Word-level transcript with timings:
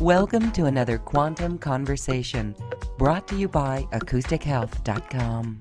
Welcome 0.00 0.52
to 0.52 0.66
another 0.66 0.96
Quantum 0.96 1.58
Conversation 1.58 2.54
brought 2.98 3.26
to 3.26 3.34
you 3.34 3.48
by 3.48 3.84
AcousticHealth.com. 3.90 5.60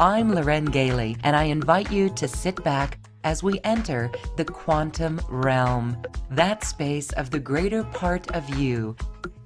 I'm 0.00 0.34
Loren 0.34 0.64
Gailey, 0.64 1.16
and 1.22 1.36
I 1.36 1.44
invite 1.44 1.92
you 1.92 2.08
to 2.16 2.26
sit 2.26 2.60
back 2.64 2.98
as 3.22 3.44
we 3.44 3.60
enter 3.62 4.10
the 4.36 4.44
quantum 4.44 5.20
realm, 5.28 5.96
that 6.28 6.64
space 6.64 7.12
of 7.12 7.30
the 7.30 7.38
greater 7.38 7.84
part 7.84 8.28
of 8.34 8.52
you. 8.56 8.96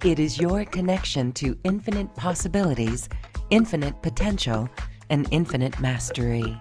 It 0.03 0.19
is 0.19 0.39
your 0.39 0.65
connection 0.65 1.33
to 1.33 1.55
infinite 1.65 2.15
possibilities, 2.15 3.11
infinite 3.51 4.01
potential, 4.01 4.67
and 5.11 5.29
infinite 5.31 5.79
mastery. 5.79 6.59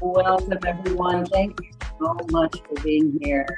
Welcome, 0.00 0.60
everyone. 0.64 1.26
Thank 1.26 1.60
you 1.60 1.72
so 1.98 2.16
much 2.30 2.56
for 2.68 2.80
being 2.84 3.18
here. 3.20 3.48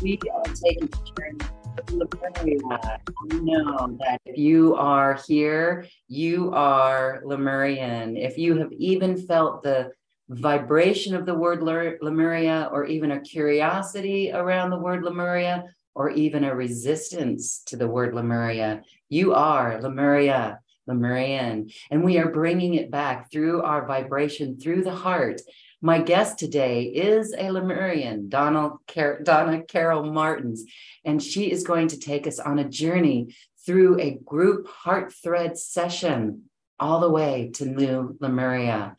We 0.00 0.18
are 0.32 0.54
taking 0.54 0.88
a 0.88 1.20
journey 1.20 1.59
Lemuria. 1.90 3.00
know 3.24 3.96
that 4.00 4.20
if 4.24 4.36
you 4.36 4.74
are 4.76 5.20
here, 5.26 5.86
you 6.08 6.52
are 6.52 7.22
Lemurian. 7.24 8.16
If 8.16 8.38
you 8.38 8.56
have 8.58 8.72
even 8.72 9.16
felt 9.16 9.62
the 9.62 9.92
vibration 10.28 11.14
of 11.14 11.26
the 11.26 11.34
word 11.34 11.62
Lemuria, 11.62 12.68
or 12.72 12.84
even 12.84 13.12
a 13.12 13.20
curiosity 13.20 14.30
around 14.32 14.70
the 14.70 14.78
word 14.78 15.02
Lemuria, 15.02 15.64
or 15.94 16.10
even 16.10 16.44
a 16.44 16.54
resistance 16.54 17.62
to 17.66 17.76
the 17.76 17.88
word 17.88 18.14
Lemuria, 18.14 18.82
you 19.08 19.34
are 19.34 19.80
Lemuria. 19.80 20.60
Lemurian, 20.86 21.70
and 21.92 22.02
we 22.02 22.18
are 22.18 22.32
bringing 22.32 22.74
it 22.74 22.90
back 22.90 23.30
through 23.30 23.62
our 23.62 23.86
vibration, 23.86 24.58
through 24.58 24.82
the 24.82 24.94
heart, 24.94 25.40
my 25.82 26.00
guest 26.00 26.38
today 26.38 26.84
is 26.84 27.34
a 27.36 27.50
Lemurian, 27.50 28.28
Donald 28.28 28.78
Car- 28.86 29.22
Donna 29.22 29.62
Carol 29.62 30.04
Martins, 30.04 30.64
and 31.04 31.22
she 31.22 31.50
is 31.50 31.64
going 31.64 31.88
to 31.88 31.98
take 31.98 32.26
us 32.26 32.38
on 32.38 32.58
a 32.58 32.68
journey 32.68 33.34
through 33.64 33.98
a 33.98 34.18
group 34.24 34.68
heart 34.68 35.12
thread 35.22 35.56
session 35.56 36.44
all 36.78 37.00
the 37.00 37.10
way 37.10 37.50
to 37.54 37.64
New 37.64 38.16
Lemuria. 38.20 38.96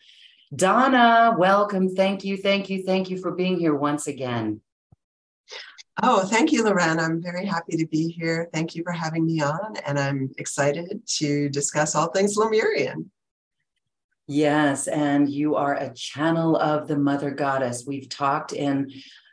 Donna, 0.55 1.35
welcome. 1.37 1.95
Thank 1.95 2.23
you, 2.23 2.37
thank 2.37 2.69
you, 2.69 2.83
thank 2.83 3.09
you 3.09 3.17
for 3.17 3.31
being 3.31 3.59
here 3.59 3.75
once 3.75 4.07
again. 4.07 4.61
Oh, 6.01 6.25
thank 6.25 6.51
you, 6.51 6.63
Loren. 6.63 6.99
I'm 6.99 7.21
very 7.21 7.45
happy 7.45 7.77
to 7.77 7.85
be 7.85 8.09
here. 8.09 8.49
Thank 8.53 8.75
you 8.75 8.83
for 8.83 8.91
having 8.91 9.25
me 9.25 9.41
on, 9.41 9.77
and 9.85 9.99
I'm 9.99 10.31
excited 10.39 11.01
to 11.05 11.49
discuss 11.49 11.93
all 11.93 12.09
things 12.09 12.37
Lemurian. 12.37 13.11
Yes, 14.33 14.87
and 14.87 15.27
you 15.29 15.55
are 15.55 15.75
a 15.75 15.93
channel 15.93 16.55
of 16.55 16.87
the 16.87 16.97
Mother 16.97 17.31
Goddess. 17.31 17.83
We've 17.85 18.07
talked 18.07 18.53
in 18.53 18.89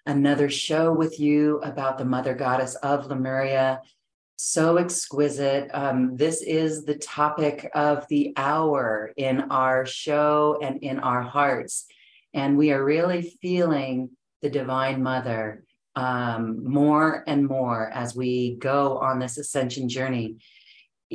another 0.07 0.51
show 0.51 0.93
with 0.93 1.21
you 1.21 1.61
about 1.61 1.99
the 1.99 2.05
Mother 2.05 2.35
Goddess 2.35 2.75
of 2.75 3.07
Lemuria. 3.07 3.81
So 4.35 4.77
exquisite. 4.77 5.71
Um, 5.73 6.17
this 6.17 6.43
is 6.43 6.85
the 6.85 6.97
topic 6.97 7.71
of 7.77 8.09
the 8.09 8.33
hour 8.37 9.13
in 9.17 9.53
our 9.53 9.87
show 9.87 10.59
and 10.61 10.83
in 10.83 10.99
our 10.99 11.23
hearts. 11.23 11.87
And 12.35 12.59
we 12.59 12.73
are 12.73 12.85
really 12.85 13.23
feeling 13.41 14.11
the 14.43 14.51
Divine 14.51 15.01
Mother 15.01 15.63
um, 15.95 16.65
more 16.65 17.23
and 17.29 17.47
more 17.47 17.89
as 17.89 18.17
we 18.17 18.57
go 18.57 18.99
on 18.99 19.21
this 19.21 19.39
ascension 19.39 19.89
journey. 19.89 20.39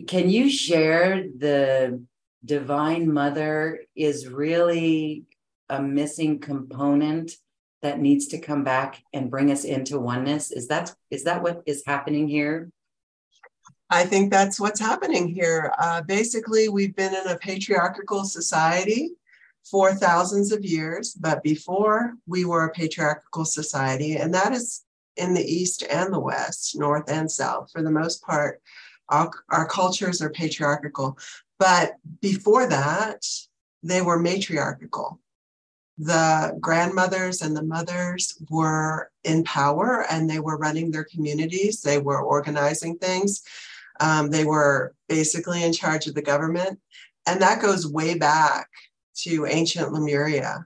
Can 0.08 0.30
you 0.30 0.50
share 0.50 1.25
the 1.38 2.02
divine 2.46 3.12
mother 3.12 3.82
is 3.96 4.28
really 4.28 5.24
a 5.70 5.82
missing 5.82 6.40
component 6.40 7.32
that 7.82 8.00
needs 8.00 8.28
to 8.28 8.40
come 8.40 8.64
back 8.64 9.02
and 9.14 9.30
bring 9.30 9.52
us 9.52 9.64
into 9.64 10.00
oneness. 10.00 10.52
Is 10.52 10.68
that 10.68 10.94
is 11.10 11.24
that 11.26 11.42
what 11.42 11.62
is 11.66 11.84
happening 11.86 12.28
here? 12.28 12.70
I 13.90 14.06
think 14.06 14.32
that's 14.32 14.59
what's 14.59 14.80
happening 14.80 15.28
here. 15.28 15.74
Uh, 15.78 16.02
basically 16.02 16.70
we've 16.70 16.96
been 16.96 17.14
in 17.14 17.28
a 17.28 17.38
patriarchal 17.38 18.24
society 18.26 19.12
for 19.70 19.94
thousands 19.94 20.52
of 20.52 20.66
years 20.66 21.14
but 21.14 21.42
before 21.42 22.14
we 22.26 22.44
were 22.44 22.66
a 22.66 22.72
patriarchal 22.72 23.46
society 23.46 24.18
and 24.18 24.34
that 24.34 24.52
is 24.52 24.84
in 25.16 25.34
the 25.34 25.44
east 25.44 25.84
and 25.90 26.14
the 26.14 26.20
west 26.20 26.78
north 26.78 27.09
and 27.09 27.30
south. 27.30 27.70
For 27.72 27.82
the 27.82 27.92
most 27.92 28.22
part 28.24 28.62
our, 29.09 29.30
our 29.50 29.68
cultures 29.68 30.22
are 30.22 30.30
patriarchal 30.30 31.18
but 31.63 31.96
before 32.19 32.68
that, 32.68 33.25
they 33.84 34.01
were 34.01 34.19
matriarchal. 34.19 35.22
The 35.97 36.57
grandmothers 36.59 37.41
and 37.41 37.56
the 37.56 37.63
mothers 37.63 38.38
were 38.50 39.09
in 39.24 39.46
power 39.46 40.06
and 40.09 40.29
they 40.29 40.41
were 40.41 40.57
running 40.57 40.91
their 40.91 41.06
communities, 41.06 41.79
they 41.79 42.00
were 42.00 42.22
organizing 42.22 42.97
things, 42.97 43.44
um, 44.02 44.29
they 44.29 44.44
were 44.44 44.94
basically 45.07 45.63
in 45.63 45.72
charge 45.72 46.06
of 46.06 46.16
the 46.16 46.22
government. 46.22 46.81
And 47.28 47.41
that 47.41 47.62
goes 47.62 47.88
way 47.88 48.18
back 48.18 48.68
to 49.19 49.46
ancient 49.46 49.94
Lemuria. 49.94 50.66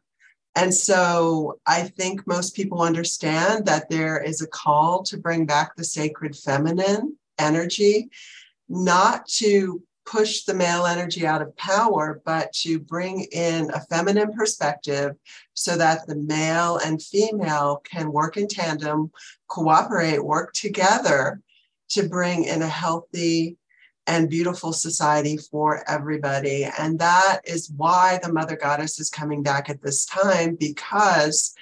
And 0.56 0.74
so 0.74 1.60
I 1.68 1.84
think 1.84 2.26
most 2.26 2.56
people 2.56 2.82
understand 2.82 3.68
that 3.68 3.88
there 3.92 4.18
is 4.18 4.42
a 4.42 4.48
call 4.48 5.04
to 5.04 5.18
bring 5.18 5.46
back 5.46 5.76
the 5.76 5.84
sacred 5.84 6.36
feminine 6.36 7.18
energy, 7.38 8.10
not 8.68 9.28
to 9.28 9.84
push 10.08 10.44
the 10.44 10.54
male 10.54 10.86
energy 10.86 11.28
out 11.28 11.42
of 11.42 11.56
power, 11.58 12.22
but 12.26 12.52
to 12.54 12.80
bring 12.80 13.28
in 13.32 13.70
a 13.72 13.82
feminine 13.82 14.32
perspective 14.34 15.16
so 15.54 15.78
that 15.78 16.08
the 16.08 16.16
male 16.16 16.78
and 16.78 17.02
female 17.02 17.82
can 17.84 18.12
work 18.12 18.38
in 18.38 18.48
tandem, 18.48 19.12
cooperate, 19.48 20.24
work 20.24 20.54
together 20.54 21.42
to 21.90 22.08
bring 22.08 22.46
in 22.46 22.62
a 22.62 22.68
healthy 22.68 23.58
and 24.08 24.30
beautiful 24.30 24.72
society 24.72 25.36
for 25.36 25.84
everybody. 25.90 26.66
And 26.80 26.98
that 27.00 27.42
is 27.44 27.70
why 27.76 28.20
the 28.24 28.32
Mother 28.32 28.56
Goddess 28.56 29.00
is 29.00 29.10
coming 29.10 29.44
back 29.44 29.70
at 29.70 29.82
this 29.82 30.06
time 30.06 30.56
because. 30.56 31.54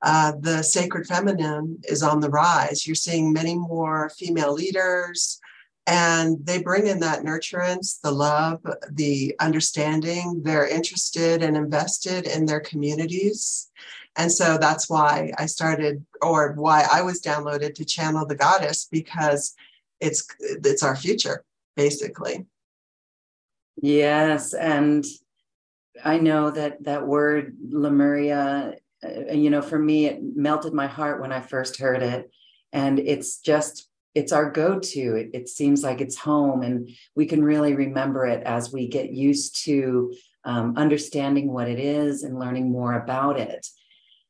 Uh, 0.00 0.30
the 0.38 0.62
sacred 0.62 1.04
feminine 1.08 1.76
is 1.88 2.04
on 2.04 2.20
the 2.20 2.30
rise. 2.30 2.86
You're 2.86 2.94
seeing 2.94 3.32
many 3.32 3.56
more 3.56 4.12
female 4.16 4.52
leaders, 4.52 5.40
and 5.88 6.44
they 6.44 6.62
bring 6.62 6.86
in 6.86 7.00
that 7.00 7.22
nurturance, 7.22 7.98
the 8.02 8.10
love, 8.10 8.60
the 8.92 9.34
understanding. 9.40 10.42
They're 10.44 10.68
interested 10.68 11.42
and 11.42 11.56
invested 11.56 12.26
in 12.26 12.44
their 12.44 12.60
communities. 12.60 13.70
And 14.14 14.30
so 14.30 14.58
that's 14.58 14.90
why 14.90 15.32
I 15.38 15.46
started, 15.46 16.04
or 16.20 16.52
why 16.52 16.86
I 16.92 17.00
was 17.00 17.22
downloaded 17.22 17.74
to 17.74 17.86
channel 17.86 18.26
the 18.26 18.34
goddess, 18.34 18.86
because 18.90 19.54
it's 20.00 20.26
it's 20.40 20.82
our 20.82 20.94
future, 20.94 21.42
basically. 21.74 22.44
Yes, 23.80 24.52
and 24.52 25.06
I 26.04 26.18
know 26.18 26.50
that 26.50 26.84
that 26.84 27.06
word 27.06 27.56
Lemuria, 27.70 28.74
uh, 29.02 29.32
you 29.32 29.50
know, 29.50 29.62
for 29.62 29.78
me, 29.78 30.06
it 30.06 30.20
melted 30.20 30.74
my 30.74 30.86
heart 30.86 31.20
when 31.20 31.32
I 31.32 31.40
first 31.40 31.78
heard 31.78 32.02
it, 32.02 32.30
and 32.72 32.98
it's 32.98 33.38
just 33.38 33.87
it's 34.18 34.32
our 34.32 34.50
go-to. 34.50 35.14
It, 35.14 35.30
it, 35.32 35.48
seems 35.48 35.82
like 35.82 36.00
it's 36.00 36.18
home 36.18 36.62
and 36.62 36.90
we 37.14 37.26
can 37.26 37.42
really 37.44 37.74
remember 37.74 38.26
it 38.26 38.42
as 38.44 38.72
we 38.72 38.88
get 38.88 39.10
used 39.10 39.64
to 39.64 40.12
um, 40.44 40.74
understanding 40.76 41.52
what 41.52 41.68
it 41.68 41.78
is 41.78 42.24
and 42.24 42.38
learning 42.38 42.70
more 42.72 42.94
about 42.94 43.38
it. 43.38 43.66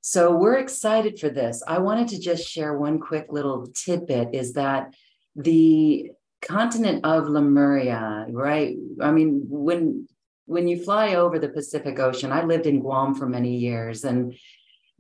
So 0.01 0.37
we're 0.37 0.59
excited 0.59 1.19
for 1.19 1.31
this. 1.31 1.63
I 1.67 1.79
wanted 1.79 2.09
to 2.09 2.21
just 2.21 2.49
share 2.49 2.77
one 2.77 2.99
quick 3.01 3.27
little 3.31 3.69
tidbit 3.75 4.35
is 4.35 4.53
that 4.53 4.95
the 5.35 6.11
continent 6.43 7.05
of 7.05 7.29
lemuria 7.29 8.27
right? 8.31 8.77
I 9.01 9.11
mean 9.11 9.45
when 9.49 10.07
when 10.45 10.67
you 10.67 10.83
fly 10.83 11.15
over 11.15 11.39
the 11.39 11.51
pacific 11.51 11.99
ocean 11.99 12.33
i 12.33 12.43
lived 12.43 12.67
in 12.67 12.81
guam 12.81 13.15
for 13.15 13.29
many 13.29 13.57
years 13.59 14.03
and 14.05 14.35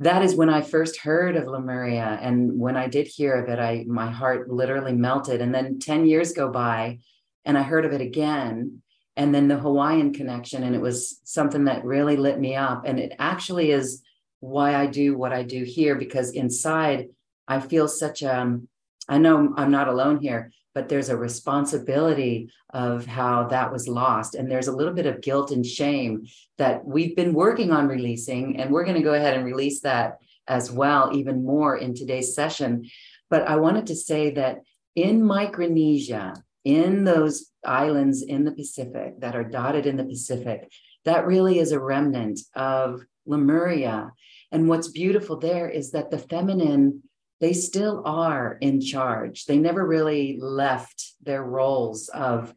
that 0.00 0.22
is 0.22 0.34
when 0.34 0.49
I 0.49 0.61
first 0.61 1.00
heard 1.00 1.37
of 1.37 1.49
Lemuria. 1.49 2.19
And 2.23 2.58
when 2.58 2.76
I 2.76 2.87
did 2.87 3.06
hear 3.06 3.34
of 3.34 3.49
it, 3.49 3.58
I 3.58 3.84
my 3.88 4.11
heart 4.11 4.50
literally 4.50 4.93
melted. 4.93 5.40
And 5.40 5.55
then 5.55 5.78
10 5.78 6.06
years 6.06 6.32
go 6.32 6.49
by 6.50 7.00
and 7.44 7.58
I 7.58 7.62
heard 7.62 7.84
of 7.84 7.93
it 7.93 8.00
again. 8.00 8.82
And 9.17 9.34
then 9.34 9.49
the 9.49 9.58
Hawaiian 9.58 10.14
connection. 10.14 10.62
And 10.62 10.76
it 10.76 10.81
was 10.81 11.20
something 11.25 11.64
that 11.64 11.84
really 11.84 12.17
lit 12.17 12.38
me 12.38 12.55
up. 12.55 12.84
And 12.87 13.00
it 13.00 13.12
actually 13.19 13.73
is 13.73 14.02
why 14.40 14.76
I 14.76 14.87
do 14.87 15.17
what 15.17 15.32
I 15.32 15.43
do 15.43 15.64
here, 15.64 15.96
because 15.96 16.31
inside 16.31 17.08
I 17.49 17.58
feel 17.58 17.88
such 17.88 18.23
a 18.23 18.61
I 19.08 19.19
know 19.19 19.55
I'm 19.56 19.70
not 19.70 19.88
alone 19.88 20.19
here, 20.20 20.52
but 20.78 20.88
there's 20.88 21.08
a 21.08 21.16
responsibility 21.16 22.48
of 22.70 23.04
how 23.04 23.48
that 23.48 23.72
was 23.72 23.88
lost. 23.88 24.36
And 24.36 24.48
there's 24.48 24.69
a 24.69 24.76
little 24.76 24.94
bit 24.94 25.06
of 25.06 25.20
guilt 25.20 25.50
and 25.50 25.66
shame 25.66 26.28
that 26.56 26.86
we've 26.86 27.16
been 27.16 27.34
working 27.34 27.72
on 27.72 27.88
releasing. 27.88 28.60
And 28.60 28.70
we're 28.70 28.84
going 28.84 28.94
to 28.94 29.02
go 29.02 29.14
ahead 29.14 29.34
and 29.34 29.44
release 29.44 29.80
that 29.80 30.19
as 30.46 30.70
well, 30.70 31.10
even 31.12 31.44
more 31.44 31.76
in 31.76 31.94
today's 31.94 32.32
session. 32.32 32.88
But 33.28 33.48
I 33.48 33.56
wanted 33.56 33.86
to 33.86 33.96
say 33.96 34.30
that 34.34 34.58
in 34.94 35.25
Micronesia, 35.25 36.34
in 36.64 37.02
those 37.02 37.50
islands 37.64 38.22
in 38.22 38.44
the 38.44 38.52
Pacific 38.52 39.19
that 39.19 39.34
are 39.34 39.42
dotted 39.42 39.84
in 39.84 39.96
the 39.96 40.04
Pacific, 40.04 40.70
that 41.04 41.26
really 41.26 41.58
is 41.58 41.72
a 41.72 41.80
remnant 41.80 42.38
of 42.54 43.02
Lemuria. 43.26 44.12
And 44.52 44.69
what's 44.69 44.86
beautiful 44.86 45.38
there 45.38 45.69
is 45.69 45.90
that 45.90 46.12
the 46.12 46.19
feminine 46.19 47.02
they 47.40 47.52
still 47.52 48.02
are 48.05 48.58
in 48.61 48.81
charge. 48.81 49.46
They 49.46 49.58
never 49.58 49.87
really 49.87 50.38
left 50.40 51.12
their 51.23 51.43
roles 51.43 52.08
of 52.08 52.52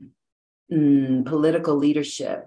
mm, 0.71 1.25
political 1.25 1.75
leadership. 1.75 2.45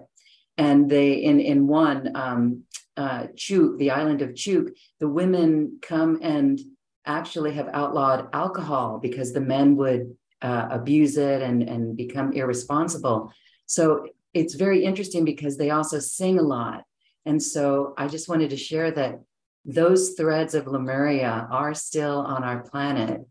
And 0.57 0.89
they, 0.89 1.13
in, 1.13 1.39
in 1.39 1.67
one, 1.67 2.15
um, 2.15 2.63
uh, 2.97 3.27
Chuuk, 3.35 3.77
the 3.77 3.91
island 3.91 4.21
of 4.21 4.29
Chuuk, 4.31 4.69
the 4.99 5.07
women 5.07 5.79
come 5.81 6.19
and 6.21 6.59
actually 7.05 7.53
have 7.53 7.69
outlawed 7.73 8.29
alcohol 8.33 8.99
because 9.01 9.31
the 9.31 9.41
men 9.41 9.75
would 9.75 10.15
uh, 10.41 10.67
abuse 10.71 11.17
it 11.17 11.41
and, 11.41 11.63
and 11.63 11.95
become 11.95 12.33
irresponsible. 12.33 13.31
So 13.65 14.07
it's 14.33 14.55
very 14.55 14.83
interesting 14.83 15.25
because 15.25 15.57
they 15.57 15.69
also 15.69 15.99
sing 15.99 16.39
a 16.39 16.43
lot. 16.43 16.83
And 17.25 17.41
so 17.41 17.93
I 17.97 18.07
just 18.07 18.29
wanted 18.29 18.51
to 18.51 18.57
share 18.57 18.91
that 18.91 19.21
those 19.65 20.11
threads 20.11 20.53
of 20.53 20.67
Lemuria 20.67 21.47
are 21.49 21.73
still 21.73 22.19
on 22.19 22.43
our 22.43 22.61
planet. 22.61 23.21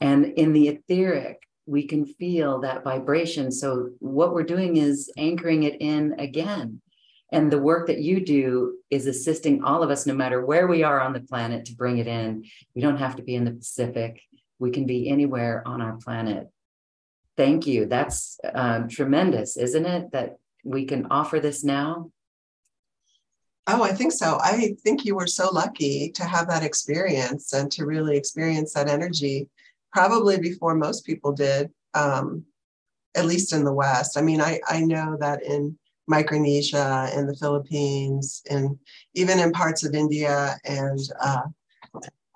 And 0.00 0.24
in 0.24 0.52
the 0.52 0.68
etheric, 0.68 1.42
we 1.66 1.86
can 1.86 2.06
feel 2.06 2.60
that 2.60 2.84
vibration. 2.84 3.50
So, 3.50 3.90
what 3.98 4.32
we're 4.32 4.44
doing 4.44 4.76
is 4.76 5.12
anchoring 5.16 5.64
it 5.64 5.80
in 5.80 6.14
again. 6.18 6.80
And 7.32 7.50
the 7.50 7.58
work 7.58 7.88
that 7.88 7.98
you 7.98 8.24
do 8.24 8.78
is 8.88 9.06
assisting 9.06 9.64
all 9.64 9.82
of 9.82 9.90
us, 9.90 10.06
no 10.06 10.14
matter 10.14 10.44
where 10.44 10.68
we 10.68 10.84
are 10.84 11.00
on 11.00 11.12
the 11.12 11.20
planet, 11.20 11.64
to 11.66 11.74
bring 11.74 11.98
it 11.98 12.06
in. 12.06 12.44
We 12.74 12.82
don't 12.82 12.98
have 12.98 13.16
to 13.16 13.22
be 13.22 13.34
in 13.34 13.44
the 13.44 13.52
Pacific, 13.52 14.22
we 14.58 14.70
can 14.70 14.86
be 14.86 15.08
anywhere 15.10 15.62
on 15.66 15.82
our 15.82 15.96
planet. 15.96 16.48
Thank 17.36 17.66
you. 17.66 17.86
That's 17.86 18.38
um, 18.54 18.88
tremendous, 18.88 19.56
isn't 19.56 19.84
it? 19.84 20.12
That 20.12 20.36
we 20.64 20.86
can 20.86 21.08
offer 21.10 21.40
this 21.40 21.62
now. 21.62 22.10
Oh, 23.68 23.82
I 23.82 23.92
think 23.92 24.12
so. 24.12 24.38
I 24.40 24.76
think 24.84 25.04
you 25.04 25.16
were 25.16 25.26
so 25.26 25.50
lucky 25.50 26.10
to 26.12 26.24
have 26.24 26.48
that 26.48 26.62
experience 26.62 27.52
and 27.52 27.70
to 27.72 27.84
really 27.84 28.16
experience 28.16 28.72
that 28.74 28.88
energy, 28.88 29.48
probably 29.92 30.38
before 30.38 30.76
most 30.76 31.04
people 31.04 31.32
did, 31.32 31.70
um, 31.94 32.44
at 33.16 33.24
least 33.24 33.52
in 33.52 33.64
the 33.64 33.72
West. 33.72 34.16
I 34.16 34.22
mean, 34.22 34.40
I, 34.40 34.60
I 34.68 34.80
know 34.82 35.16
that 35.18 35.42
in 35.42 35.76
Micronesia, 36.06 37.10
in 37.16 37.26
the 37.26 37.34
Philippines, 37.34 38.42
and 38.48 38.78
even 39.14 39.40
in 39.40 39.50
parts 39.50 39.84
of 39.84 39.94
India 39.94 40.56
and 40.64 41.00
uh, 41.20 41.42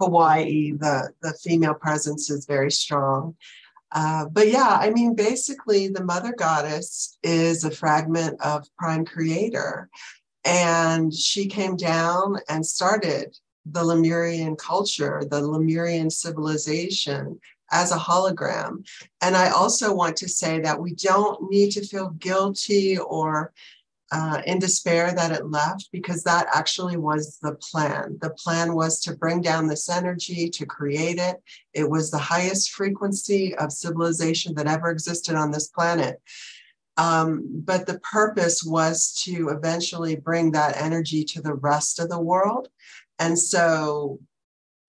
Hawaii, 0.01 0.73
the, 0.73 1.13
the 1.23 1.33
female 1.35 1.75
presence 1.75 2.29
is 2.29 2.47
very 2.47 2.73
strong. 2.73 3.37
Uh, 3.93 4.25
but 4.27 4.49
yeah, 4.49 4.79
I 4.81 4.91
mean, 4.91 5.15
basically, 5.15 5.89
the 5.89 6.05
mother 6.05 6.33
goddess 6.37 7.19
is 7.23 7.63
a 7.63 7.71
fragment 7.71 8.41
of 8.41 8.67
Prime 8.79 9.05
Creator. 9.05 9.89
And 10.45 11.13
she 11.13 11.47
came 11.47 11.77
down 11.77 12.39
and 12.49 12.65
started 12.65 13.37
the 13.67 13.85
Lemurian 13.85 14.57
culture, 14.57 15.23
the 15.31 15.41
Lemurian 15.41 16.11
civilization 16.11 17.39
as 17.71 17.93
a 17.93 17.97
hologram. 17.97 18.87
And 19.21 19.37
I 19.37 19.51
also 19.51 19.95
want 19.95 20.17
to 20.19 20.29
say 20.29 20.61
that 20.61 20.81
we 20.81 20.95
don't 20.95 21.51
need 21.51 21.71
to 21.73 21.87
feel 21.87 22.11
guilty 22.11 22.99
or 22.99 23.53
uh, 24.13 24.43
in 24.45 24.59
despair 24.59 25.13
that 25.13 25.31
it 25.31 25.51
left 25.51 25.89
because 25.93 26.25
that 26.25 26.49
actually 26.53 26.97
was 26.97 27.39
the 27.43 27.55
plan. 27.55 28.19
The 28.21 28.31
plan 28.31 28.75
was 28.75 29.01
to 29.03 29.15
bring 29.15 29.41
down 29.41 29.69
this 29.69 29.89
energy, 29.89 30.51
to 30.51 30.67
create 30.67 31.19
it. 31.19 31.37
It 31.75 31.89
was 31.89 32.11
the 32.11 32.19
highest 32.19 32.73
frequency 32.73 33.55
of 33.55 33.73
civilization 33.73 34.55
that 34.57 34.67
ever 34.67 34.91
existed 34.91 35.37
on 35.37 35.53
this 35.53 35.69
planet. 35.69 36.21
Um, 37.01 37.63
but 37.65 37.87
the 37.87 37.99
purpose 38.01 38.63
was 38.63 39.15
to 39.25 39.49
eventually 39.49 40.17
bring 40.17 40.53
that 40.53 40.77
energy 40.77 41.25
to 41.25 41.41
the 41.41 41.55
rest 41.55 41.99
of 41.99 42.11
the 42.11 42.21
world. 42.21 42.69
And 43.19 43.39
so 43.39 44.19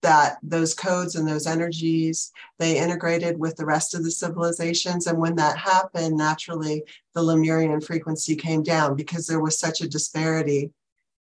that 0.02 0.36
those 0.42 0.74
codes 0.74 1.14
and 1.14 1.26
those 1.26 1.46
energies 1.46 2.32
they 2.58 2.76
integrated 2.76 3.38
with 3.38 3.56
the 3.56 3.64
rest 3.64 3.94
of 3.94 4.04
the 4.04 4.10
civilizations. 4.10 5.06
And 5.06 5.18
when 5.18 5.36
that 5.36 5.56
happened 5.56 6.16
naturally 6.16 6.82
the 7.14 7.22
lemurian 7.22 7.80
frequency 7.80 8.36
came 8.36 8.62
down 8.62 8.94
because 8.94 9.26
there 9.26 9.40
was 9.40 9.58
such 9.58 9.80
a 9.80 9.88
disparity 9.88 10.70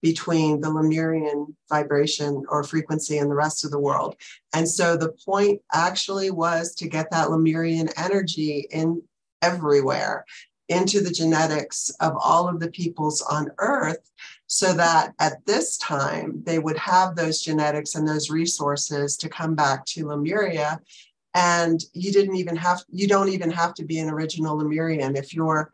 between 0.02 0.60
the 0.60 0.70
lemurian 0.70 1.56
vibration 1.70 2.42
or 2.50 2.62
frequency 2.62 3.16
and 3.18 3.30
the 3.30 3.36
rest 3.36 3.64
of 3.64 3.70
the 3.70 3.78
world. 3.78 4.16
And 4.52 4.68
so 4.68 4.98
the 4.98 5.14
point 5.24 5.62
actually 5.72 6.30
was 6.30 6.74
to 6.74 6.88
get 6.88 7.10
that 7.10 7.30
lemurian 7.30 7.88
energy 7.96 8.66
in 8.70 9.02
everywhere 9.40 10.26
into 10.68 11.00
the 11.00 11.10
genetics 11.10 11.90
of 12.00 12.16
all 12.22 12.48
of 12.48 12.60
the 12.60 12.70
peoples 12.70 13.20
on 13.22 13.50
earth 13.58 14.10
so 14.46 14.72
that 14.72 15.14
at 15.18 15.44
this 15.46 15.76
time 15.78 16.42
they 16.44 16.58
would 16.58 16.78
have 16.78 17.16
those 17.16 17.42
genetics 17.42 17.94
and 17.94 18.06
those 18.06 18.30
resources 18.30 19.16
to 19.16 19.28
come 19.28 19.54
back 19.54 19.84
to 19.84 20.06
lemuria. 20.06 20.80
And 21.34 21.82
you 21.92 22.12
didn't 22.12 22.36
even 22.36 22.56
have 22.56 22.84
you 22.90 23.08
don't 23.08 23.30
even 23.30 23.50
have 23.50 23.74
to 23.74 23.84
be 23.84 23.98
an 23.98 24.10
original 24.10 24.56
lemurian. 24.56 25.16
If 25.16 25.34
you're 25.34 25.70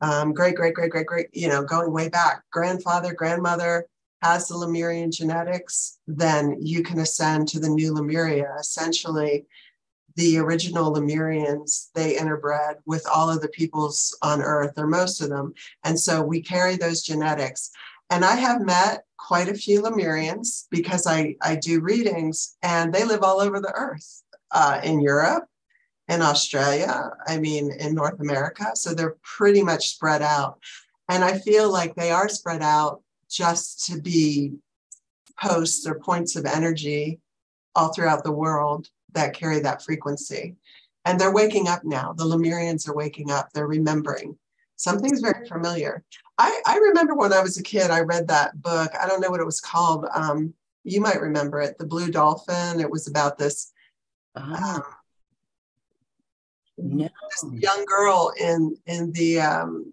um, 0.00 0.32
great 0.32 0.54
great 0.54 0.74
great 0.74 0.90
great 0.90 1.06
great 1.06 1.28
you 1.32 1.48
know 1.48 1.62
going 1.64 1.92
way 1.92 2.08
back 2.08 2.42
grandfather 2.52 3.14
grandmother 3.14 3.86
has 4.22 4.48
the 4.48 4.56
lemurian 4.56 5.10
genetics 5.10 5.98
then 6.06 6.56
you 6.60 6.82
can 6.82 7.00
ascend 7.00 7.48
to 7.48 7.58
the 7.58 7.68
new 7.68 7.94
lemuria. 7.94 8.54
Essentially 8.60 9.46
the 10.18 10.36
original 10.36 10.92
Lemurians, 10.92 11.90
they 11.94 12.16
interbred 12.16 12.78
with 12.86 13.06
all 13.06 13.30
of 13.30 13.40
the 13.40 13.48
peoples 13.48 14.18
on 14.20 14.42
Earth, 14.42 14.72
or 14.76 14.88
most 14.88 15.20
of 15.20 15.28
them. 15.28 15.54
And 15.84 15.98
so 15.98 16.20
we 16.20 16.42
carry 16.42 16.76
those 16.76 17.02
genetics. 17.02 17.70
And 18.10 18.24
I 18.24 18.34
have 18.34 18.60
met 18.60 19.04
quite 19.16 19.48
a 19.48 19.54
few 19.54 19.80
Lemurians 19.80 20.66
because 20.72 21.06
I, 21.06 21.36
I 21.40 21.54
do 21.54 21.80
readings, 21.80 22.56
and 22.62 22.92
they 22.92 23.04
live 23.04 23.22
all 23.22 23.40
over 23.40 23.60
the 23.60 23.72
Earth 23.72 24.24
uh, 24.50 24.80
in 24.82 25.00
Europe, 25.00 25.44
in 26.08 26.20
Australia, 26.20 27.10
I 27.28 27.38
mean, 27.38 27.70
in 27.70 27.94
North 27.94 28.18
America. 28.18 28.72
So 28.74 28.94
they're 28.94 29.18
pretty 29.22 29.62
much 29.62 29.90
spread 29.90 30.22
out. 30.22 30.58
And 31.08 31.22
I 31.22 31.38
feel 31.38 31.70
like 31.70 31.94
they 31.94 32.10
are 32.10 32.28
spread 32.28 32.62
out 32.62 33.02
just 33.30 33.86
to 33.86 34.00
be 34.00 34.54
posts 35.40 35.86
or 35.86 36.00
points 36.00 36.34
of 36.34 36.44
energy 36.44 37.20
all 37.76 37.92
throughout 37.92 38.24
the 38.24 38.32
world 38.32 38.88
that 39.12 39.34
carry 39.34 39.60
that 39.60 39.82
frequency. 39.82 40.56
And 41.04 41.18
they're 41.18 41.32
waking 41.32 41.68
up 41.68 41.84
now. 41.84 42.12
The 42.12 42.24
Lemurians 42.24 42.88
are 42.88 42.94
waking 42.94 43.30
up. 43.30 43.48
They're 43.52 43.66
remembering. 43.66 44.36
Something's 44.76 45.20
very 45.20 45.48
familiar. 45.48 46.04
I, 46.38 46.60
I 46.66 46.76
remember 46.78 47.14
when 47.14 47.32
I 47.32 47.42
was 47.42 47.58
a 47.58 47.62
kid, 47.62 47.90
I 47.90 48.00
read 48.00 48.28
that 48.28 48.60
book. 48.62 48.92
I 48.98 49.08
don't 49.08 49.20
know 49.20 49.30
what 49.30 49.40
it 49.40 49.46
was 49.46 49.60
called. 49.60 50.06
Um, 50.14 50.54
you 50.84 51.00
might 51.00 51.20
remember 51.20 51.60
it, 51.60 51.78
The 51.78 51.86
Blue 51.86 52.10
Dolphin. 52.10 52.80
It 52.80 52.90
was 52.90 53.08
about 53.08 53.38
this, 53.38 53.72
um, 54.36 54.82
no. 56.76 57.08
this 57.30 57.44
young 57.52 57.84
girl 57.86 58.32
in 58.40 58.76
in 58.86 59.12
the. 59.12 59.40
Um, 59.40 59.92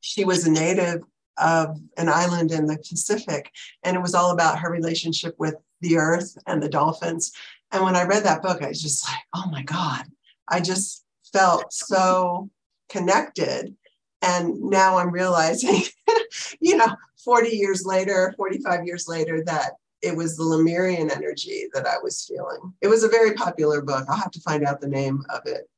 she 0.00 0.24
was 0.24 0.46
a 0.46 0.50
native 0.50 1.02
of 1.38 1.76
an 1.96 2.08
island 2.08 2.52
in 2.52 2.66
the 2.66 2.78
Pacific, 2.78 3.50
and 3.82 3.96
it 3.96 4.00
was 4.00 4.14
all 4.14 4.30
about 4.30 4.58
her 4.60 4.70
relationship 4.70 5.34
with 5.38 5.56
the 5.80 5.96
earth 5.96 6.38
and 6.46 6.62
the 6.62 6.68
dolphins. 6.68 7.32
And 7.72 7.84
when 7.84 7.96
I 7.96 8.04
read 8.04 8.24
that 8.24 8.42
book, 8.42 8.62
I 8.62 8.68
was 8.68 8.82
just 8.82 9.06
like, 9.08 9.18
oh 9.34 9.48
my 9.50 9.62
God, 9.62 10.04
I 10.48 10.60
just 10.60 11.04
felt 11.32 11.72
so 11.72 12.50
connected. 12.88 13.76
And 14.22 14.60
now 14.62 14.96
I'm 14.98 15.10
realizing, 15.10 15.82
you 16.60 16.76
know, 16.76 16.88
40 17.24 17.50
years 17.50 17.84
later, 17.84 18.34
45 18.36 18.86
years 18.86 19.06
later, 19.06 19.42
that 19.44 19.72
it 20.00 20.16
was 20.16 20.36
the 20.36 20.44
Lemurian 20.44 21.10
energy 21.10 21.66
that 21.74 21.86
I 21.86 21.96
was 22.02 22.24
feeling. 22.24 22.72
It 22.80 22.88
was 22.88 23.04
a 23.04 23.08
very 23.08 23.34
popular 23.34 23.82
book. 23.82 24.06
I'll 24.08 24.16
have 24.16 24.30
to 24.30 24.40
find 24.40 24.64
out 24.64 24.80
the 24.80 24.88
name 24.88 25.22
of 25.28 25.42
it, 25.44 25.68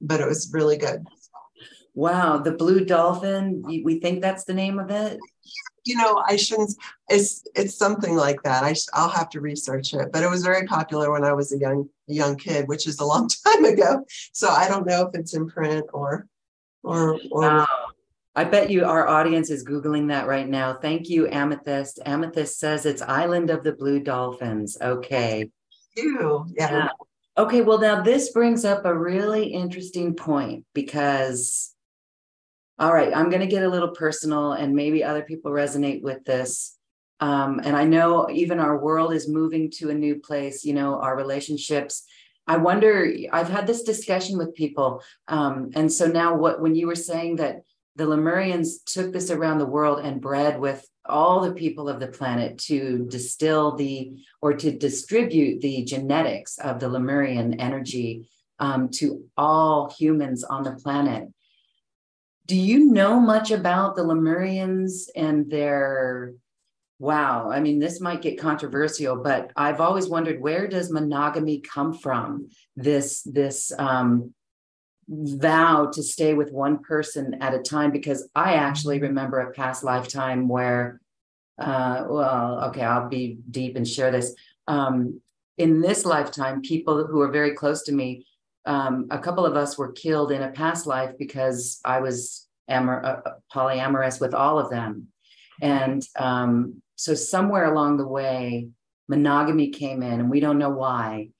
but 0.00 0.20
it 0.20 0.26
was 0.26 0.50
really 0.52 0.76
good. 0.76 1.04
Wow, 1.94 2.38
the 2.38 2.52
blue 2.52 2.84
dolphin. 2.84 3.62
We 3.62 4.00
think 4.00 4.20
that's 4.20 4.44
the 4.44 4.54
name 4.54 4.78
of 4.78 4.90
it 4.90 5.18
you 5.90 5.96
know, 5.96 6.22
I 6.26 6.36
shouldn't. 6.36 6.72
It's 7.08 7.42
it's 7.56 7.76
something 7.76 8.14
like 8.14 8.40
that. 8.44 8.62
I 8.62 8.74
I'll 8.94 9.08
have 9.08 9.28
to 9.30 9.40
research 9.40 9.92
it. 9.92 10.12
But 10.12 10.22
it 10.22 10.30
was 10.30 10.44
very 10.44 10.66
popular 10.66 11.10
when 11.10 11.24
I 11.24 11.32
was 11.32 11.52
a 11.52 11.58
young 11.58 11.88
young 12.06 12.36
kid, 12.36 12.68
which 12.68 12.86
is 12.86 13.00
a 13.00 13.04
long 13.04 13.28
time 13.46 13.64
ago. 13.64 14.04
So 14.32 14.48
I 14.48 14.68
don't 14.68 14.86
know 14.86 15.06
if 15.06 15.18
it's 15.18 15.34
in 15.34 15.48
print 15.48 15.86
or 15.92 16.26
or 16.82 17.18
or. 17.32 17.42
Wow. 17.42 17.66
I 18.36 18.44
bet 18.44 18.70
you 18.70 18.84
our 18.84 19.08
audience 19.08 19.50
is 19.50 19.66
googling 19.66 20.06
that 20.08 20.28
right 20.28 20.48
now. 20.48 20.74
Thank 20.74 21.10
you, 21.10 21.28
Amethyst. 21.28 21.98
Amethyst 22.06 22.60
says 22.60 22.86
it's 22.86 23.02
Island 23.02 23.50
of 23.50 23.64
the 23.64 23.72
Blue 23.72 23.98
Dolphins. 23.98 24.78
Okay. 24.80 25.50
You 25.96 26.46
yeah. 26.56 26.70
yeah. 26.72 26.88
Okay, 27.36 27.62
well 27.62 27.80
now 27.80 28.02
this 28.02 28.30
brings 28.30 28.64
up 28.64 28.84
a 28.84 28.96
really 28.96 29.46
interesting 29.48 30.14
point 30.14 30.64
because 30.74 31.74
all 32.80 32.94
right, 32.94 33.14
I'm 33.14 33.28
going 33.28 33.42
to 33.42 33.46
get 33.46 33.62
a 33.62 33.68
little 33.68 33.90
personal 33.90 34.52
and 34.52 34.74
maybe 34.74 35.04
other 35.04 35.22
people 35.22 35.52
resonate 35.52 36.00
with 36.02 36.24
this. 36.24 36.78
Um, 37.20 37.60
and 37.62 37.76
I 37.76 37.84
know 37.84 38.30
even 38.30 38.58
our 38.58 38.82
world 38.82 39.12
is 39.12 39.28
moving 39.28 39.70
to 39.72 39.90
a 39.90 39.94
new 39.94 40.18
place, 40.18 40.64
you 40.64 40.72
know, 40.72 40.98
our 40.98 41.14
relationships. 41.14 42.04
I 42.46 42.56
wonder, 42.56 43.12
I've 43.30 43.50
had 43.50 43.66
this 43.66 43.82
discussion 43.82 44.38
with 44.38 44.54
people. 44.54 45.02
Um, 45.28 45.70
and 45.74 45.92
so 45.92 46.06
now, 46.06 46.34
what, 46.34 46.62
when 46.62 46.74
you 46.74 46.86
were 46.86 46.94
saying 46.94 47.36
that 47.36 47.56
the 47.96 48.06
Lemurians 48.06 48.82
took 48.86 49.12
this 49.12 49.30
around 49.30 49.58
the 49.58 49.66
world 49.66 50.00
and 50.02 50.22
bred 50.22 50.58
with 50.58 50.88
all 51.04 51.42
the 51.42 51.52
people 51.52 51.86
of 51.86 52.00
the 52.00 52.06
planet 52.06 52.56
to 52.56 53.06
distill 53.10 53.76
the 53.76 54.12
or 54.40 54.54
to 54.54 54.70
distribute 54.70 55.60
the 55.60 55.84
genetics 55.84 56.56
of 56.56 56.80
the 56.80 56.88
Lemurian 56.88 57.60
energy 57.60 58.30
um, 58.58 58.88
to 58.88 59.24
all 59.36 59.90
humans 59.90 60.44
on 60.44 60.62
the 60.62 60.72
planet. 60.72 61.28
Do 62.50 62.56
you 62.56 62.86
know 62.86 63.20
much 63.20 63.52
about 63.52 63.94
the 63.94 64.02
Lemurians 64.02 65.08
and 65.14 65.48
their 65.48 66.32
wow 66.98 67.48
i 67.48 67.60
mean 67.60 67.78
this 67.78 68.00
might 68.00 68.20
get 68.20 68.40
controversial 68.40 69.16
but 69.16 69.52
i've 69.56 69.80
always 69.80 70.08
wondered 70.08 70.40
where 70.40 70.66
does 70.66 70.90
monogamy 70.90 71.60
come 71.60 71.92
from? 71.92 72.48
This 72.74 73.22
this 73.22 73.70
um, 73.78 74.34
vow 75.08 75.90
to 75.92 76.02
stay 76.02 76.34
with 76.34 76.50
one 76.50 76.80
person 76.80 77.36
at 77.40 77.54
a 77.54 77.60
time 77.60 77.92
because 77.92 78.28
i 78.34 78.54
actually 78.54 78.98
remember 78.98 79.38
a 79.38 79.52
past 79.52 79.84
lifetime 79.84 80.48
where 80.48 81.00
uh, 81.56 82.04
well 82.08 82.64
okay 82.64 82.82
i'll 82.82 83.08
be 83.08 83.38
deep 83.48 83.76
and 83.76 83.86
share 83.86 84.10
this. 84.10 84.34
Um, 84.66 85.20
in 85.56 85.80
this 85.80 86.04
lifetime 86.04 86.62
people 86.62 87.06
who 87.06 87.20
are 87.20 87.30
very 87.30 87.54
close 87.54 87.84
to 87.84 87.92
me 87.92 88.26
um, 88.66 89.06
a 89.10 89.18
couple 89.18 89.46
of 89.46 89.56
us 89.56 89.78
were 89.78 89.92
killed 89.92 90.32
in 90.32 90.42
a 90.42 90.52
past 90.52 90.86
life 90.86 91.12
because 91.18 91.80
i 91.84 92.00
was 92.00 92.48
amor- 92.68 93.04
uh, 93.04 93.32
polyamorous 93.54 94.20
with 94.20 94.34
all 94.34 94.58
of 94.58 94.70
them 94.70 95.08
and 95.60 96.06
um, 96.16 96.82
so 97.00 97.14
somewhere 97.14 97.72
along 97.72 97.96
the 97.96 98.06
way, 98.06 98.68
monogamy 99.08 99.70
came 99.70 100.02
in, 100.02 100.20
and 100.20 100.30
we 100.30 100.38
don't 100.38 100.58
know 100.58 100.68
why. 100.68 101.30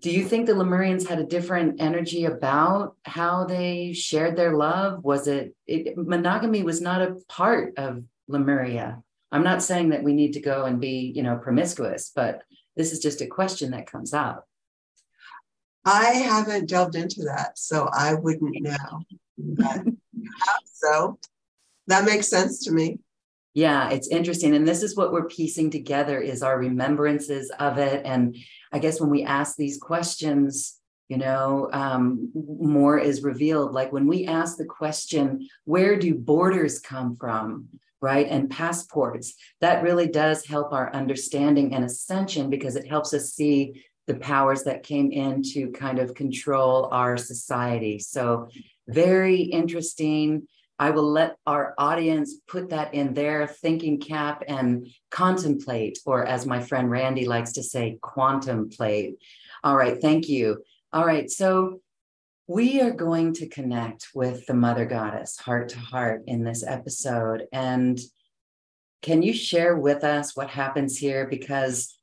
Do 0.00 0.10
you 0.10 0.24
think 0.24 0.46
the 0.46 0.54
Lemurians 0.54 1.06
had 1.06 1.18
a 1.18 1.26
different 1.26 1.82
energy 1.82 2.24
about 2.24 2.96
how 3.04 3.44
they 3.44 3.92
shared 3.92 4.36
their 4.36 4.56
love? 4.56 5.04
Was 5.04 5.26
it, 5.26 5.54
it 5.66 5.98
monogamy 5.98 6.62
was 6.62 6.80
not 6.80 7.02
a 7.02 7.16
part 7.28 7.74
of 7.76 8.04
Lemuria? 8.26 9.02
I'm 9.30 9.44
not 9.44 9.62
saying 9.62 9.90
that 9.90 10.02
we 10.02 10.14
need 10.14 10.32
to 10.32 10.40
go 10.40 10.64
and 10.64 10.80
be, 10.80 11.12
you 11.14 11.22
know, 11.22 11.36
promiscuous, 11.36 12.10
but 12.16 12.40
this 12.74 12.92
is 12.92 13.00
just 13.00 13.20
a 13.20 13.26
question 13.26 13.72
that 13.72 13.90
comes 13.90 14.14
up. 14.14 14.47
I 15.88 16.04
haven't 16.10 16.68
delved 16.68 16.96
into 16.96 17.22
that, 17.22 17.58
so 17.58 17.88
I 17.92 18.14
wouldn't 18.14 18.60
know. 18.60 19.02
But, 19.38 19.84
so. 20.64 21.18
That 21.86 22.04
makes 22.04 22.28
sense 22.28 22.64
to 22.64 22.72
me. 22.72 22.98
Yeah 23.54 23.90
it's 23.90 24.08
interesting 24.08 24.54
and 24.54 24.68
this 24.68 24.82
is 24.82 24.94
what 24.94 25.10
we're 25.10 25.26
piecing 25.26 25.70
together 25.70 26.20
is 26.20 26.42
our 26.42 26.58
remembrances 26.58 27.50
of 27.58 27.78
it 27.78 28.02
and 28.04 28.36
i 28.72 28.78
guess 28.78 29.00
when 29.00 29.10
we 29.10 29.24
ask 29.24 29.56
these 29.56 29.78
questions 29.78 30.78
you 31.08 31.16
know 31.16 31.68
um, 31.72 32.30
more 32.34 32.98
is 32.98 33.22
revealed. 33.22 33.72
Like 33.72 33.92
when 33.92 34.06
we 34.06 34.26
ask 34.26 34.56
the 34.58 34.64
question 34.64 35.48
where 35.64 35.98
do 35.98 36.14
borders 36.14 36.78
come 36.78 37.16
from? 37.16 37.68
right 38.00 38.28
and 38.28 38.48
passports 38.48 39.34
that 39.60 39.82
really 39.82 40.06
does 40.06 40.46
help 40.46 40.72
our 40.72 40.94
understanding 40.94 41.74
and 41.74 41.84
ascension 41.84 42.48
because 42.48 42.76
it 42.76 42.86
helps 42.86 43.12
us 43.12 43.32
see 43.32 43.84
the 44.08 44.16
powers 44.16 44.64
that 44.64 44.82
came 44.82 45.12
in 45.12 45.42
to 45.42 45.70
kind 45.70 46.00
of 46.00 46.14
control 46.14 46.88
our 46.90 47.16
society 47.16 47.98
so 47.98 48.48
very 48.88 49.42
interesting 49.42 50.46
I 50.78 50.90
will 50.90 51.10
let 51.10 51.36
our 51.44 51.74
audience 51.76 52.36
put 52.46 52.68
that 52.70 52.94
in 52.94 53.12
their 53.12 53.48
thinking 53.48 53.98
cap 53.98 54.44
and 54.46 54.86
contemplate, 55.10 55.98
or 56.06 56.24
as 56.24 56.46
my 56.46 56.60
friend 56.60 56.88
Randy 56.88 57.26
likes 57.26 57.52
to 57.54 57.64
say, 57.64 57.98
quantumplate. 58.00 59.16
All 59.64 59.76
right, 59.76 60.00
thank 60.00 60.28
you. 60.28 60.62
All 60.92 61.04
right, 61.04 61.28
so 61.28 61.80
we 62.46 62.80
are 62.80 62.92
going 62.92 63.34
to 63.34 63.48
connect 63.48 64.08
with 64.14 64.46
the 64.46 64.54
Mother 64.54 64.86
Goddess 64.86 65.36
heart 65.36 65.70
to 65.70 65.78
heart 65.80 66.22
in 66.26 66.44
this 66.44 66.64
episode. 66.64 67.46
And 67.52 68.00
can 69.02 69.22
you 69.22 69.32
share 69.32 69.76
with 69.76 70.04
us 70.04 70.36
what 70.36 70.48
happens 70.48 70.96
here? 70.96 71.26
Because 71.26 71.97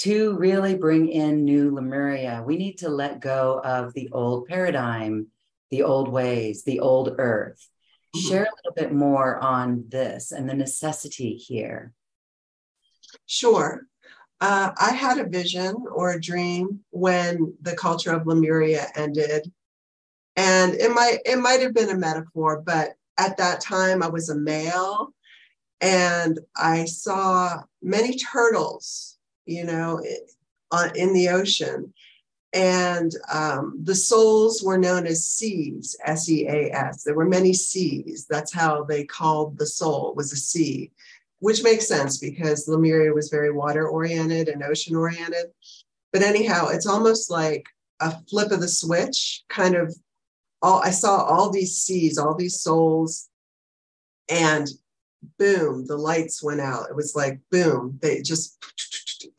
to 0.00 0.36
really 0.36 0.76
bring 0.76 1.08
in 1.08 1.44
new 1.44 1.74
Lemuria, 1.74 2.42
we 2.44 2.56
need 2.56 2.78
to 2.78 2.88
let 2.88 3.20
go 3.20 3.60
of 3.64 3.94
the 3.94 4.08
old 4.12 4.46
paradigm, 4.46 5.28
the 5.70 5.82
old 5.82 6.08
ways, 6.08 6.64
the 6.64 6.80
old 6.80 7.14
earth 7.18 7.68
Mm-hmm. 8.14 8.28
Share 8.28 8.42
a 8.42 8.56
little 8.56 8.74
bit 8.74 8.92
more 8.92 9.38
on 9.38 9.84
this 9.88 10.32
and 10.32 10.48
the 10.48 10.54
necessity 10.54 11.34
here. 11.36 11.92
Sure. 13.26 13.86
Uh, 14.40 14.72
I 14.80 14.92
had 14.92 15.18
a 15.18 15.28
vision 15.28 15.84
or 15.92 16.12
a 16.12 16.20
dream 16.20 16.80
when 16.90 17.54
the 17.60 17.76
culture 17.76 18.12
of 18.12 18.26
Lemuria 18.26 18.86
ended. 18.96 19.52
And 20.36 20.74
it 20.74 20.90
might 20.90 21.18
it 21.24 21.38
might 21.38 21.60
have 21.60 21.74
been 21.74 21.90
a 21.90 21.96
metaphor, 21.96 22.62
but 22.64 22.94
at 23.18 23.36
that 23.36 23.60
time 23.60 24.02
I 24.02 24.08
was 24.08 24.28
a 24.28 24.34
male 24.34 25.12
and 25.80 26.38
I 26.56 26.86
saw 26.86 27.62
many 27.82 28.16
turtles, 28.16 29.18
you 29.46 29.64
know, 29.64 30.02
in 30.94 31.12
the 31.12 31.28
ocean. 31.28 31.92
And 32.52 33.12
um, 33.32 33.78
the 33.80 33.94
souls 33.94 34.60
were 34.62 34.78
known 34.78 35.06
as 35.06 35.24
seas 35.24 35.96
s-e-a-s 36.04 37.04
there 37.04 37.14
were 37.14 37.28
many 37.28 37.52
seas. 37.52 38.26
That's 38.28 38.52
how 38.52 38.82
they 38.82 39.04
called 39.04 39.56
the 39.56 39.66
soul 39.66 40.14
was 40.16 40.32
a 40.32 40.36
sea 40.36 40.90
which 41.40 41.64
makes 41.64 41.88
sense 41.88 42.18
because 42.18 42.68
lemuria 42.68 43.12
was 43.12 43.30
very 43.30 43.50
water 43.50 43.88
oriented 43.88 44.48
and 44.48 44.62
ocean 44.62 44.94
oriented. 44.94 45.46
But 46.12 46.22
anyhow 46.22 46.68
it's 46.68 46.86
almost 46.86 47.30
like 47.30 47.66
a 48.00 48.18
flip 48.28 48.52
of 48.52 48.60
the 48.60 48.68
switch 48.68 49.42
kind 49.48 49.74
of 49.74 49.94
all 50.62 50.80
i 50.80 50.90
saw 50.90 51.22
all 51.22 51.50
these 51.50 51.76
seas 51.76 52.16
all 52.16 52.34
these 52.34 52.60
souls 52.62 53.28
and 54.30 54.68
boom 55.38 55.86
the 55.86 55.96
lights 55.96 56.42
went 56.42 56.60
out. 56.60 56.88
It 56.88 56.96
was 56.96 57.14
like 57.14 57.40
boom 57.50 57.98
they 58.00 58.22
just 58.22 58.58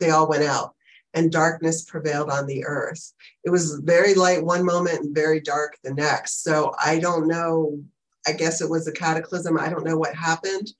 they 0.00 0.10
all 0.10 0.28
went 0.28 0.44
out 0.44 0.74
and 1.14 1.30
darkness 1.30 1.84
prevailed 1.84 2.30
on 2.30 2.46
the 2.46 2.64
earth. 2.64 3.12
It 3.44 3.50
was 3.50 3.80
very 3.84 4.14
light 4.14 4.44
one 4.44 4.64
moment 4.64 5.00
and 5.00 5.14
very 5.14 5.40
dark 5.40 5.76
the 5.82 5.92
next. 5.92 6.42
So 6.42 6.74
I 6.82 6.98
don't 6.98 7.28
know. 7.28 7.82
I 8.26 8.32
guess 8.32 8.60
it 8.60 8.70
was 8.70 8.86
a 8.86 8.92
cataclysm. 8.92 9.58
I 9.58 9.68
don't 9.68 9.84
know 9.84 9.98
what 9.98 10.14
happened, 10.14 10.70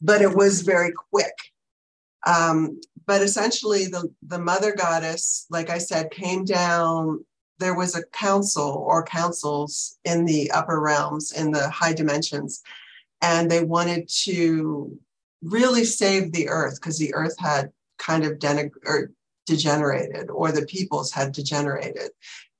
but 0.00 0.22
it 0.22 0.34
was 0.34 0.62
very 0.62 0.92
quick. 1.10 1.34
Um, 2.26 2.80
but 3.06 3.22
essentially, 3.22 3.86
the, 3.86 4.12
the 4.26 4.38
mother 4.38 4.74
goddess, 4.74 5.46
like 5.48 5.70
I 5.70 5.78
said, 5.78 6.10
came 6.10 6.44
down. 6.44 7.24
There 7.58 7.76
was 7.76 7.94
a 7.94 8.04
council 8.06 8.84
or 8.86 9.04
councils 9.04 9.98
in 10.04 10.24
the 10.24 10.50
upper 10.50 10.80
realms, 10.80 11.30
in 11.30 11.52
the 11.52 11.70
high 11.70 11.92
dimensions, 11.92 12.62
and 13.22 13.48
they 13.50 13.62
wanted 13.62 14.08
to 14.24 14.98
really 15.42 15.84
save 15.84 16.32
the 16.32 16.48
earth 16.48 16.80
because 16.80 16.98
the 16.98 17.14
earth 17.14 17.38
had 17.38 17.70
kind 17.98 18.24
of 18.24 18.38
denig- 18.38 18.70
or 18.84 19.10
degenerated 19.46 20.28
or 20.30 20.52
the 20.52 20.66
peoples 20.66 21.12
had 21.12 21.32
degenerated. 21.32 22.10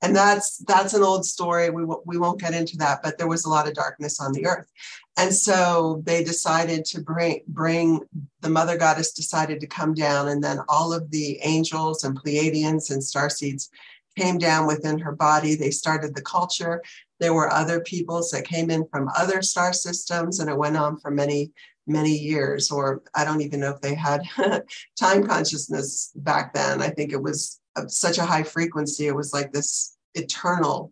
And 0.01 0.15
that's 0.15 0.57
that's 0.67 0.93
an 0.93 1.03
old 1.03 1.25
story. 1.25 1.69
We, 1.69 1.85
we 2.05 2.17
won't 2.17 2.39
get 2.39 2.53
into 2.53 2.77
that 2.77 3.01
but 3.03 3.17
there 3.17 3.27
was 3.27 3.45
a 3.45 3.49
lot 3.49 3.67
of 3.67 3.73
darkness 3.73 4.19
on 4.19 4.31
the 4.31 4.45
earth. 4.45 4.71
And 5.17 5.33
so 5.33 6.03
they 6.05 6.23
decided 6.23 6.85
to 6.85 7.01
bring 7.01 7.41
bring 7.47 8.01
the 8.41 8.49
mother 8.49 8.77
goddess 8.77 9.11
decided 9.11 9.59
to 9.59 9.67
come 9.67 9.93
down 9.93 10.29
and 10.29 10.43
then 10.43 10.59
all 10.69 10.93
of 10.93 11.11
the 11.11 11.39
angels 11.41 12.03
and 12.03 12.19
pleiadians 12.19 12.91
and 12.91 13.03
star 13.03 13.29
seeds 13.29 13.69
came 14.17 14.37
down 14.37 14.65
within 14.65 14.97
her 14.99 15.11
body. 15.11 15.55
They 15.55 15.71
started 15.71 16.15
the 16.15 16.21
culture. 16.21 16.81
There 17.19 17.33
were 17.33 17.51
other 17.51 17.79
peoples 17.81 18.31
that 18.31 18.45
came 18.45 18.69
in 18.69 18.87
from 18.87 19.09
other 19.17 19.41
star 19.41 19.73
systems 19.73 20.39
and 20.39 20.49
it 20.49 20.57
went 20.57 20.77
on 20.77 20.97
for 20.99 21.11
many 21.11 21.51
many 21.87 22.15
years, 22.17 22.71
or 22.71 23.01
I 23.15 23.23
don't 23.25 23.41
even 23.41 23.59
know 23.59 23.71
if 23.71 23.81
they 23.81 23.95
had 23.95 24.21
time 24.99 25.25
consciousness 25.25 26.11
back 26.15 26.53
then. 26.53 26.81
I 26.81 26.89
think 26.89 27.13
it 27.13 27.21
was 27.21 27.59
such 27.87 28.17
a 28.17 28.25
high 28.25 28.43
frequency. 28.43 29.07
It 29.07 29.15
was 29.15 29.33
like 29.33 29.51
this 29.51 29.97
eternal 30.15 30.91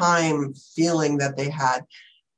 time 0.00 0.54
feeling 0.74 1.18
that 1.18 1.36
they 1.36 1.50
had. 1.50 1.84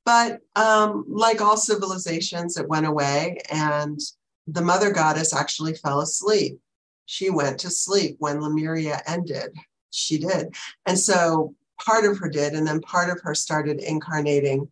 But 0.04 0.40
um, 0.56 1.04
like 1.08 1.40
all 1.40 1.56
civilizations, 1.56 2.56
it 2.56 2.68
went 2.68 2.86
away, 2.86 3.38
and 3.50 4.00
the 4.46 4.62
mother 4.62 4.90
goddess 4.90 5.34
actually 5.34 5.74
fell 5.74 6.00
asleep. 6.00 6.58
She 7.04 7.30
went 7.30 7.58
to 7.60 7.70
sleep 7.70 8.16
when 8.18 8.40
Lemuria 8.40 9.02
ended. 9.06 9.54
She 9.90 10.18
did. 10.18 10.54
And 10.86 10.98
so 10.98 11.54
part 11.80 12.04
of 12.04 12.18
her 12.18 12.28
did, 12.28 12.54
and 12.54 12.66
then 12.66 12.80
part 12.80 13.10
of 13.10 13.20
her 13.22 13.34
started 13.34 13.80
incarnating 13.80 14.70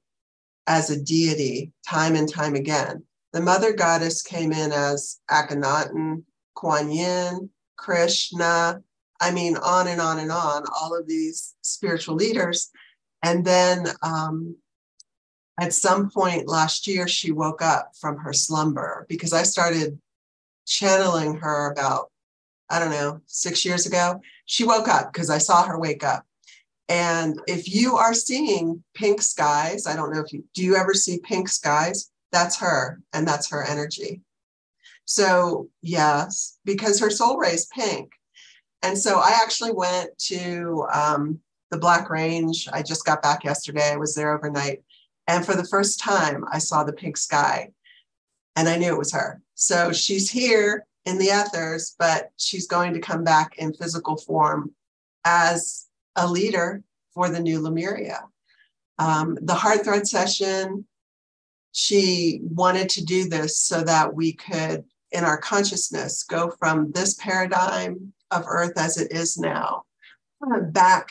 as 0.67 0.91
a 0.91 1.01
deity 1.01 1.73
time 1.89 2.17
and 2.17 2.29
time 2.33 2.55
again. 2.55 3.03
The 3.33 3.41
mother 3.41 3.73
goddess 3.73 4.23
came 4.23 4.53
in 4.53 4.73
as 4.73 5.19
Akhenaten, 5.31 6.25
Kuan 6.55 6.91
Yin, 6.91 7.51
Krishna, 7.77 8.83
I 9.21 9.31
mean, 9.31 9.57
on 9.57 9.89
and 9.89 10.01
on 10.01 10.19
and 10.19 10.31
on, 10.31 10.65
all 10.81 10.97
of 10.97 11.07
these 11.07 11.55
spiritual 11.63 12.15
leaders. 12.15 12.71
And 13.23 13.45
then 13.45 13.87
um, 14.03 14.57
at 15.61 15.73
some 15.73 16.11
point 16.11 16.49
last 16.49 16.87
year, 16.87 17.09
she 17.09 17.33
woke 17.33 17.63
up 17.63 17.93
from 17.99 18.19
her 18.19 18.33
slumber 18.33 19.07
because 19.09 19.33
I 19.33 19.43
started 19.43 19.99
channeling 20.67 21.37
her 21.37 21.71
about, 21.71 22.11
I 22.69 22.79
don't 22.79 22.91
know, 22.91 23.21
six 23.27 23.65
years 23.65 23.87
ago. 23.87 24.21
She 24.45 24.65
woke 24.65 24.89
up 24.89 25.13
because 25.13 25.31
I 25.31 25.39
saw 25.39 25.65
her 25.65 25.79
wake 25.79 26.05
up. 26.05 26.27
And 26.89 27.41
if 27.47 27.69
you 27.69 27.97
are 27.97 28.15
seeing 28.15 28.83
pink 28.95 29.21
skies, 29.21 29.87
I 29.87 29.97
don't 29.97 30.13
know 30.13 30.21
if 30.21 30.33
you 30.33 30.45
do 30.55 30.63
you 30.63 30.77
ever 30.77 30.95
see 30.95 31.19
pink 31.19 31.49
skies? 31.49 32.11
That's 32.33 32.59
her, 32.59 33.01
and 33.13 33.27
that's 33.27 33.51
her 33.51 33.65
energy. 33.65 34.23
So, 35.05 35.69
yes, 35.83 36.59
because 36.65 37.01
her 37.01 37.11
soul 37.11 37.39
ray 37.39 37.53
is 37.53 37.67
pink. 37.67 38.13
And 38.83 38.99
so 38.99 39.19
I 39.19 39.39
actually 39.43 39.73
went 39.73 40.11
to 40.27 40.87
um, 40.93 41.41
the 41.71 41.79
Black 41.79 42.11
Range. 42.11 42.69
I 42.73 42.83
just 42.83 43.05
got 43.05 43.23
back 43.23 43.45
yesterday. 43.45 43.93
I 43.93 43.97
was 43.97 44.15
there 44.15 44.37
overnight. 44.37 44.83
And 45.29 45.45
for 45.45 45.55
the 45.55 45.67
first 45.67 46.01
time, 46.01 46.45
I 46.53 46.59
saw 46.59 46.85
the 46.85 46.93
pink 46.93 47.17
sky 47.17 47.71
and 48.55 48.69
I 48.69 48.77
knew 48.77 48.93
it 48.93 48.99
was 48.99 49.13
her. 49.13 49.41
So 49.55 49.93
she's 49.93 50.31
here 50.31 50.87
in 51.05 51.19
the 51.19 51.27
ethers, 51.27 51.95
but 51.99 52.31
she's 52.37 52.67
going 52.67 52.95
to 52.95 53.01
come 53.01 53.25
back 53.25 53.59
in 53.59 53.73
physical 53.73 54.17
form 54.17 54.73
as 55.25 55.86
a 56.17 56.27
leader 56.27 56.83
for 57.13 57.29
the 57.29 57.41
new 57.41 57.61
Lemuria. 57.61 58.25
Um, 58.99 59.39
the 59.43 59.55
heart 59.55 59.85
thread 59.85 60.07
session, 60.07 60.87
she 61.73 62.41
wanted 62.43 62.89
to 62.91 63.05
do 63.05 63.29
this 63.29 63.59
so 63.59 63.83
that 63.83 64.15
we 64.15 64.33
could, 64.33 64.85
in 65.13 65.25
our 65.25 65.39
consciousness, 65.39 66.23
go 66.23 66.51
from 66.59 66.93
this 66.93 67.15
paradigm 67.15 68.13
of 68.31 68.45
Earth 68.47 68.73
as 68.77 68.99
it 68.99 69.13
is 69.13 69.39
now 69.39 69.85
back 70.73 71.11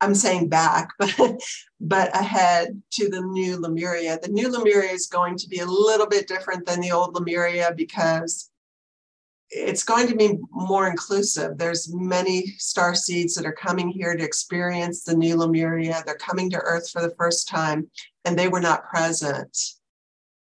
I'm 0.00 0.14
saying 0.14 0.48
back, 0.48 0.90
but 0.98 1.40
but 1.80 2.14
ahead 2.16 2.82
to 2.92 3.08
the 3.08 3.22
new 3.22 3.58
Lemuria. 3.58 4.18
The 4.22 4.28
new 4.28 4.50
Lemuria 4.50 4.90
is 4.90 5.06
going 5.06 5.36
to 5.38 5.48
be 5.48 5.60
a 5.60 5.66
little 5.66 6.06
bit 6.06 6.28
different 6.28 6.66
than 6.66 6.80
the 6.80 6.92
old 6.92 7.14
Lemuria 7.14 7.72
because 7.74 8.50
it's 9.50 9.84
going 9.84 10.08
to 10.08 10.16
be 10.16 10.38
more 10.50 10.88
inclusive. 10.88 11.56
There's 11.56 11.92
many 11.94 12.46
star 12.58 12.94
seeds 12.94 13.34
that 13.34 13.46
are 13.46 13.52
coming 13.52 13.88
here 13.88 14.16
to 14.16 14.24
experience 14.24 15.04
the 15.04 15.16
new 15.16 15.36
Lemuria. 15.36 16.02
They're 16.04 16.16
coming 16.16 16.50
to 16.50 16.58
Earth 16.58 16.90
for 16.90 17.00
the 17.00 17.14
first 17.16 17.48
time, 17.48 17.88
and 18.24 18.38
they 18.38 18.48
were 18.48 18.60
not 18.60 18.88
present 18.88 19.56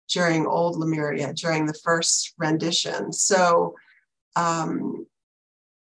during 0.09 0.47
old 0.47 0.79
Lemuria 0.79 1.33
during 1.35 1.67
the 1.67 1.79
first 1.85 2.35
rendition. 2.39 3.13
So 3.13 3.75
um, 4.37 5.07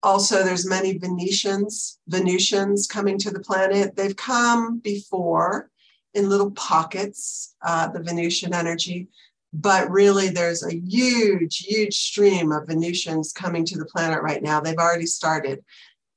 also 0.03 0.43
there's 0.43 0.67
many 0.67 0.97
venetians 0.97 1.99
venusians 2.07 2.87
coming 2.87 3.17
to 3.17 3.31
the 3.31 3.39
planet 3.39 3.95
they've 3.95 4.15
come 4.15 4.79
before 4.79 5.69
in 6.13 6.29
little 6.29 6.51
pockets 6.51 7.55
uh, 7.65 7.87
the 7.89 8.01
venusian 8.01 8.53
energy 8.53 9.07
but 9.51 9.89
really 9.89 10.29
there's 10.29 10.63
a 10.63 10.75
huge 10.75 11.57
huge 11.57 11.97
stream 11.97 12.51
of 12.51 12.67
venusians 12.67 13.31
coming 13.31 13.65
to 13.65 13.77
the 13.77 13.85
planet 13.85 14.21
right 14.21 14.43
now. 14.43 14.59
They've 14.59 14.77
already 14.77 15.07
started. 15.07 15.63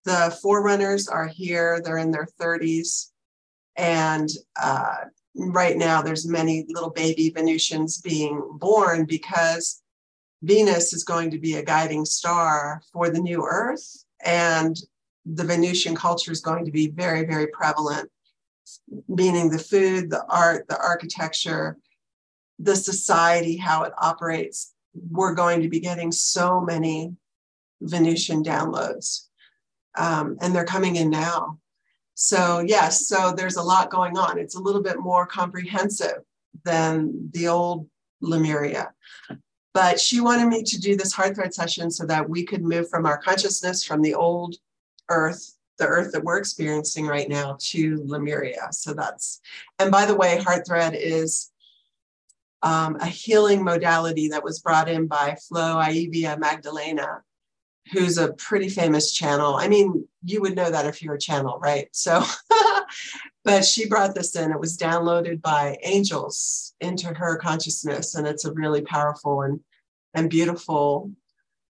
The 0.04 0.36
forerunners 0.42 1.08
are 1.08 1.28
here. 1.28 1.80
They're 1.82 1.98
in 1.98 2.10
their 2.10 2.28
30s 2.40 3.12
and 3.76 4.28
uh, 4.60 4.96
right 5.34 5.76
now 5.76 6.02
there's 6.02 6.28
many 6.28 6.66
little 6.68 6.90
baby 6.90 7.30
venusians 7.30 8.00
being 8.00 8.42
born 8.58 9.06
because 9.06 9.82
Venus 10.42 10.92
is 10.92 11.04
going 11.04 11.30
to 11.30 11.38
be 11.38 11.54
a 11.54 11.64
guiding 11.64 12.04
star 12.04 12.82
for 12.92 13.08
the 13.08 13.20
new 13.20 13.46
Earth, 13.48 14.04
and 14.24 14.76
the 15.24 15.44
Venusian 15.44 15.94
culture 15.94 16.32
is 16.32 16.40
going 16.40 16.64
to 16.64 16.72
be 16.72 16.88
very, 16.88 17.24
very 17.24 17.46
prevalent, 17.46 18.10
meaning 19.08 19.48
the 19.48 19.58
food, 19.58 20.10
the 20.10 20.24
art, 20.28 20.66
the 20.68 20.76
architecture, 20.78 21.78
the 22.62 22.76
society, 22.76 23.56
how 23.56 23.82
it 23.82 23.92
operates. 23.98 24.74
We're 25.10 25.34
going 25.34 25.62
to 25.62 25.68
be 25.68 25.80
getting 25.80 26.12
so 26.12 26.60
many 26.60 27.16
Venusian 27.80 28.44
downloads, 28.44 29.26
um, 29.98 30.36
and 30.40 30.54
they're 30.54 30.64
coming 30.64 30.96
in 30.96 31.10
now. 31.10 31.58
So, 32.14 32.60
yes, 32.60 33.08
so 33.08 33.32
there's 33.36 33.56
a 33.56 33.62
lot 33.62 33.90
going 33.90 34.16
on. 34.16 34.38
It's 34.38 34.54
a 34.54 34.60
little 34.60 34.82
bit 34.82 35.00
more 35.00 35.26
comprehensive 35.26 36.18
than 36.64 37.30
the 37.32 37.48
old 37.48 37.88
Lemuria. 38.20 38.92
But 39.74 39.98
she 39.98 40.20
wanted 40.20 40.48
me 40.48 40.62
to 40.62 40.78
do 40.78 40.96
this 40.96 41.12
heart 41.12 41.34
thread 41.34 41.54
session 41.54 41.90
so 41.90 42.06
that 42.06 42.28
we 42.28 42.44
could 42.44 42.62
move 42.62 42.88
from 42.90 43.06
our 43.06 43.18
consciousness 43.18 43.82
from 43.82 44.02
the 44.02 44.14
old 44.14 44.56
earth, 45.08 45.56
the 45.78 45.86
earth 45.86 46.12
that 46.12 46.22
we're 46.22 46.38
experiencing 46.38 47.06
right 47.06 47.28
now, 47.28 47.56
to 47.58 48.02
Lemuria. 48.04 48.68
So 48.70 48.92
that's, 48.92 49.40
and 49.78 49.90
by 49.90 50.04
the 50.04 50.14
way, 50.14 50.38
heart 50.38 50.66
thread 50.66 50.94
is 50.94 51.51
um, 52.62 52.96
a 53.00 53.06
healing 53.06 53.64
modality 53.64 54.28
that 54.28 54.44
was 54.44 54.60
brought 54.60 54.88
in 54.88 55.06
by 55.06 55.36
Flo 55.48 55.80
Aeveia 55.80 56.38
Magdalena, 56.38 57.22
who's 57.92 58.18
a 58.18 58.32
pretty 58.34 58.68
famous 58.68 59.12
channel. 59.12 59.56
I 59.56 59.68
mean, 59.68 60.06
you 60.24 60.40
would 60.40 60.54
know 60.54 60.70
that 60.70 60.86
if 60.86 61.02
you're 61.02 61.14
a 61.14 61.20
channel, 61.20 61.58
right? 61.58 61.88
So, 61.92 62.22
but 63.44 63.64
she 63.64 63.88
brought 63.88 64.14
this 64.14 64.36
in. 64.36 64.52
It 64.52 64.60
was 64.60 64.78
downloaded 64.78 65.42
by 65.42 65.78
angels 65.82 66.74
into 66.80 67.08
her 67.08 67.36
consciousness, 67.36 68.14
and 68.14 68.26
it's 68.26 68.44
a 68.44 68.52
really 68.52 68.82
powerful 68.82 69.42
and 69.42 69.60
and 70.14 70.28
beautiful 70.30 71.10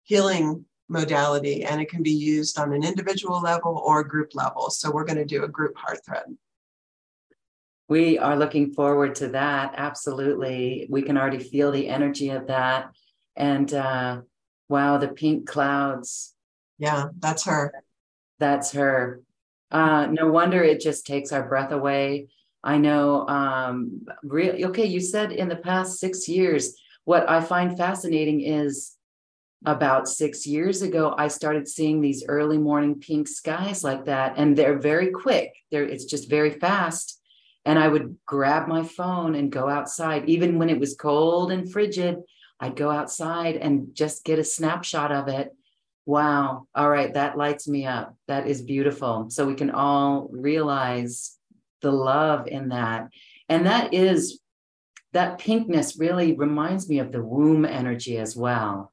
healing 0.04 0.64
modality, 0.88 1.64
and 1.64 1.80
it 1.80 1.90
can 1.90 2.02
be 2.02 2.12
used 2.12 2.58
on 2.58 2.72
an 2.72 2.84
individual 2.84 3.40
level 3.40 3.82
or 3.84 4.02
group 4.02 4.34
level. 4.34 4.70
So 4.70 4.90
we're 4.90 5.04
going 5.04 5.18
to 5.18 5.24
do 5.24 5.44
a 5.44 5.48
group 5.48 5.76
heart 5.76 5.98
thread. 6.04 6.36
We 7.88 8.18
are 8.18 8.36
looking 8.36 8.72
forward 8.72 9.14
to 9.16 9.28
that. 9.28 9.74
Absolutely, 9.76 10.86
we 10.90 11.02
can 11.02 11.16
already 11.16 11.38
feel 11.38 11.70
the 11.70 11.88
energy 11.88 12.30
of 12.30 12.48
that, 12.48 12.90
and 13.36 13.72
uh, 13.72 14.20
wow, 14.68 14.98
the 14.98 15.08
pink 15.08 15.48
clouds. 15.48 16.34
Yeah, 16.78 17.06
that's 17.18 17.44
her. 17.44 17.72
That's 18.38 18.72
her. 18.72 19.22
Uh, 19.70 20.06
no 20.10 20.30
wonder 20.30 20.62
it 20.62 20.80
just 20.80 21.06
takes 21.06 21.32
our 21.32 21.48
breath 21.48 21.72
away. 21.72 22.28
I 22.62 22.78
know. 22.78 23.26
Um, 23.26 24.06
really, 24.22 24.64
okay, 24.66 24.86
you 24.86 25.00
said 25.00 25.32
in 25.32 25.48
the 25.48 25.56
past 25.56 25.98
six 25.98 26.28
years. 26.28 26.74
What 27.04 27.28
I 27.28 27.40
find 27.40 27.74
fascinating 27.76 28.42
is 28.42 28.98
about 29.64 30.08
six 30.08 30.46
years 30.46 30.82
ago, 30.82 31.14
I 31.16 31.28
started 31.28 31.66
seeing 31.66 32.00
these 32.00 32.24
early 32.28 32.58
morning 32.58 33.00
pink 33.00 33.28
skies 33.28 33.82
like 33.82 34.04
that, 34.04 34.34
and 34.36 34.56
they're 34.56 34.78
very 34.78 35.10
quick. 35.10 35.54
They're 35.70 35.84
it's 35.84 36.04
just 36.04 36.30
very 36.30 36.50
fast. 36.50 37.17
And 37.64 37.78
I 37.78 37.88
would 37.88 38.16
grab 38.26 38.68
my 38.68 38.82
phone 38.82 39.34
and 39.34 39.52
go 39.52 39.68
outside, 39.68 40.28
even 40.28 40.58
when 40.58 40.70
it 40.70 40.80
was 40.80 40.96
cold 40.96 41.52
and 41.52 41.70
frigid. 41.70 42.16
I'd 42.60 42.76
go 42.76 42.90
outside 42.90 43.56
and 43.56 43.94
just 43.94 44.24
get 44.24 44.38
a 44.38 44.44
snapshot 44.44 45.12
of 45.12 45.28
it 45.28 45.54
Wow. 46.08 46.66
All 46.74 46.88
right. 46.88 47.12
That 47.12 47.36
lights 47.36 47.68
me 47.68 47.84
up. 47.84 48.16
That 48.28 48.46
is 48.46 48.62
beautiful. 48.62 49.26
So 49.28 49.46
we 49.46 49.54
can 49.54 49.70
all 49.70 50.30
realize 50.32 51.36
the 51.82 51.92
love 51.92 52.46
in 52.46 52.70
that. 52.70 53.10
And 53.50 53.66
that 53.66 53.92
is, 53.92 54.40
that 55.12 55.38
pinkness 55.38 56.00
really 56.00 56.32
reminds 56.32 56.88
me 56.88 56.98
of 57.00 57.12
the 57.12 57.22
womb 57.22 57.66
energy 57.66 58.16
as 58.16 58.34
well, 58.34 58.90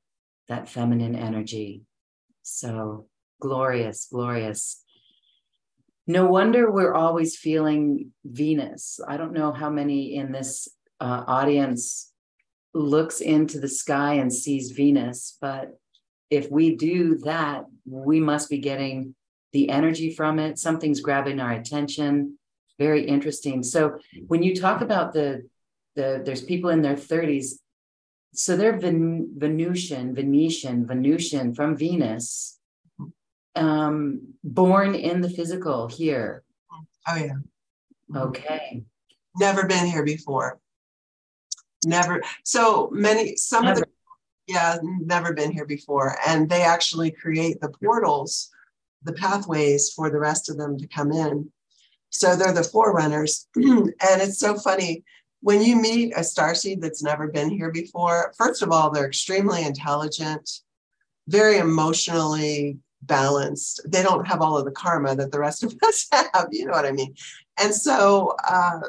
that 0.50 0.68
feminine 0.68 1.16
energy. 1.16 1.84
So 2.42 3.08
glorious, 3.40 4.10
glorious. 4.12 4.84
No 6.08 6.28
wonder 6.28 6.70
we're 6.70 6.94
always 6.94 7.36
feeling 7.36 8.12
Venus. 8.24 9.00
I 9.08 9.18
don't 9.18 9.34
know 9.34 9.52
how 9.52 9.70
many 9.70 10.16
in 10.16 10.32
this 10.32 10.68
uh, 11.00 11.24
audience 11.26 12.12
looks 12.74 13.22
into 13.22 13.60
the 13.60 13.68
sky 13.68 14.16
and 14.16 14.32
sees 14.32 14.72
Venus, 14.72 15.38
but 15.42 15.80
if 16.30 16.52
we 16.52 16.76
do 16.76 17.18
that, 17.20 17.66
we 17.86 18.20
must 18.20 18.50
be 18.50 18.60
getting 18.60 19.16
the 19.54 19.70
energy 19.70 20.14
from 20.14 20.38
it. 20.38 20.60
Something's 20.60 21.00
grabbing 21.00 21.40
our 21.40 21.54
attention. 21.54 22.38
Very 22.78 23.06
interesting. 23.06 23.64
So 23.64 23.98
when 24.28 24.44
you 24.44 24.56
talk 24.56 24.82
about 24.82 25.14
the 25.14 25.48
the 25.96 26.22
there's 26.26 26.44
people 26.44 26.72
in 26.72 26.82
their 26.82 26.96
30s, 26.96 27.54
so 28.34 28.58
they're 28.58 28.78
Ven- 28.78 29.30
Venusian, 29.38 30.14
Venetian, 30.14 30.86
Venusian 30.86 31.54
from 31.54 31.78
Venus, 31.78 32.55
um, 33.56 34.34
born 34.44 34.96
in 34.96 35.22
the 35.22 35.30
physical 35.30 35.88
here. 35.88 36.44
Oh 37.08 37.16
yeah. 37.16 37.38
Okay. 38.16 38.84
Never 39.38 39.66
been 39.66 39.86
here 39.86 40.04
before. 40.04 40.60
Never. 41.86 42.22
So 42.44 42.90
many. 42.92 43.36
Some 43.36 43.66
Never. 43.66 43.82
of 43.82 43.88
the 43.88 43.88
yeah, 44.48 44.78
never 44.84 45.34
been 45.34 45.52
here 45.52 45.66
before. 45.66 46.18
And 46.28 46.50
they 46.50 46.62
actually 46.62 47.12
create 47.12 47.60
the 47.62 47.70
portals, 47.70 48.50
the 49.04 49.14
pathways 49.14 49.92
for 49.92 50.10
the 50.10 50.20
rest 50.20 50.50
of 50.50 50.58
them 50.58 50.78
to 50.78 50.88
come 50.88 51.12
in. 51.12 51.52
So 52.10 52.36
they're 52.36 52.54
the 52.54 52.64
forerunners. 52.64 53.48
and 53.56 53.92
it's 54.00 54.40
so 54.40 54.56
funny 54.56 55.04
when 55.42 55.62
you 55.62 55.76
meet 55.76 56.14
a 56.16 56.22
starseed 56.22 56.82
that's 56.82 57.04
never 57.04 57.28
been 57.28 57.50
here 57.50 57.72
before. 57.72 58.34
First 58.38 58.62
of 58.62 58.72
all, 58.72 58.92
they're 58.92 59.08
extremely 59.08 59.64
intelligent, 59.64 60.50
very 61.28 61.58
emotionally 61.58 62.78
balanced. 63.06 63.82
They 63.88 64.04
don't 64.04 64.28
have 64.28 64.42
all 64.42 64.58
of 64.58 64.66
the 64.66 64.72
karma 64.72 65.16
that 65.16 65.32
the 65.32 65.40
rest 65.40 65.64
of 65.64 65.76
us 65.84 66.08
have. 66.12 66.48
You 66.52 66.66
know 66.66 66.74
what 66.74 66.86
I 66.86 66.92
mean? 66.92 67.16
And 67.62 67.74
so 67.74 68.36
uh, 68.48 68.82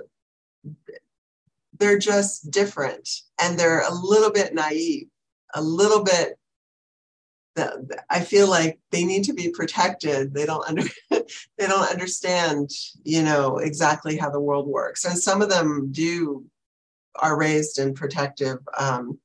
they're 1.79 1.99
just 1.99 2.51
different 2.51 3.09
and 3.41 3.59
they're 3.59 3.87
a 3.87 3.95
little 3.95 4.31
bit 4.31 4.55
naive 4.55 5.09
a 5.55 5.63
little 5.63 6.05
bit 6.05 6.39
I 8.11 8.21
feel 8.21 8.51
like 8.51 8.79
they 8.91 9.03
need 9.05 9.25
to 9.25 9.33
be 9.33 9.51
protected. 9.51 10.35
They 10.35 10.45
don't 10.45 10.69
under, 10.69 10.83
they 11.11 11.67
don't 11.67 11.91
understand, 11.91 12.71
you 13.03 13.23
know, 13.23 13.57
exactly 13.57 14.19
how 14.19 14.29
the 14.29 14.41
world 14.41 14.67
works. 14.67 15.07
And 15.07 15.19
some 15.19 15.41
of 15.41 15.49
them 15.49 15.89
do 15.91 16.45
are 17.15 17.39
raised 17.39 17.79
in 17.79 17.95
protective 17.95 18.59
um, 18.79 19.19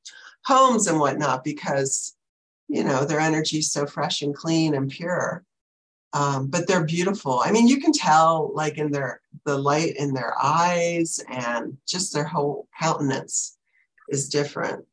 homes 0.45 0.87
and 0.87 0.97
whatnot 0.97 1.43
because 1.43 2.15
you 2.71 2.83
know 2.83 3.05
their 3.05 3.19
energy 3.19 3.57
is 3.57 3.71
so 3.71 3.85
fresh 3.85 4.21
and 4.21 4.33
clean 4.33 4.75
and 4.75 4.89
pure. 4.89 5.43
Um, 6.13 6.47
but 6.47 6.67
they're 6.67 6.85
beautiful. 6.85 7.41
I 7.43 7.51
mean 7.51 7.67
you 7.67 7.79
can 7.79 7.93
tell 7.93 8.51
like 8.53 8.77
in 8.77 8.91
their 8.91 9.21
the 9.45 9.57
light 9.57 9.95
in 9.97 10.13
their 10.13 10.33
eyes 10.41 11.19
and 11.29 11.77
just 11.87 12.13
their 12.13 12.23
whole 12.23 12.67
countenance 12.79 13.57
is 14.09 14.29
different. 14.29 14.85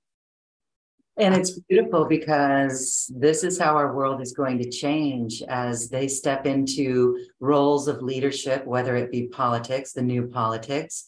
And 1.19 1.35
it's 1.35 1.59
beautiful 1.69 2.05
because 2.05 3.11
this 3.15 3.43
is 3.43 3.59
how 3.59 3.75
our 3.77 3.93
world 3.93 4.23
is 4.23 4.33
going 4.33 4.59
to 4.59 4.71
change 4.71 5.43
as 5.49 5.89
they 5.89 6.07
step 6.07 6.47
into 6.47 7.19
roles 7.41 7.89
of 7.89 8.03
leadership, 8.03 8.65
whether 8.65 8.95
it 8.95 9.11
be 9.11 9.27
politics, 9.27 9.93
the 9.93 10.03
new 10.03 10.29
politics. 10.29 11.07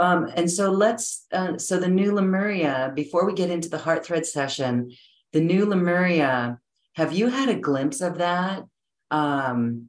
Um, 0.00 0.28
and 0.34 0.50
so 0.50 0.72
let's, 0.72 1.26
uh, 1.32 1.56
so 1.58 1.78
the 1.78 1.88
new 1.88 2.12
Lemuria, 2.12 2.92
before 2.96 3.24
we 3.24 3.34
get 3.34 3.50
into 3.50 3.68
the 3.68 3.78
Heart 3.78 4.04
Thread 4.04 4.26
session, 4.26 4.90
the 5.36 5.42
new 5.42 5.66
Lemuria, 5.66 6.58
have 6.94 7.12
you 7.12 7.28
had 7.28 7.50
a 7.50 7.60
glimpse 7.60 8.00
of 8.00 8.16
that? 8.16 8.64
Um, 9.10 9.88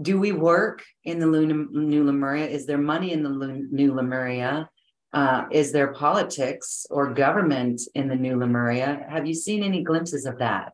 do 0.00 0.18
we 0.18 0.32
work 0.32 0.82
in 1.04 1.18
the 1.18 1.26
new 1.26 2.04
Lemuria? 2.04 2.46
Is 2.46 2.64
there 2.64 2.78
money 2.78 3.12
in 3.12 3.22
the 3.22 3.66
new 3.70 3.92
Lemuria? 3.92 4.70
Uh, 5.12 5.44
is 5.50 5.72
there 5.72 5.92
politics 5.92 6.86
or 6.88 7.12
government 7.12 7.82
in 7.94 8.08
the 8.08 8.16
new 8.16 8.38
Lemuria? 8.38 9.04
Have 9.10 9.26
you 9.26 9.34
seen 9.34 9.62
any 9.62 9.82
glimpses 9.82 10.24
of 10.24 10.38
that? 10.38 10.72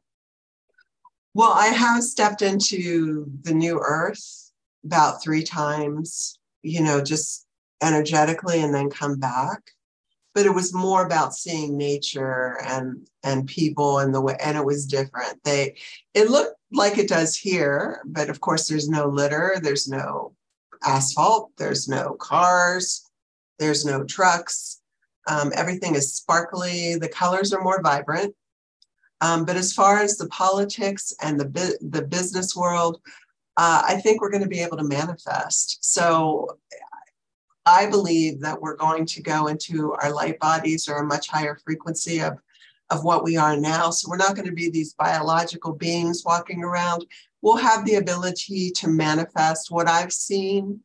Well, 1.34 1.52
I 1.52 1.66
have 1.66 2.04
stepped 2.04 2.40
into 2.40 3.26
the 3.42 3.52
new 3.52 3.80
earth 3.80 4.52
about 4.84 5.20
three 5.24 5.42
times, 5.42 6.38
you 6.62 6.84
know, 6.84 7.02
just 7.02 7.46
energetically 7.82 8.62
and 8.62 8.72
then 8.72 8.90
come 8.90 9.18
back. 9.18 9.72
But 10.38 10.46
it 10.46 10.54
was 10.54 10.72
more 10.72 11.04
about 11.04 11.34
seeing 11.34 11.76
nature 11.76 12.58
and 12.64 13.08
and 13.24 13.46
people 13.48 13.98
and 13.98 14.14
the 14.14 14.20
way 14.20 14.36
and 14.40 14.56
it 14.56 14.64
was 14.64 14.86
different. 14.86 15.42
They 15.42 15.76
it 16.14 16.30
looked 16.30 16.56
like 16.70 16.96
it 16.96 17.08
does 17.08 17.34
here, 17.34 18.00
but 18.04 18.30
of 18.30 18.40
course 18.40 18.68
there's 18.68 18.88
no 18.88 19.08
litter, 19.08 19.56
there's 19.62 19.88
no 19.88 20.34
asphalt, 20.84 21.50
there's 21.58 21.88
no 21.88 22.14
cars 22.14 23.08
there's 23.58 23.84
no 23.84 24.04
trucks. 24.04 24.80
Um, 25.26 25.52
everything 25.54 25.94
is 25.94 26.14
sparkly. 26.14 26.96
The 26.96 27.08
colors 27.08 27.52
are 27.52 27.62
more 27.62 27.82
vibrant. 27.82 28.34
Um, 29.20 29.44
but 29.44 29.56
as 29.56 29.72
far 29.72 29.98
as 29.98 30.16
the 30.16 30.28
politics 30.28 31.12
and 31.20 31.38
the, 31.40 31.76
the 31.80 32.02
business 32.02 32.54
world, 32.54 33.00
uh, 33.56 33.82
I 33.84 33.96
think 33.96 34.20
we're 34.20 34.30
going 34.30 34.44
to 34.44 34.48
be 34.48 34.60
able 34.60 34.76
to 34.76 34.84
manifest. 34.84 35.78
So 35.84 36.58
I 37.66 37.86
believe 37.86 38.40
that 38.40 38.60
we're 38.60 38.76
going 38.76 39.06
to 39.06 39.22
go 39.22 39.48
into 39.48 39.92
our 39.94 40.12
light 40.12 40.38
bodies 40.38 40.88
or 40.88 40.98
a 40.98 41.06
much 41.06 41.28
higher 41.28 41.58
frequency 41.64 42.20
of, 42.20 42.38
of 42.90 43.04
what 43.04 43.24
we 43.24 43.36
are 43.36 43.56
now. 43.56 43.90
So 43.90 44.08
we're 44.08 44.16
not 44.16 44.34
going 44.34 44.48
to 44.48 44.54
be 44.54 44.70
these 44.70 44.94
biological 44.94 45.72
beings 45.72 46.22
walking 46.24 46.62
around. 46.64 47.04
We'll 47.42 47.56
have 47.56 47.84
the 47.84 47.96
ability 47.96 48.70
to 48.72 48.88
manifest. 48.88 49.70
What 49.70 49.88
I've 49.88 50.12
seen 50.12 50.80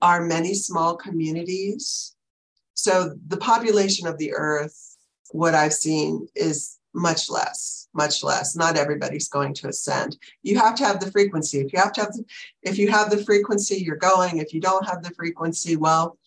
are 0.00 0.24
many 0.24 0.54
small 0.54 0.96
communities 0.96 2.14
so 2.78 3.12
the 3.26 3.38
population 3.38 4.06
of 4.06 4.18
the 4.18 4.32
earth, 4.34 4.96
what 5.32 5.52
I've 5.52 5.72
seen 5.72 6.28
is 6.36 6.77
much 6.98 7.30
less, 7.30 7.88
much 7.94 8.22
less. 8.22 8.56
Not 8.56 8.76
everybody's 8.76 9.28
going 9.28 9.54
to 9.54 9.68
ascend. 9.68 10.16
You 10.42 10.58
have 10.58 10.74
to 10.76 10.84
have 10.84 11.00
the 11.00 11.10
frequency. 11.10 11.60
If 11.60 11.72
you 11.72 11.78
have 11.78 11.92
to 11.94 12.00
have, 12.02 12.12
the, 12.12 12.24
if 12.62 12.78
you 12.78 12.90
have 12.90 13.10
the 13.10 13.24
frequency, 13.24 13.76
you're 13.76 13.96
going. 13.96 14.38
If 14.38 14.52
you 14.52 14.60
don't 14.60 14.86
have 14.86 15.02
the 15.02 15.10
frequency, 15.10 15.76
well, 15.76 16.18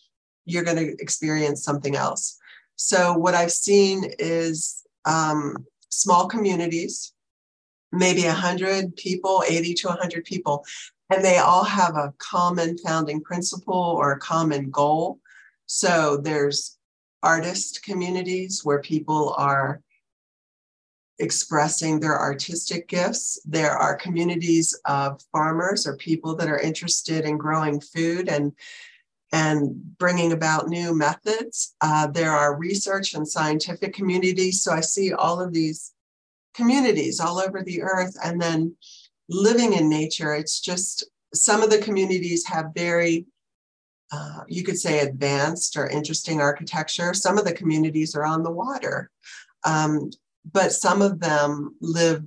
you're 0.44 0.64
going 0.64 0.78
to 0.78 0.96
experience 1.00 1.62
something 1.62 1.94
else. 1.94 2.38
So 2.76 3.16
what 3.16 3.34
I've 3.34 3.52
seen 3.52 4.10
is 4.18 4.82
um, 5.04 5.66
small 5.90 6.26
communities, 6.26 7.12
maybe 7.92 8.24
100 8.24 8.96
people, 8.96 9.44
80 9.46 9.74
to 9.74 9.88
100 9.88 10.24
people, 10.24 10.64
and 11.10 11.24
they 11.24 11.38
all 11.38 11.64
have 11.64 11.94
a 11.96 12.14
common 12.18 12.78
founding 12.78 13.20
principle 13.20 13.74
or 13.74 14.12
a 14.12 14.18
common 14.18 14.70
goal. 14.70 15.18
So 15.66 16.16
there's 16.16 16.78
artist 17.22 17.82
communities 17.84 18.64
where 18.64 18.80
people 18.80 19.34
are 19.36 19.80
expressing 21.22 22.00
their 22.00 22.18
artistic 22.18 22.88
gifts. 22.88 23.40
There 23.44 23.76
are 23.76 23.96
communities 23.96 24.78
of 24.84 25.22
farmers 25.32 25.86
or 25.86 25.96
people 25.96 26.34
that 26.36 26.48
are 26.48 26.58
interested 26.58 27.24
in 27.24 27.38
growing 27.38 27.80
food 27.80 28.28
and 28.28 28.52
and 29.34 29.96
bringing 29.96 30.32
about 30.32 30.68
new 30.68 30.94
methods. 30.94 31.74
Uh, 31.80 32.06
there 32.06 32.32
are 32.32 32.58
research 32.58 33.14
and 33.14 33.26
scientific 33.26 33.94
communities. 33.94 34.62
So 34.62 34.72
I 34.72 34.80
see 34.80 35.14
all 35.14 35.40
of 35.40 35.54
these 35.54 35.94
communities 36.52 37.18
all 37.18 37.38
over 37.38 37.62
the 37.62 37.80
earth. 37.80 38.14
And 38.22 38.38
then 38.38 38.76
living 39.30 39.72
in 39.72 39.88
nature, 39.88 40.34
it's 40.34 40.60
just 40.60 41.04
some 41.32 41.62
of 41.62 41.70
the 41.70 41.78
communities 41.78 42.46
have 42.46 42.74
very 42.74 43.26
uh, 44.12 44.40
you 44.46 44.62
could 44.62 44.78
say 44.78 45.00
advanced 45.00 45.74
or 45.76 45.86
interesting 45.86 46.38
architecture. 46.38 47.14
Some 47.14 47.38
of 47.38 47.46
the 47.46 47.54
communities 47.54 48.14
are 48.14 48.26
on 48.26 48.42
the 48.42 48.50
water, 48.50 49.10
um, 49.64 50.10
but 50.50 50.72
some 50.72 51.02
of 51.02 51.20
them 51.20 51.76
live 51.80 52.24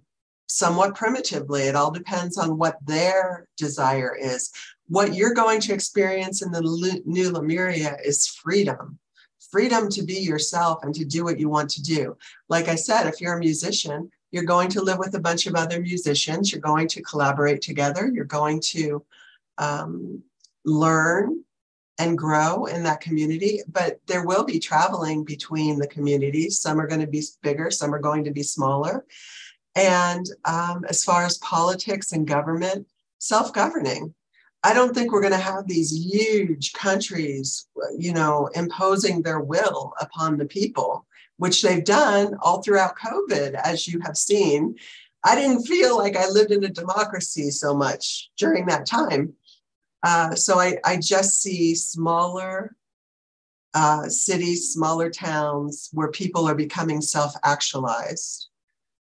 somewhat 0.48 0.96
primitively. 0.96 1.64
It 1.64 1.76
all 1.76 1.92
depends 1.92 2.38
on 2.38 2.58
what 2.58 2.78
their 2.86 3.48
desire 3.58 4.16
is. 4.16 4.52
What 4.88 5.16
you're 5.16 5.34
going 5.34 5.60
to 5.62 5.74
experience 5.74 6.42
in 6.42 6.52
the 6.52 7.02
new 7.06 7.32
Lemuria 7.32 7.98
is 8.04 8.28
freedom 8.28 9.00
freedom 9.56 9.88
to 9.88 10.04
be 10.04 10.16
yourself 10.16 10.84
and 10.84 10.94
to 10.94 11.06
do 11.06 11.24
what 11.24 11.40
you 11.40 11.48
want 11.48 11.70
to 11.70 11.82
do. 11.82 12.18
Like 12.50 12.68
I 12.68 12.76
said, 12.76 13.08
if 13.08 13.22
you're 13.22 13.38
a 13.38 13.40
musician, 13.40 14.12
you're 14.32 14.44
going 14.44 14.68
to 14.70 14.82
live 14.82 14.98
with 14.98 15.16
a 15.16 15.20
bunch 15.22 15.48
of 15.48 15.56
other 15.56 15.80
musicians, 15.80 16.52
you're 16.52 16.60
going 16.60 16.90
to 16.90 17.02
collaborate 17.02 17.62
together, 17.62 18.12
you're 18.14 18.26
going 18.26 18.60
to 18.76 19.06
um, 19.58 20.22
learn 20.66 21.42
and 21.98 22.18
grow 22.18 22.66
in 22.66 22.84
that 22.84 23.02
community. 23.02 23.62
But 23.68 24.00
there 24.08 24.26
will 24.26 24.44
be 24.44 24.60
traveling 24.60 25.24
between 25.24 25.80
the 25.80 25.88
communities. 25.88 26.60
Some 26.60 26.80
are 26.80 26.88
going 26.88 27.02
to 27.02 27.08
be 27.08 27.24
bigger, 27.42 27.72
some 27.72 27.94
are 27.94 28.00
going 28.00 28.24
to 28.26 28.32
be 28.32 28.44
smaller. 28.44 29.06
And 29.76 30.26
um, 30.46 30.86
as 30.88 31.04
far 31.04 31.24
as 31.26 31.38
politics 31.40 32.12
and 32.12 32.28
government, 32.28 32.88
self 33.20 33.54
governing. 33.54 34.14
I 34.64 34.74
don't 34.74 34.96
think 34.96 35.12
we're 35.12 35.22
going 35.22 35.32
to 35.34 35.38
have 35.38 35.68
these 35.68 35.92
huge 35.92 36.74
countries, 36.74 37.68
you 37.98 38.14
know, 38.14 38.50
imposing 38.56 39.22
their 39.22 39.40
will 39.40 39.94
upon 40.02 40.38
the 40.38 40.46
people, 40.46 41.06
which 41.38 41.62
they've 41.62 41.84
done 41.84 42.36
all 42.42 42.64
throughout 42.64 42.98
COVID, 42.98 43.54
as 43.54 43.88
you 43.88 44.00
have 44.00 44.18
seen. 44.18 44.76
I 45.24 45.36
didn't 45.36 45.64
feel 45.64 45.98
like 45.98 46.16
I 46.16 46.28
lived 46.30 46.52
in 46.52 46.64
a 46.64 46.70
democracy 46.70 47.52
so 47.52 47.76
much 47.76 48.32
during 48.38 48.66
that 48.68 48.86
time. 48.86 49.34
Uh, 50.06 50.36
so 50.36 50.60
I, 50.60 50.78
I 50.86 50.98
just 50.98 51.42
see 51.42 51.74
smaller 51.74 52.76
uh, 53.74 54.08
cities, 54.08 54.72
smaller 54.72 55.10
towns 55.10 55.90
where 55.94 56.12
people 56.12 56.48
are 56.48 56.54
becoming 56.54 57.02
self 57.02 57.34
actualized. 57.44 58.50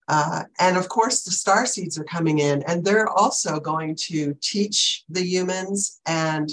Uh, 0.08 0.44
and 0.58 0.78
of 0.78 0.88
course, 0.88 1.22
the 1.22 1.30
star 1.30 1.66
seeds 1.66 1.98
are 1.98 2.04
coming 2.04 2.38
in, 2.38 2.62
and 2.62 2.82
they're 2.82 3.10
also 3.10 3.60
going 3.60 3.94
to 3.96 4.34
teach 4.40 5.04
the 5.10 5.22
humans 5.22 6.00
and 6.06 6.50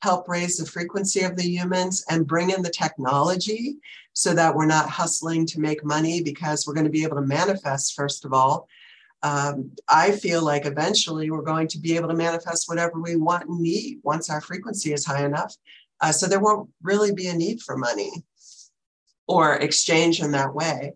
help 0.00 0.28
raise 0.28 0.56
the 0.56 0.66
frequency 0.66 1.22
of 1.22 1.34
the 1.34 1.42
humans 1.42 2.04
and 2.08 2.26
bring 2.26 2.50
in 2.50 2.62
the 2.62 2.70
technology 2.70 3.78
so 4.12 4.32
that 4.32 4.54
we're 4.54 4.64
not 4.64 4.88
hustling 4.88 5.44
to 5.46 5.60
make 5.60 5.84
money 5.84 6.22
because 6.22 6.66
we're 6.66 6.74
going 6.74 6.84
to 6.84 6.90
be 6.90 7.02
able 7.02 7.16
to 7.16 7.22
manifest, 7.22 7.94
first 7.94 8.24
of 8.24 8.32
all, 8.32 8.68
um, 9.22 9.70
I 9.88 10.12
feel 10.12 10.42
like 10.42 10.66
eventually 10.66 11.30
we're 11.30 11.42
going 11.42 11.68
to 11.68 11.78
be 11.78 11.96
able 11.96 12.08
to 12.08 12.14
manifest 12.14 12.68
whatever 12.68 13.00
we 13.00 13.16
want 13.16 13.48
and 13.48 13.60
need 13.60 14.00
once 14.02 14.28
our 14.28 14.40
frequency 14.40 14.92
is 14.92 15.06
high 15.06 15.24
enough. 15.24 15.56
Uh, 16.00 16.10
so 16.10 16.26
there 16.26 16.40
won't 16.40 16.68
really 16.82 17.12
be 17.12 17.28
a 17.28 17.34
need 17.34 17.60
for 17.60 17.76
money 17.76 18.10
or 19.28 19.54
exchange 19.56 20.20
in 20.20 20.32
that 20.32 20.52
way. 20.52 20.94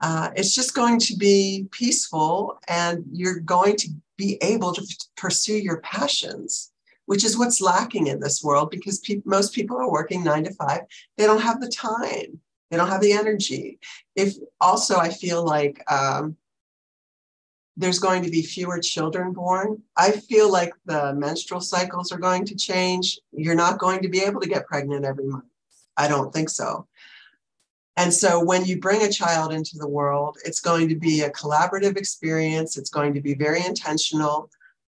Uh, 0.00 0.30
it's 0.36 0.54
just 0.54 0.74
going 0.74 1.00
to 1.00 1.16
be 1.16 1.66
peaceful 1.72 2.58
and 2.68 3.04
you're 3.12 3.40
going 3.40 3.76
to 3.76 3.88
be 4.16 4.38
able 4.42 4.72
to 4.72 4.86
pursue 5.16 5.56
your 5.56 5.80
passions, 5.80 6.70
which 7.06 7.24
is 7.24 7.36
what's 7.36 7.60
lacking 7.60 8.06
in 8.06 8.20
this 8.20 8.44
world 8.44 8.70
because 8.70 9.00
pe- 9.00 9.22
most 9.24 9.54
people 9.54 9.76
are 9.76 9.90
working 9.90 10.22
nine 10.22 10.44
to 10.44 10.52
five. 10.54 10.82
They 11.16 11.24
don't 11.24 11.42
have 11.42 11.60
the 11.60 11.68
time, 11.68 12.40
they 12.70 12.76
don't 12.76 12.88
have 12.88 13.00
the 13.00 13.12
energy. 13.12 13.78
If 14.14 14.34
also, 14.60 14.96
I 14.96 15.08
feel 15.08 15.44
like, 15.44 15.82
um, 15.90 16.36
there's 17.76 17.98
going 17.98 18.22
to 18.22 18.30
be 18.30 18.42
fewer 18.42 18.78
children 18.80 19.32
born. 19.32 19.82
I 19.96 20.12
feel 20.12 20.50
like 20.50 20.72
the 20.86 21.14
menstrual 21.14 21.60
cycles 21.60 22.10
are 22.10 22.18
going 22.18 22.46
to 22.46 22.56
change. 22.56 23.18
You're 23.32 23.54
not 23.54 23.78
going 23.78 24.00
to 24.02 24.08
be 24.08 24.20
able 24.20 24.40
to 24.40 24.48
get 24.48 24.66
pregnant 24.66 25.04
every 25.04 25.26
month. 25.26 25.44
I 25.96 26.08
don't 26.08 26.32
think 26.32 26.48
so. 26.48 26.86
And 27.98 28.12
so 28.12 28.42
when 28.42 28.64
you 28.64 28.78
bring 28.78 29.02
a 29.02 29.12
child 29.12 29.52
into 29.52 29.78
the 29.78 29.88
world, 29.88 30.36
it's 30.44 30.60
going 30.60 30.88
to 30.88 30.96
be 30.96 31.22
a 31.22 31.30
collaborative 31.30 31.96
experience. 31.96 32.76
It's 32.76 32.90
going 32.90 33.14
to 33.14 33.20
be 33.20 33.34
very 33.34 33.64
intentional. 33.64 34.50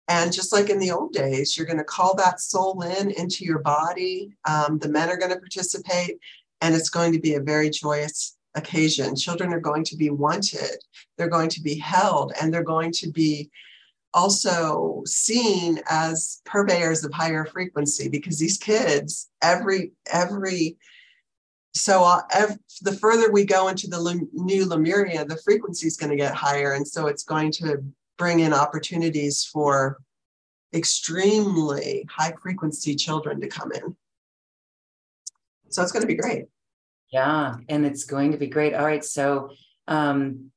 And 0.09 0.33
just 0.33 0.53
like 0.53 0.71
in 0.71 0.79
the 0.79 0.91
old 0.91 1.13
days, 1.13 1.57
you're 1.57 1.67
going 1.67 1.79
to 1.79 1.85
call 1.85 2.15
that 2.17 2.41
soul 2.41 2.83
in 2.83 3.11
into 3.11 3.45
your 3.45 3.59
body. 3.59 4.33
Um, 4.47 4.79
the 4.79 4.89
men 4.89 5.11
are 5.11 5.19
going 5.19 5.33
to 5.33 5.39
participate 5.39 6.19
and 6.61 6.75
it's 6.75 6.91
going 6.91 7.13
to 7.13 7.21
be 7.21 7.35
a 7.35 7.41
very 7.41 7.71
joyous 7.71 8.37
occasion. 8.55 9.17
Children 9.17 9.53
are 9.53 9.61
going 9.61 9.85
to 9.85 9.97
be 9.97 10.11
wanted, 10.11 10.77
they're 11.17 11.29
going 11.29 11.51
to 11.51 11.63
be 11.63 11.79
held, 11.79 12.33
and 12.41 12.53
they're 12.53 12.63
going 12.63 12.93
to 12.93 13.11
be 13.11 13.51
also 14.13 15.03
seen 15.05 15.81
as 15.89 16.41
purveyors 16.45 17.05
of 17.05 17.13
higher 17.13 17.45
frequency 17.45 18.09
because 18.09 18.39
these 18.39 18.57
kids 18.57 19.29
every 19.43 19.91
every 20.13 20.77
so 21.75 22.05
uh, 22.05 22.21
ev- 22.31 22.57
the 22.83 22.93
further 22.93 23.33
we 23.33 23.45
go 23.45 23.67
into 23.67 23.89
the 23.89 24.29
new 24.33 24.69
lemuria 24.69 25.25
the 25.25 25.37
frequency 25.39 25.89
is 25.89 25.97
going 25.97 26.11
to 26.11 26.17
get 26.17 26.33
higher 26.33 26.75
and 26.75 26.87
so 26.87 27.09
it's 27.09 27.25
going 27.25 27.51
to 27.51 27.83
bring 28.17 28.39
in 28.41 28.53
opportunities 28.53 29.45
for 29.45 29.99
extremely 30.73 32.07
high 32.11 32.33
frequency 32.43 32.95
children 32.95 33.41
to 33.41 33.49
come 33.49 33.73
in. 33.73 33.97
So 35.71 35.83
it's 35.83 35.93
going 35.93 36.03
to 36.03 36.07
be 36.07 36.15
great 36.15 36.47
yeah 37.15 37.55
and 37.69 37.87
it's 37.87 38.05
going 38.05 38.33
to 38.33 38.39
be 38.39 38.47
great 38.47 38.75
all 38.75 38.85
right 38.85 39.05
so 39.05 39.51
um 39.89 40.51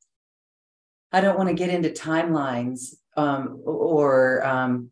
i 1.12 1.22
don't 1.22 1.38
want 1.38 1.50
to 1.50 1.56
get 1.56 1.70
into 1.70 1.90
timelines 1.90 2.96
um, 3.18 3.60
or 3.66 4.46
um, 4.46 4.92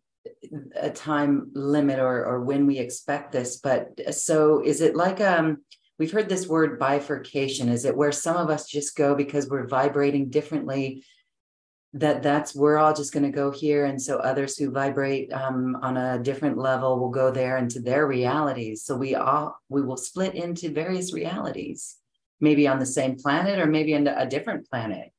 a 0.76 0.90
time 0.90 1.52
limit 1.54 2.00
or, 2.00 2.26
or 2.26 2.42
when 2.42 2.66
we 2.66 2.80
expect 2.80 3.32
this. 3.32 3.58
But 3.58 4.14
so 4.14 4.62
is 4.64 4.82
it 4.82 4.96
like 4.96 5.22
um, 5.22 5.60
we've 6.00 6.12
heard 6.12 6.28
this 6.28 6.48
word 6.48 6.80
bifurcation? 6.80 7.70
Is 7.70 7.86
it 7.86 7.96
where 7.96 8.12
some 8.12 8.36
of 8.36 8.50
us 8.50 8.68
just 8.68 8.96
go 8.96 9.16
because 9.16 9.48
we're 9.48 9.68
vibrating 9.68 10.30
differently? 10.30 11.06
That 11.96 12.22
that's 12.22 12.54
we're 12.54 12.78
all 12.78 12.94
just 12.94 13.14
going 13.14 13.24
to 13.24 13.32
go 13.32 13.52
here, 13.52 13.86
and 13.86 14.02
so 14.02 14.18
others 14.18 14.58
who 14.58 14.70
vibrate 14.70 15.32
um, 15.32 15.78
on 15.82 15.96
a 15.96 16.20
different 16.20 16.58
level 16.58 17.00
will 17.00 17.10
go 17.10 17.32
there 17.32 17.58
into 17.58 17.80
their 17.80 18.06
realities. 18.06 18.84
So 18.84 18.98
we 18.98 19.16
all 19.16 19.58
we 19.70 19.82
will 19.82 19.96
split 19.96 20.36
into 20.36 20.70
various 20.72 21.14
realities, 21.14 21.96
maybe 22.42 22.68
on 22.68 22.80
the 22.80 22.86
same 22.86 23.16
planet 23.16 23.60
or 23.60 23.66
maybe 23.66 23.94
into 23.94 24.14
a 24.20 24.26
different 24.26 24.70
planet. 24.70 25.14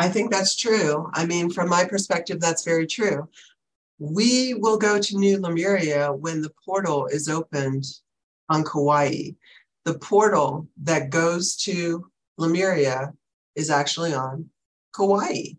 I 0.00 0.08
think 0.08 0.32
that's 0.32 0.56
true. 0.56 1.08
I 1.14 1.26
mean, 1.26 1.48
from 1.48 1.68
my 1.68 1.84
perspective, 1.84 2.40
that's 2.40 2.64
very 2.64 2.88
true. 2.88 3.28
We 4.00 4.54
will 4.54 4.78
go 4.78 4.98
to 5.00 5.16
New 5.16 5.40
Lemuria 5.40 6.12
when 6.12 6.42
the 6.42 6.52
portal 6.64 7.06
is 7.06 7.28
opened 7.28 7.84
on 8.48 8.64
Kauai. 8.64 9.30
The 9.84 9.94
portal 9.94 10.66
that 10.82 11.10
goes 11.10 11.54
to 11.58 12.10
Lemuria 12.36 13.12
is 13.54 13.70
actually 13.70 14.12
on 14.12 14.50
Kauai. 14.94 15.54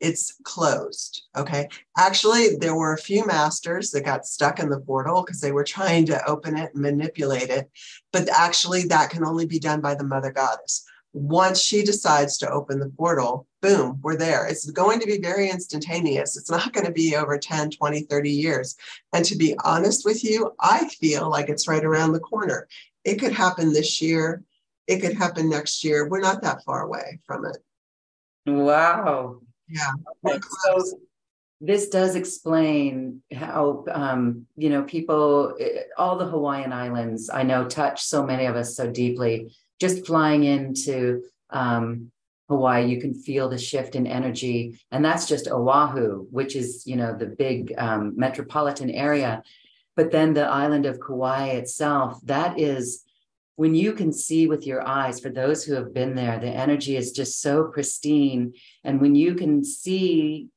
It's 0.00 0.34
closed. 0.42 1.22
Okay. 1.36 1.68
Actually, 1.96 2.56
there 2.56 2.74
were 2.74 2.92
a 2.92 2.98
few 2.98 3.24
masters 3.24 3.92
that 3.92 4.04
got 4.04 4.26
stuck 4.26 4.58
in 4.58 4.68
the 4.68 4.80
portal 4.80 5.22
because 5.22 5.40
they 5.40 5.52
were 5.52 5.62
trying 5.62 6.06
to 6.06 6.24
open 6.28 6.56
it 6.56 6.72
and 6.74 6.82
manipulate 6.82 7.50
it. 7.50 7.70
But 8.12 8.28
actually, 8.28 8.82
that 8.84 9.10
can 9.10 9.24
only 9.24 9.46
be 9.46 9.60
done 9.60 9.80
by 9.80 9.94
the 9.94 10.04
mother 10.04 10.32
goddess 10.32 10.84
once 11.12 11.60
she 11.60 11.82
decides 11.82 12.38
to 12.38 12.50
open 12.50 12.78
the 12.78 12.88
portal, 12.88 13.46
boom, 13.60 13.98
we're 14.02 14.16
there. 14.16 14.46
It's 14.46 14.68
going 14.70 14.98
to 15.00 15.06
be 15.06 15.18
very 15.18 15.50
instantaneous. 15.50 16.36
It's 16.36 16.50
not 16.50 16.72
going 16.72 16.86
to 16.86 16.92
be 16.92 17.16
over 17.16 17.38
10, 17.38 17.70
20, 17.70 18.02
30 18.02 18.30
years. 18.30 18.76
And 19.12 19.24
to 19.26 19.36
be 19.36 19.54
honest 19.64 20.04
with 20.04 20.24
you, 20.24 20.52
I 20.60 20.88
feel 20.88 21.28
like 21.28 21.48
it's 21.48 21.68
right 21.68 21.84
around 21.84 22.12
the 22.12 22.20
corner. 22.20 22.66
It 23.04 23.16
could 23.16 23.32
happen 23.32 23.72
this 23.72 24.00
year. 24.00 24.42
It 24.86 25.00
could 25.00 25.14
happen 25.14 25.50
next 25.50 25.84
year. 25.84 26.08
We're 26.08 26.20
not 26.20 26.42
that 26.42 26.64
far 26.64 26.82
away 26.82 27.20
from 27.26 27.44
it. 27.44 27.58
Wow. 28.46 29.40
Yeah. 29.68 29.92
So 30.24 30.98
this 31.60 31.88
does 31.88 32.16
explain 32.16 33.22
how 33.32 33.84
um, 33.90 34.46
you 34.56 34.68
know 34.68 34.82
people 34.82 35.54
eh, 35.60 35.82
all 35.96 36.18
the 36.18 36.26
hawaiian 36.26 36.72
islands 36.72 37.30
i 37.32 37.44
know 37.44 37.68
touch 37.68 38.02
so 38.02 38.26
many 38.26 38.46
of 38.46 38.56
us 38.56 38.76
so 38.76 38.90
deeply 38.90 39.48
just 39.80 40.04
flying 40.04 40.44
into 40.44 41.22
um, 41.50 42.10
Hawaii, 42.48 42.86
you 42.86 43.00
can 43.00 43.14
feel 43.14 43.48
the 43.48 43.58
shift 43.58 43.96
in 43.96 44.06
energy. 44.06 44.78
And 44.90 45.04
that's 45.04 45.26
just 45.26 45.48
Oahu, 45.48 46.26
which 46.30 46.54
is, 46.54 46.86
you 46.86 46.96
know, 46.96 47.16
the 47.16 47.26
big 47.26 47.72
um, 47.78 48.12
metropolitan 48.16 48.90
area. 48.90 49.42
But 49.96 50.10
then 50.10 50.34
the 50.34 50.46
island 50.46 50.86
of 50.86 51.00
Kauai 51.00 51.48
itself, 51.60 52.20
that 52.24 52.60
is 52.60 53.04
when 53.56 53.74
you 53.74 53.92
can 53.92 54.12
see 54.12 54.46
with 54.46 54.66
your 54.66 54.86
eyes, 54.86 55.20
for 55.20 55.28
those 55.28 55.64
who 55.64 55.74
have 55.74 55.92
been 55.92 56.14
there, 56.14 56.38
the 56.38 56.48
energy 56.48 56.96
is 56.96 57.12
just 57.12 57.40
so 57.40 57.64
pristine. 57.64 58.54
And 58.84 59.00
when 59.00 59.14
you 59.14 59.34
can 59.34 59.64
see 59.64 60.48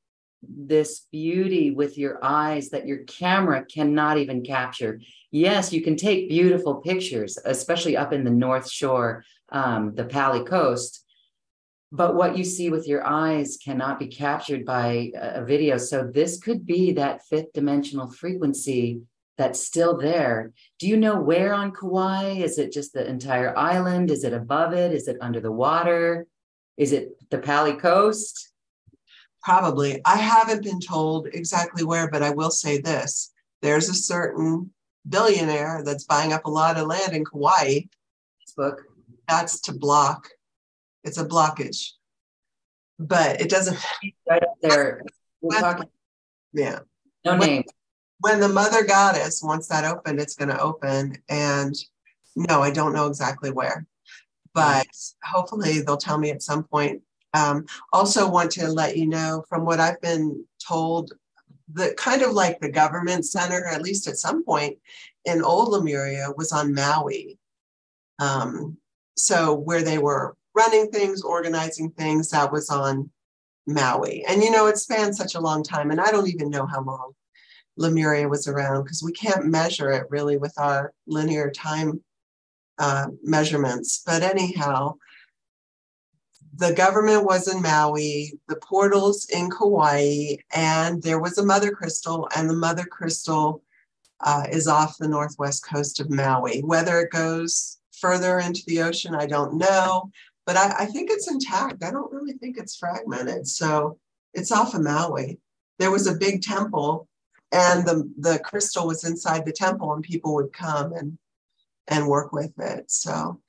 this 0.47 1.08
beauty 1.12 1.71
with 1.71 1.97
your 1.97 2.19
eyes 2.23 2.69
that 2.69 2.86
your 2.86 2.99
camera 3.05 3.65
cannot 3.65 4.17
even 4.17 4.43
capture. 4.43 4.99
Yes, 5.31 5.73
you 5.73 5.81
can 5.81 5.95
take 5.95 6.29
beautiful 6.29 6.75
pictures, 6.75 7.38
especially 7.45 7.97
up 7.97 8.13
in 8.13 8.23
the 8.23 8.31
North 8.31 8.69
Shore, 8.69 9.23
um, 9.49 9.93
the 9.95 10.05
Pali 10.05 10.43
Coast. 10.43 11.03
But 11.91 12.15
what 12.15 12.38
you 12.38 12.43
see 12.43 12.69
with 12.69 12.88
your 12.88 13.05
eyes 13.05 13.58
cannot 13.63 13.99
be 13.99 14.08
captured 14.08 14.65
by 14.65 15.12
a 15.15 15.43
video. 15.43 15.77
So 15.77 16.10
this 16.13 16.39
could 16.39 16.65
be 16.65 16.93
that 16.93 17.25
fifth 17.25 17.53
dimensional 17.53 18.12
frequency 18.12 19.01
that's 19.37 19.59
still 19.59 19.97
there. 19.97 20.51
Do 20.79 20.87
you 20.87 20.97
know 20.97 21.19
where 21.19 21.53
on 21.53 21.71
Kauai? 21.71 22.37
Is 22.37 22.57
it 22.57 22.71
just 22.71 22.93
the 22.93 23.05
entire 23.05 23.57
island? 23.57 24.09
Is 24.09 24.23
it 24.23 24.33
above 24.33 24.73
it? 24.73 24.93
Is 24.93 25.07
it 25.07 25.17
under 25.21 25.39
the 25.39 25.51
water? 25.51 26.27
Is 26.77 26.91
it 26.91 27.17
the 27.29 27.37
Pali 27.37 27.73
Coast? 27.73 28.51
Probably. 29.43 30.01
I 30.05 30.17
haven't 30.17 30.63
been 30.63 30.79
told 30.79 31.27
exactly 31.27 31.83
where, 31.83 32.09
but 32.09 32.23
I 32.23 32.31
will 32.31 32.51
say 32.51 32.79
this 32.79 33.31
there's 33.61 33.89
a 33.89 33.93
certain 33.93 34.71
billionaire 35.07 35.83
that's 35.85 36.05
buying 36.05 36.33
up 36.33 36.45
a 36.45 36.49
lot 36.49 36.77
of 36.77 36.87
land 36.87 37.13
in 37.13 37.25
Kauai. 37.25 37.81
Facebook. 38.47 38.77
That's 39.27 39.61
to 39.61 39.73
block. 39.73 40.29
It's 41.03 41.17
a 41.17 41.25
blockage. 41.25 41.91
But 42.97 43.41
it 43.41 43.49
doesn't. 43.49 43.77
Right 44.29 44.43
up 44.43 44.55
there. 44.61 45.01
We're 45.41 45.59
talking. 45.59 45.89
Yeah. 46.53 46.79
No 47.23 47.37
name. 47.37 47.63
When 48.25 48.39
the 48.39 48.49
mother 48.49 48.83
goddess 48.83 49.43
wants 49.43 49.67
that 49.67 49.85
open, 49.85 50.19
it's 50.19 50.35
going 50.35 50.49
to 50.49 50.59
open. 50.59 51.17
And 51.29 51.75
no, 52.35 52.61
I 52.61 52.71
don't 52.71 52.93
know 52.93 53.07
exactly 53.07 53.51
where. 53.51 53.85
But 54.53 54.88
hopefully 55.23 55.81
they'll 55.81 55.97
tell 55.97 56.17
me 56.17 56.31
at 56.31 56.41
some 56.41 56.63
point 56.63 57.01
um, 57.35 57.65
also, 57.91 58.29
want 58.29 58.51
to 58.51 58.69
let 58.69 58.95
you 58.95 59.07
know 59.07 59.43
from 59.49 59.65
what 59.65 59.81
I've 59.81 59.99
been 59.99 60.45
told, 60.65 61.11
that 61.73 61.97
kind 61.97 62.21
of 62.21 62.31
like 62.31 62.61
the 62.61 62.71
government 62.71 63.25
center, 63.25 63.65
at 63.65 63.81
least 63.81 64.07
at 64.07 64.17
some 64.17 64.45
point 64.45 64.77
in 65.25 65.43
Old 65.43 65.69
Lemuria, 65.69 66.29
was 66.38 66.53
on 66.53 66.73
Maui. 66.73 67.38
Um, 68.19 68.77
so, 69.17 69.53
where 69.53 69.81
they 69.81 69.97
were 69.97 70.38
running 70.55 70.89
things, 70.91 71.23
organizing 71.23 71.91
things, 71.91 72.29
that 72.29 72.53
was 72.53 72.69
on 72.69 73.09
Maui. 73.67 74.23
And 74.25 74.41
you 74.41 74.49
know, 74.49 74.67
it 74.67 74.77
spanned 74.77 75.17
such 75.17 75.35
a 75.35 75.41
long 75.41 75.61
time, 75.61 75.91
and 75.91 75.99
I 75.99 76.11
don't 76.11 76.29
even 76.29 76.49
know 76.49 76.65
how 76.65 76.83
long 76.83 77.11
Lemuria 77.77 78.27
was 78.27 78.47
around 78.47 78.83
because 78.83 79.03
we 79.03 79.11
can't 79.11 79.45
measure 79.45 79.91
it 79.91 80.07
really 80.09 80.38
with 80.38 80.53
our 80.57 80.93
linear 81.07 81.51
time 81.51 82.01
uh, 82.77 83.07
measurements. 83.23 84.01
But 84.05 84.21
anyhow, 84.21 84.95
the 86.57 86.73
government 86.73 87.25
was 87.25 87.53
in 87.53 87.61
Maui, 87.61 88.39
the 88.47 88.55
portals 88.57 89.27
in 89.33 89.49
Kauai, 89.49 90.38
and 90.53 91.01
there 91.03 91.19
was 91.19 91.38
a 91.38 91.45
mother 91.45 91.71
crystal, 91.71 92.29
and 92.35 92.49
the 92.49 92.55
mother 92.55 92.85
crystal 92.85 93.61
uh, 94.21 94.45
is 94.49 94.67
off 94.67 94.97
the 94.97 95.07
northwest 95.07 95.65
coast 95.67 95.99
of 95.99 96.09
Maui. 96.09 96.61
Whether 96.61 96.99
it 97.01 97.11
goes 97.11 97.79
further 97.99 98.39
into 98.39 98.63
the 98.67 98.81
ocean, 98.81 99.15
I 99.15 99.25
don't 99.25 99.57
know, 99.57 100.11
but 100.45 100.55
I, 100.55 100.73
I 100.79 100.85
think 100.85 101.09
it's 101.11 101.29
intact. 101.29 101.83
I 101.83 101.91
don't 101.91 102.11
really 102.11 102.33
think 102.33 102.57
it's 102.57 102.77
fragmented. 102.77 103.47
So 103.47 103.97
it's 104.33 104.51
off 104.51 104.73
of 104.73 104.81
Maui. 104.81 105.39
There 105.79 105.91
was 105.91 106.07
a 106.07 106.15
big 106.15 106.41
temple, 106.41 107.07
and 107.51 107.86
the, 107.86 108.12
the 108.17 108.39
crystal 108.39 108.88
was 108.88 109.03
inside 109.03 109.45
the 109.45 109.51
temple, 109.51 109.93
and 109.93 110.03
people 110.03 110.34
would 110.36 110.53
come 110.53 110.93
and 110.93 111.17
and 111.88 112.08
work 112.08 112.31
with 112.31 112.51
it. 112.60 112.89
So. 112.89 113.39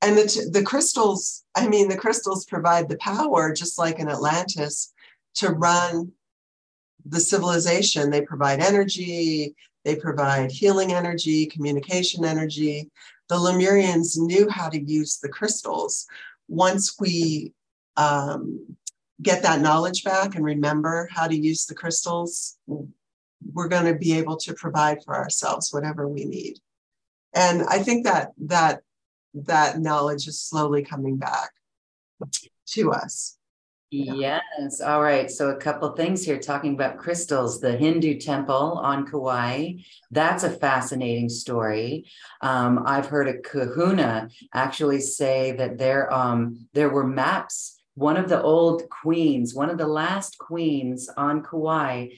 And 0.00 0.16
the, 0.16 0.50
the 0.52 0.62
crystals 0.62 1.44
i 1.56 1.66
mean 1.66 1.88
the 1.88 1.96
crystals 1.96 2.44
provide 2.44 2.88
the 2.88 2.98
power 2.98 3.52
just 3.52 3.80
like 3.80 3.98
in 3.98 4.08
atlantis 4.08 4.92
to 5.34 5.50
run 5.50 6.12
the 7.04 7.18
civilization. 7.18 8.10
They 8.10 8.20
provide 8.20 8.60
energy 8.60 9.56
they 9.88 9.96
provide 9.96 10.50
healing 10.50 10.92
energy 10.92 11.46
communication 11.46 12.22
energy. 12.22 12.90
The 13.30 13.36
lemurians 13.36 14.18
knew 14.18 14.46
how 14.50 14.68
to 14.68 14.78
use 14.78 15.18
the 15.18 15.30
crystals. 15.30 16.06
Once 16.46 16.96
we 17.00 17.54
um, 17.96 18.76
get 19.22 19.42
that 19.42 19.62
knowledge 19.62 20.04
back 20.04 20.34
and 20.34 20.44
remember 20.44 21.08
how 21.10 21.26
to 21.26 21.34
use 21.34 21.64
the 21.64 21.74
crystals 21.74 22.58
we're 23.52 23.68
going 23.68 23.84
to 23.84 23.98
be 23.98 24.18
able 24.18 24.36
to 24.36 24.54
provide 24.54 25.02
for 25.04 25.16
ourselves 25.16 25.72
whatever 25.72 26.08
we 26.08 26.24
need 26.24 26.58
and 27.34 27.62
i 27.68 27.78
think 27.78 28.04
that 28.04 28.32
that 28.38 28.80
that 29.34 29.80
knowledge 29.80 30.26
is 30.26 30.40
slowly 30.40 30.82
coming 30.82 31.16
back 31.16 31.50
to 32.66 32.92
us. 32.92 33.36
Yes. 33.90 34.82
All 34.82 35.00
right. 35.00 35.30
So 35.30 35.48
a 35.48 35.56
couple 35.56 35.88
things 35.92 36.22
here 36.22 36.38
talking 36.38 36.74
about 36.74 36.98
crystals. 36.98 37.58
The 37.58 37.74
Hindu 37.74 38.18
temple 38.18 38.78
on 38.82 39.06
Kauai. 39.06 39.76
That's 40.10 40.44
a 40.44 40.50
fascinating 40.50 41.30
story. 41.30 42.04
Um, 42.42 42.82
I've 42.84 43.06
heard 43.06 43.28
a 43.28 43.38
Kahuna 43.38 44.28
actually 44.52 45.00
say 45.00 45.52
that 45.52 45.78
there 45.78 46.12
um, 46.12 46.68
there 46.74 46.90
were 46.90 47.06
maps. 47.06 47.80
One 47.94 48.18
of 48.18 48.28
the 48.28 48.42
old 48.42 48.82
queens, 48.90 49.54
one 49.54 49.70
of 49.70 49.78
the 49.78 49.88
last 49.88 50.36
queens 50.36 51.08
on 51.16 51.42
Kauai, 51.42 52.08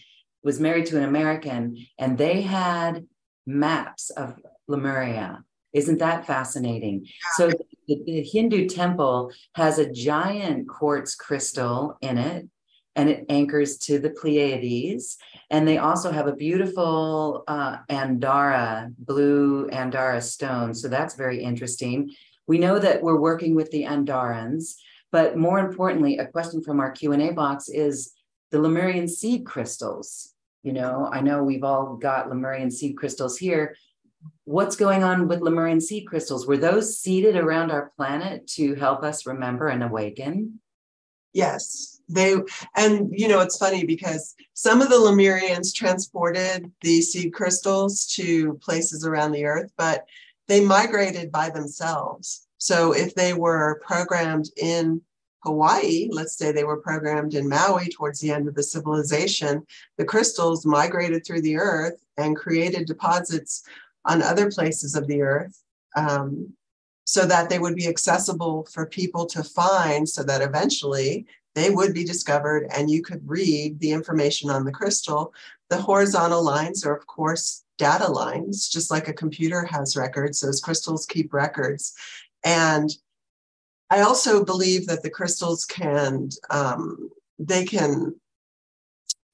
was 0.42 0.60
married 0.60 0.86
to 0.86 0.96
an 0.96 1.04
American, 1.04 1.76
and 1.98 2.16
they 2.16 2.42
had 2.42 3.06
maps 3.46 4.10
of 4.10 4.38
Lemuria. 4.68 5.44
Isn't 5.72 5.98
that 5.98 6.26
fascinating? 6.26 7.06
So 7.36 7.48
the, 7.48 8.02
the 8.04 8.22
Hindu 8.22 8.68
temple 8.68 9.32
has 9.54 9.78
a 9.78 9.90
giant 9.90 10.68
quartz 10.68 11.14
crystal 11.14 11.96
in 12.00 12.18
it 12.18 12.48
and 12.96 13.08
it 13.08 13.24
anchors 13.28 13.78
to 13.78 13.98
the 13.98 14.10
Pleiades. 14.10 15.16
And 15.48 15.66
they 15.66 15.78
also 15.78 16.10
have 16.10 16.26
a 16.26 16.34
beautiful 16.34 17.44
uh, 17.46 17.78
Andara, 17.88 18.92
blue 18.98 19.68
Andara 19.68 20.22
stone. 20.22 20.74
So 20.74 20.88
that's 20.88 21.14
very 21.14 21.42
interesting. 21.42 22.10
We 22.46 22.58
know 22.58 22.78
that 22.78 23.02
we're 23.02 23.20
working 23.20 23.54
with 23.54 23.70
the 23.70 23.84
Andarans, 23.84 24.74
but 25.12 25.36
more 25.36 25.60
importantly, 25.60 26.18
a 26.18 26.26
question 26.26 26.62
from 26.62 26.80
our 26.80 26.90
Q&A 26.90 27.32
box 27.32 27.68
is 27.68 28.12
the 28.50 28.60
Lemurian 28.60 29.08
seed 29.08 29.44
crystals. 29.44 30.34
You 30.62 30.72
know, 30.72 31.08
I 31.10 31.20
know 31.20 31.42
we've 31.42 31.64
all 31.64 31.96
got 31.96 32.28
Lemurian 32.28 32.70
seed 32.70 32.96
crystals 32.96 33.38
here, 33.38 33.74
what's 34.44 34.76
going 34.76 35.02
on 35.02 35.28
with 35.28 35.40
Lemurian 35.40 35.80
seed 35.80 36.06
crystals? 36.06 36.46
Were 36.46 36.56
those 36.56 36.98
seeded 36.98 37.36
around 37.36 37.70
our 37.70 37.92
planet 37.96 38.46
to 38.48 38.74
help 38.74 39.02
us 39.02 39.26
remember 39.26 39.68
and 39.68 39.82
awaken? 39.82 40.60
Yes, 41.32 42.00
they, 42.08 42.34
and 42.76 43.08
you 43.12 43.28
know, 43.28 43.40
it's 43.40 43.56
funny 43.56 43.84
because 43.84 44.34
some 44.54 44.82
of 44.82 44.88
the 44.88 44.96
Lemurians 44.96 45.72
transported 45.72 46.70
the 46.80 47.00
seed 47.00 47.32
crystals 47.32 48.06
to 48.16 48.54
places 48.54 49.06
around 49.06 49.32
the 49.32 49.44
earth, 49.44 49.70
but 49.76 50.04
they 50.48 50.60
migrated 50.60 51.30
by 51.30 51.50
themselves. 51.50 52.48
So 52.58 52.92
if 52.92 53.14
they 53.14 53.32
were 53.32 53.80
programmed 53.86 54.46
in 54.56 55.00
Hawaii, 55.42 56.08
let's 56.10 56.36
say 56.36 56.52
they 56.52 56.64
were 56.64 56.76
programmed 56.76 57.34
in 57.34 57.48
Maui 57.48 57.88
towards 57.88 58.20
the 58.20 58.30
end 58.30 58.46
of 58.46 58.54
the 58.54 58.62
civilization, 58.62 59.66
the 59.96 60.04
crystals 60.04 60.66
migrated 60.66 61.24
through 61.24 61.42
the 61.42 61.56
earth 61.56 62.04
and 62.16 62.36
created 62.36 62.86
deposits 62.86 63.62
on 64.04 64.22
other 64.22 64.50
places 64.50 64.94
of 64.94 65.06
the 65.06 65.22
earth 65.22 65.62
um, 65.96 66.52
so 67.04 67.26
that 67.26 67.48
they 67.48 67.58
would 67.58 67.74
be 67.74 67.88
accessible 67.88 68.66
for 68.72 68.86
people 68.86 69.26
to 69.26 69.42
find 69.42 70.08
so 70.08 70.22
that 70.22 70.42
eventually 70.42 71.26
they 71.54 71.70
would 71.70 71.92
be 71.92 72.04
discovered 72.04 72.68
and 72.74 72.90
you 72.90 73.02
could 73.02 73.28
read 73.28 73.80
the 73.80 73.90
information 73.90 74.50
on 74.50 74.64
the 74.64 74.72
crystal. 74.72 75.34
The 75.68 75.80
horizontal 75.80 76.44
lines 76.44 76.84
are, 76.84 76.94
of 76.94 77.06
course, 77.06 77.64
data 77.78 78.06
lines, 78.06 78.68
just 78.68 78.90
like 78.90 79.08
a 79.08 79.12
computer 79.12 79.64
has 79.64 79.96
records. 79.96 80.40
Those 80.40 80.60
crystals 80.60 81.06
keep 81.06 81.32
records. 81.32 81.94
And 82.44 82.90
I 83.90 84.00
also 84.00 84.44
believe 84.44 84.86
that 84.86 85.02
the 85.02 85.10
crystals 85.10 85.64
can, 85.64 86.30
um, 86.50 87.10
they 87.38 87.64
can 87.64 88.14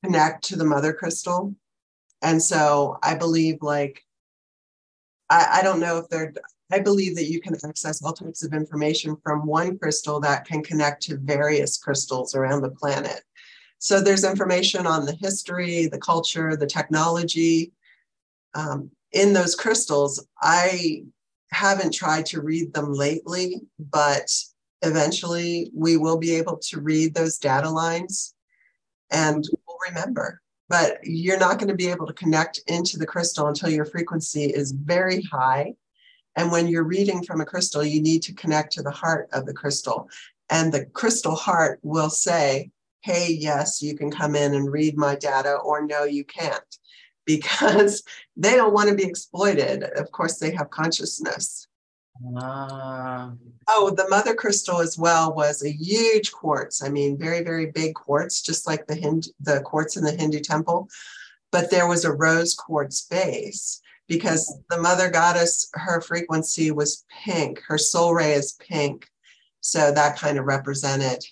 connect 0.03 0.45
to 0.45 0.57
the 0.57 0.65
mother 0.65 0.93
crystal. 0.93 1.55
And 2.23 2.43
so 2.43 2.99
I 3.03 3.15
believe 3.15 3.59
like 3.61 4.03
I, 5.29 5.59
I 5.59 5.63
don't 5.63 5.81
know 5.81 5.99
if 5.99 6.09
they're, 6.09 6.33
I 6.71 6.81
believe 6.81 7.15
that 7.17 7.27
you 7.27 7.41
can 7.41 7.55
access 7.65 8.03
all 8.03 8.13
types 8.13 8.43
of 8.43 8.53
information 8.53 9.17
from 9.23 9.47
one 9.47 9.79
crystal 9.79 10.21
that 10.21 10.47
can 10.47 10.63
connect 10.63 11.03
to 11.05 11.19
various 11.19 11.77
crystals 11.79 12.35
around 12.35 12.63
the 12.63 12.71
planet. 12.71 13.23
So 13.79 14.01
there's 14.01 14.25
information 14.25 14.87
on 14.87 15.05
the 15.05 15.15
history, 15.15 15.87
the 15.87 15.99
culture, 15.99 16.57
the 16.57 16.67
technology 16.67 17.73
um, 18.55 18.91
in 19.13 19.33
those 19.33 19.55
crystals. 19.55 20.27
I 20.41 21.05
haven't 21.51 21.95
tried 21.95 22.27
to 22.27 22.43
read 22.43 22.75
them 22.75 22.93
lately, 22.93 23.63
but 23.79 24.31
eventually 24.83 25.71
we 25.75 25.97
will 25.97 26.19
be 26.19 26.33
able 26.33 26.59
to 26.59 26.81
read 26.81 27.15
those 27.15 27.39
data 27.39 27.69
lines 27.71 28.35
and 29.11 29.45
we'll 29.67 29.79
remember 29.89 30.41
but 30.69 30.99
you're 31.03 31.39
not 31.39 31.59
going 31.59 31.69
to 31.69 31.75
be 31.75 31.89
able 31.89 32.07
to 32.07 32.13
connect 32.13 32.61
into 32.67 32.99
the 32.99 33.07
crystal 33.07 33.47
until 33.47 33.71
your 33.71 33.85
frequency 33.85 34.45
is 34.45 34.73
very 34.73 35.23
high. 35.23 35.75
And 36.35 36.51
when 36.51 36.67
you're 36.67 36.85
reading 36.85 37.23
from 37.23 37.41
a 37.41 37.47
crystal, 37.47 37.85
you 37.85 38.03
need 38.03 38.23
to 38.25 38.35
connect 38.35 38.73
to 38.73 38.83
the 38.83 38.91
heart 38.91 39.29
of 39.33 39.47
the 39.47 39.55
crystal. 39.55 40.09
And 40.51 40.73
the 40.73 40.87
crystal 40.87 41.35
heart 41.35 41.79
will 41.83 42.11
say, 42.11 42.71
hey, 43.01 43.29
yes, 43.31 43.81
you 43.81 43.97
can 43.97 44.11
come 44.11 44.35
in 44.35 44.55
and 44.55 44.71
read 44.71 44.97
my 44.97 45.15
data, 45.15 45.55
or 45.55 45.87
no, 45.87 46.05
you 46.05 46.25
can't, 46.25 46.79
because 47.27 48.03
they 48.37 48.53
don't 48.57 48.73
want 48.73 48.89
to 48.89 48.95
be 48.95 49.05
exploited. 49.05 49.83
Of 49.83 50.11
course, 50.13 50.39
they 50.39 50.53
have 50.53 50.71
consciousness. 50.71 51.67
Ah. 52.39 53.33
Oh, 53.69 53.91
the 53.91 54.09
mother 54.09 54.35
crystal 54.35 54.81
as 54.81 54.97
well 54.97 55.35
was 55.35 55.63
a 55.63 55.71
huge 55.71 56.33
quartz. 56.33 56.83
I 56.83 56.89
mean, 56.89 57.19
very, 57.19 57.43
very 57.43 57.67
big 57.67 57.95
quartz, 57.95 58.41
just 58.41 58.67
like 58.67 58.87
the 58.87 58.95
Hindu, 58.95 59.29
the 59.41 59.61
quartz 59.61 59.97
in 59.97 60.05
the 60.05 60.13
Hindu 60.13 60.41
temple. 60.41 60.89
But 61.53 61.71
there 61.71 61.89
was 61.89 62.05
a 62.05 62.13
rose 62.13 62.55
quartz 62.55 63.03
base 63.03 63.81
because 64.09 64.61
the 64.71 64.81
mother 64.81 65.11
goddess, 65.11 65.69
her 65.75 66.01
frequency 66.01 66.71
was 66.71 67.05
pink. 67.25 67.61
Her 67.67 67.79
soul 67.79 68.15
ray 68.15 68.33
is 68.33 68.53
pink. 68.53 69.09
So 69.61 69.93
that 69.93 70.17
kind 70.17 70.39
of 70.39 70.47
represented 70.47 71.25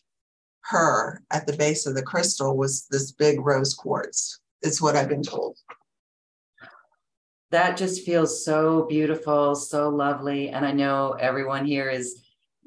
her 0.65 1.23
at 1.31 1.47
the 1.47 1.57
base 1.57 1.87
of 1.87 1.95
the 1.95 2.03
crystal 2.03 2.57
was 2.57 2.87
this 2.91 3.13
big 3.13 3.41
rose 3.41 3.75
quartz. 3.75 4.41
Is 4.63 4.81
what 4.81 4.97
I've 4.97 5.11
been 5.11 5.23
told 5.23 5.59
that 7.55 7.77
just 7.77 8.05
feels 8.05 8.45
so 8.45 8.85
beautiful, 8.89 9.55
so 9.55 9.89
lovely. 9.89 10.49
And 10.49 10.67
I 10.67 10.73
know 10.73 11.13
everyone 11.13 11.65
here 11.65 11.89
is 11.89 12.21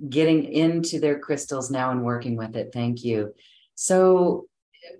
getting 0.10 0.46
into 0.46 1.02
their 1.02 1.20
crystals 1.20 1.70
now 1.70 1.92
and 1.92 2.06
working 2.06 2.38
with 2.38 2.56
it. 2.56 2.70
Thank 2.72 3.04
you. 3.04 3.34
So, 3.76 4.46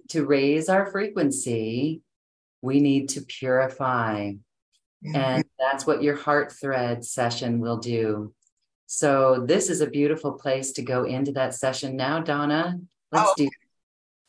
to 0.10 0.26
raise 0.26 0.68
our 0.68 0.92
frequency, 0.92 2.02
we 2.62 2.82
need 2.82 3.08
to 3.10 3.22
purify. 3.22 4.34
And 5.14 5.46
that's 5.58 5.88
what 5.88 6.04
your 6.04 6.18
heart 6.18 6.52
thread 6.52 7.06
session 7.06 7.62
will 7.62 7.78
do. 7.78 8.34
So, 8.88 9.46
this 9.48 9.70
is 9.70 9.80
a 9.80 9.90
beautiful 9.90 10.34
place 10.34 10.74
to 10.74 10.82
go 10.82 11.06
into 11.06 11.32
that 11.34 11.56
session 11.56 11.96
now, 11.96 12.20
Donna. 12.20 12.78
Let's 13.14 13.30
oh. 13.30 13.34
do. 13.38 13.50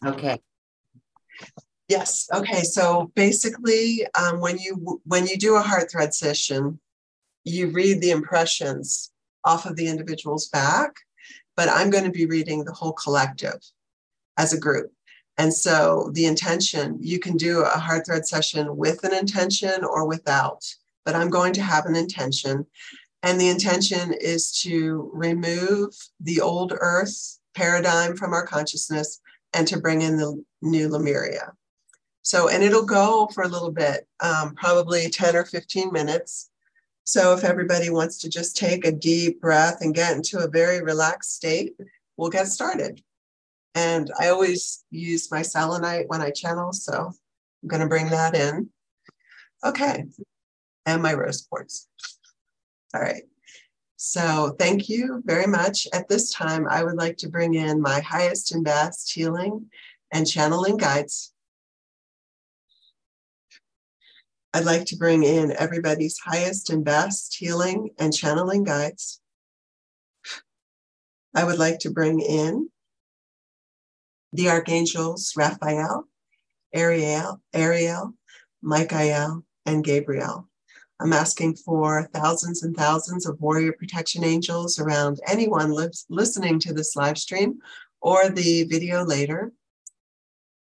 Okay. 0.06 0.38
Yes. 1.88 2.28
Okay. 2.34 2.62
So 2.62 3.10
basically, 3.14 4.06
um, 4.14 4.40
when 4.40 4.58
you 4.58 5.00
when 5.04 5.26
you 5.26 5.38
do 5.38 5.56
a 5.56 5.62
heart 5.62 5.90
thread 5.90 6.12
session, 6.12 6.78
you 7.44 7.68
read 7.68 8.00
the 8.00 8.10
impressions 8.10 9.10
off 9.44 9.64
of 9.64 9.76
the 9.76 9.88
individual's 9.88 10.48
back, 10.48 10.96
but 11.56 11.68
I'm 11.70 11.88
going 11.88 12.04
to 12.04 12.10
be 12.10 12.26
reading 12.26 12.64
the 12.64 12.72
whole 12.72 12.92
collective 12.92 13.60
as 14.36 14.52
a 14.52 14.60
group. 14.60 14.92
And 15.38 15.54
so 15.54 16.10
the 16.12 16.26
intention, 16.26 16.98
you 17.00 17.18
can 17.18 17.36
do 17.36 17.60
a 17.62 17.78
heart 17.78 18.04
thread 18.04 18.26
session 18.26 18.76
with 18.76 19.04
an 19.04 19.14
intention 19.14 19.84
or 19.84 20.06
without, 20.06 20.64
but 21.04 21.14
I'm 21.14 21.30
going 21.30 21.52
to 21.54 21.62
have 21.62 21.86
an 21.86 21.96
intention. 21.96 22.66
And 23.22 23.40
the 23.40 23.48
intention 23.48 24.12
is 24.12 24.52
to 24.62 25.10
remove 25.14 25.94
the 26.20 26.40
old 26.40 26.72
earth 26.78 27.38
paradigm 27.54 28.16
from 28.16 28.32
our 28.32 28.46
consciousness 28.46 29.20
and 29.54 29.66
to 29.68 29.80
bring 29.80 30.02
in 30.02 30.16
the 30.16 30.44
new 30.60 30.88
Lemuria. 30.88 31.52
So, 32.28 32.50
and 32.50 32.62
it'll 32.62 32.84
go 32.84 33.26
for 33.32 33.44
a 33.44 33.48
little 33.48 33.70
bit, 33.70 34.06
um, 34.20 34.54
probably 34.54 35.08
10 35.08 35.34
or 35.34 35.46
15 35.46 35.90
minutes. 35.90 36.50
So, 37.04 37.32
if 37.32 37.42
everybody 37.42 37.88
wants 37.88 38.18
to 38.18 38.28
just 38.28 38.54
take 38.54 38.84
a 38.84 38.92
deep 38.92 39.40
breath 39.40 39.78
and 39.80 39.94
get 39.94 40.14
into 40.14 40.40
a 40.40 40.46
very 40.46 40.82
relaxed 40.82 41.34
state, 41.34 41.74
we'll 42.18 42.28
get 42.28 42.48
started. 42.48 43.00
And 43.74 44.10
I 44.20 44.28
always 44.28 44.84
use 44.90 45.30
my 45.30 45.40
selenite 45.40 46.10
when 46.10 46.20
I 46.20 46.30
channel, 46.30 46.74
so 46.74 47.12
I'm 47.62 47.66
going 47.66 47.80
to 47.80 47.88
bring 47.88 48.10
that 48.10 48.34
in. 48.34 48.68
Okay, 49.64 50.04
and 50.84 51.02
my 51.02 51.14
rose 51.14 51.46
quartz. 51.48 51.88
All 52.92 53.00
right. 53.00 53.22
So, 53.96 54.54
thank 54.58 54.90
you 54.90 55.22
very 55.24 55.46
much. 55.46 55.88
At 55.94 56.10
this 56.10 56.30
time, 56.30 56.66
I 56.68 56.84
would 56.84 56.98
like 56.98 57.16
to 57.18 57.30
bring 57.30 57.54
in 57.54 57.80
my 57.80 58.00
highest 58.00 58.52
and 58.52 58.62
best 58.62 59.14
healing 59.14 59.70
and 60.12 60.28
channeling 60.28 60.76
guides 60.76 61.32
I'd 64.58 64.64
like 64.64 64.86
to 64.86 64.96
bring 64.96 65.22
in 65.22 65.52
everybody's 65.52 66.18
highest 66.18 66.68
and 66.70 66.84
best 66.84 67.36
healing 67.38 67.90
and 67.96 68.12
channeling 68.12 68.64
guides. 68.64 69.20
I 71.32 71.44
would 71.44 71.60
like 71.60 71.78
to 71.80 71.92
bring 71.92 72.18
in 72.18 72.68
the 74.32 74.48
archangels 74.48 75.32
Raphael, 75.36 76.08
Ariel, 76.74 77.40
Ariel, 77.54 78.14
Michael, 78.60 79.44
and 79.64 79.84
Gabriel. 79.84 80.48
I'm 81.00 81.12
asking 81.12 81.54
for 81.54 82.10
thousands 82.12 82.64
and 82.64 82.76
thousands 82.76 83.26
of 83.26 83.40
warrior 83.40 83.74
protection 83.78 84.24
angels 84.24 84.80
around 84.80 85.20
anyone 85.28 85.72
listening 86.08 86.58
to 86.58 86.74
this 86.74 86.96
live 86.96 87.18
stream 87.18 87.60
or 88.00 88.28
the 88.28 88.64
video 88.64 89.04
later. 89.04 89.52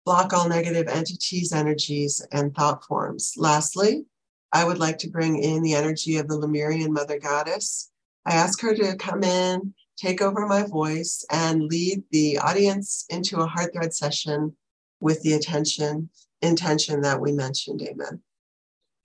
Block 0.09 0.33
all 0.33 0.49
negative 0.49 0.87
entities, 0.87 1.53
energies, 1.53 2.19
and 2.31 2.55
thought 2.55 2.83
forms. 2.83 3.35
Lastly, 3.37 4.05
I 4.51 4.63
would 4.65 4.79
like 4.79 4.97
to 4.99 5.07
bring 5.07 5.37
in 5.37 5.61
the 5.61 5.75
energy 5.75 6.17
of 6.17 6.27
the 6.27 6.35
Lemurian 6.35 6.91
Mother 6.91 7.19
Goddess. 7.19 7.91
I 8.25 8.33
ask 8.33 8.59
her 8.61 8.73
to 8.73 8.95
come 8.95 9.23
in, 9.23 9.75
take 9.97 10.19
over 10.19 10.47
my 10.47 10.63
voice, 10.63 11.23
and 11.29 11.61
lead 11.61 12.01
the 12.09 12.39
audience 12.39 13.05
into 13.11 13.41
a 13.41 13.45
heart 13.45 13.71
thread 13.71 13.93
session 13.93 14.57
with 14.99 15.21
the 15.21 15.33
attention, 15.33 16.09
intention 16.41 17.01
that 17.01 17.21
we 17.21 17.31
mentioned. 17.31 17.83
Amen. 17.83 18.19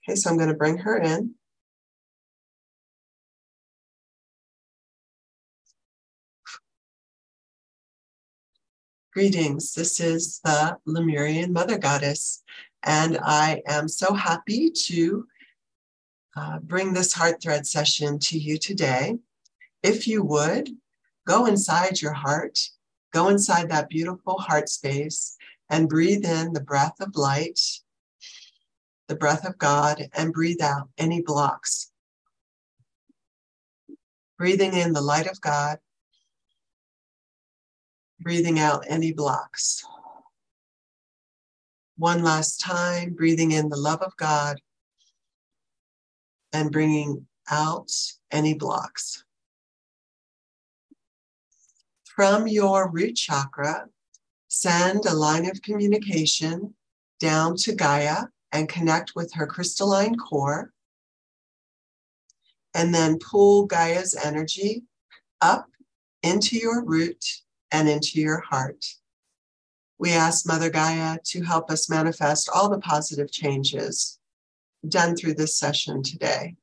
Okay, 0.09 0.15
so 0.15 0.31
I'm 0.31 0.37
going 0.37 0.49
to 0.49 0.55
bring 0.55 0.79
her 0.79 0.97
in. 0.97 1.35
Greetings. 9.15 9.73
This 9.73 10.01
is 10.01 10.41
the 10.43 10.77
Lemurian 10.85 11.53
Mother 11.53 11.77
Goddess, 11.77 12.43
and 12.83 13.17
I 13.23 13.61
am 13.65 13.87
so 13.87 14.13
happy 14.13 14.69
to 14.87 15.25
uh, 16.35 16.59
bring 16.59 16.91
this 16.91 17.13
heart 17.13 17.41
thread 17.41 17.65
session 17.65 18.19
to 18.19 18.37
you 18.37 18.57
today. 18.57 19.15
If 19.81 20.05
you 20.05 20.21
would, 20.23 20.69
go 21.25 21.45
inside 21.45 22.01
your 22.01 22.11
heart, 22.11 22.59
go 23.13 23.29
inside 23.29 23.69
that 23.69 23.87
beautiful 23.87 24.37
heart 24.37 24.67
space, 24.67 25.37
and 25.69 25.87
breathe 25.87 26.25
in 26.25 26.51
the 26.51 26.59
breath 26.59 26.99
of 26.99 27.15
light, 27.15 27.61
the 29.07 29.15
breath 29.15 29.45
of 29.47 29.57
God, 29.57 30.09
and 30.11 30.33
breathe 30.33 30.61
out 30.61 30.89
any 30.97 31.21
blocks. 31.21 31.89
Breathing 34.37 34.73
in 34.73 34.91
the 34.91 34.99
light 34.99 35.27
of 35.27 35.39
God, 35.39 35.79
breathing 38.19 38.59
out 38.59 38.85
any 38.87 39.11
blocks. 39.11 39.83
One 41.97 42.23
last 42.23 42.59
time, 42.59 43.13
breathing 43.13 43.51
in 43.51 43.69
the 43.69 43.77
love 43.77 44.01
of 44.01 44.15
God 44.17 44.59
and 46.51 46.71
bringing 46.71 47.27
out 47.49 47.91
any 48.31 48.53
blocks. 48.53 49.23
From 52.15 52.47
your 52.47 52.89
root 52.89 53.15
chakra, 53.15 53.87
send 54.47 55.05
a 55.05 55.13
line 55.13 55.49
of 55.49 55.61
communication 55.61 56.73
down 57.19 57.57
to 57.57 57.75
Gaia 57.75 58.23
and 58.51 58.69
connect 58.69 59.15
with 59.15 59.33
her 59.33 59.45
crystalline 59.45 60.15
core. 60.15 60.71
And 62.73 62.93
then 62.93 63.19
pull 63.19 63.65
Gaia's 63.65 64.15
energy 64.15 64.83
up 65.41 65.67
into 66.23 66.57
your 66.57 66.83
root 66.83 67.23
and 67.71 67.89
into 67.89 68.19
your 68.19 68.39
heart. 68.39 68.85
We 69.97 70.11
ask 70.11 70.47
Mother 70.47 70.69
Gaia 70.69 71.19
to 71.25 71.43
help 71.43 71.71
us 71.71 71.89
manifest 71.89 72.49
all 72.53 72.69
the 72.69 72.79
positive 72.79 73.31
changes 73.31 74.19
done 74.87 75.15
through 75.15 75.35
this 75.35 75.57
session 75.57 76.03
today. 76.03 76.55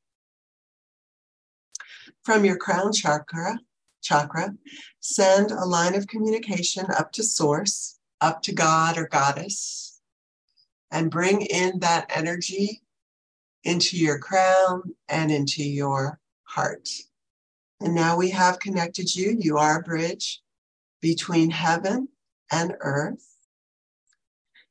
From 2.24 2.44
your 2.44 2.56
crown 2.56 2.92
chakra, 2.92 3.58
chakra, 4.02 4.54
send 5.00 5.50
a 5.50 5.64
line 5.64 5.94
of 5.94 6.06
communication 6.06 6.86
up 6.96 7.12
to 7.12 7.22
source, 7.22 7.98
up 8.20 8.42
to 8.42 8.52
God 8.52 8.98
or 8.98 9.08
goddess, 9.08 10.00
and 10.90 11.10
bring 11.10 11.40
in 11.42 11.78
that 11.80 12.10
energy 12.14 12.82
into 13.64 13.96
your 13.96 14.18
crown 14.18 14.94
and 15.08 15.30
into 15.30 15.64
your 15.64 16.20
heart. 16.44 16.88
And 17.80 17.94
now 17.94 18.16
we 18.16 18.30
have 18.30 18.60
connected 18.60 19.14
you. 19.14 19.36
You 19.38 19.56
are 19.56 19.80
a 19.80 19.82
bridge 19.82 20.41
between 21.02 21.50
heaven 21.50 22.08
and 22.50 22.74
earth. 22.80 23.36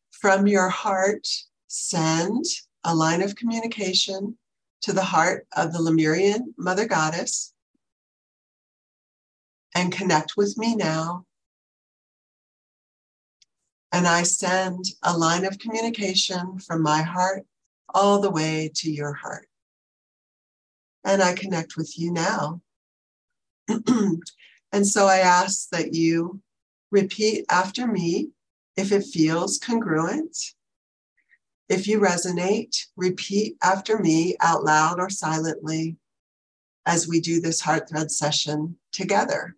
From 0.09 0.47
your 0.47 0.69
heart, 0.69 1.27
send 1.67 2.45
a 2.83 2.95
line 2.95 3.21
of 3.21 3.35
communication 3.35 4.37
to 4.81 4.93
the 4.93 5.03
heart 5.03 5.45
of 5.55 5.73
the 5.73 5.81
Lemurian 5.81 6.55
Mother 6.57 6.87
Goddess 6.87 7.53
and 9.75 9.91
connect 9.91 10.33
with 10.35 10.57
me 10.57 10.75
now. 10.75 11.25
And 13.91 14.07
I 14.07 14.23
send 14.23 14.85
a 15.03 15.17
line 15.17 15.45
of 15.45 15.59
communication 15.59 16.59
from 16.59 16.81
my 16.81 17.01
heart 17.01 17.45
all 17.93 18.21
the 18.21 18.31
way 18.31 18.71
to 18.75 18.89
your 18.89 19.13
heart. 19.13 19.47
And 21.03 21.21
I 21.21 21.33
connect 21.33 21.75
with 21.75 21.97
you 21.99 22.11
now. 22.11 22.61
And 24.71 24.87
so 24.87 25.07
I 25.07 25.17
ask 25.17 25.69
that 25.69 25.93
you 25.93 26.41
repeat 26.91 27.45
after 27.49 27.87
me 27.87 28.29
if 28.77 28.91
it 28.91 29.03
feels 29.03 29.57
congruent. 29.57 30.37
If 31.67 31.87
you 31.87 31.99
resonate, 31.99 32.85
repeat 32.95 33.57
after 33.61 33.97
me 33.99 34.35
out 34.41 34.63
loud 34.63 34.99
or 34.99 35.09
silently 35.09 35.97
as 36.85 37.07
we 37.07 37.19
do 37.19 37.39
this 37.39 37.61
heart 37.61 37.89
thread 37.89 38.11
session 38.11 38.77
together. 38.91 39.55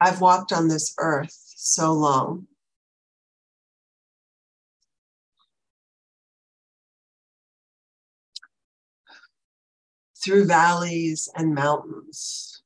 I've 0.00 0.20
walked 0.20 0.52
on 0.52 0.68
this 0.68 0.94
earth 0.98 1.36
so 1.46 1.92
long 1.92 2.48
through 10.22 10.46
valleys 10.46 11.28
and 11.36 11.54
mountains. 11.54 12.62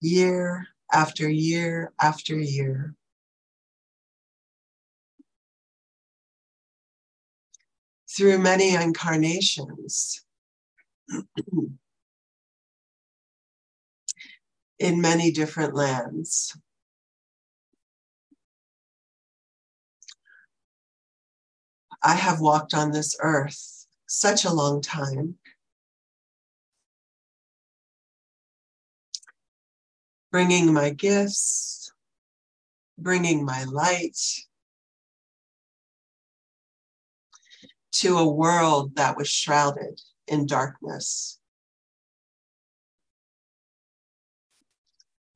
Year 0.00 0.66
after 0.92 1.28
year 1.28 1.92
after 2.00 2.38
year. 2.38 2.94
Through 8.16 8.38
many 8.38 8.74
incarnations. 8.74 10.24
in 14.78 15.00
many 15.00 15.30
different 15.30 15.74
lands. 15.74 16.56
I 22.02 22.14
have 22.14 22.40
walked 22.40 22.74
on 22.74 22.92
this 22.92 23.16
earth 23.20 23.86
such 24.06 24.44
a 24.44 24.52
long 24.52 24.80
time. 24.80 25.36
Bringing 30.30 30.72
my 30.72 30.90
gifts, 30.90 31.92
bringing 32.98 33.44
my 33.44 33.64
light 33.64 34.18
to 37.92 38.18
a 38.18 38.28
world 38.28 38.94
that 38.96 39.16
was 39.16 39.28
shrouded 39.28 40.00
in 40.26 40.46
darkness. 40.46 41.40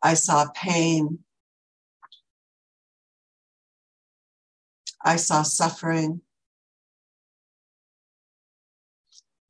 I 0.02 0.14
saw 0.14 0.48
pain. 0.54 1.20
I 5.04 5.16
saw 5.16 5.42
suffering. 5.42 6.20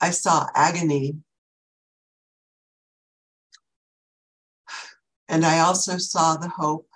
I 0.02 0.10
saw 0.10 0.48
agony. 0.52 1.14
And 5.28 5.46
I 5.46 5.60
also 5.60 5.96
saw 5.96 6.36
the 6.36 6.48
hope. 6.48 6.88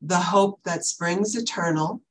The 0.00 0.18
hope 0.18 0.60
that 0.62 0.84
springs 0.84 1.34
eternal, 1.34 2.02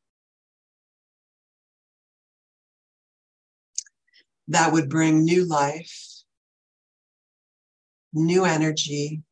that 4.49 4.73
would 4.73 4.89
bring 4.89 5.23
new 5.23 5.45
life, 5.45 6.23
new 8.11 8.43
energy, 8.43 9.23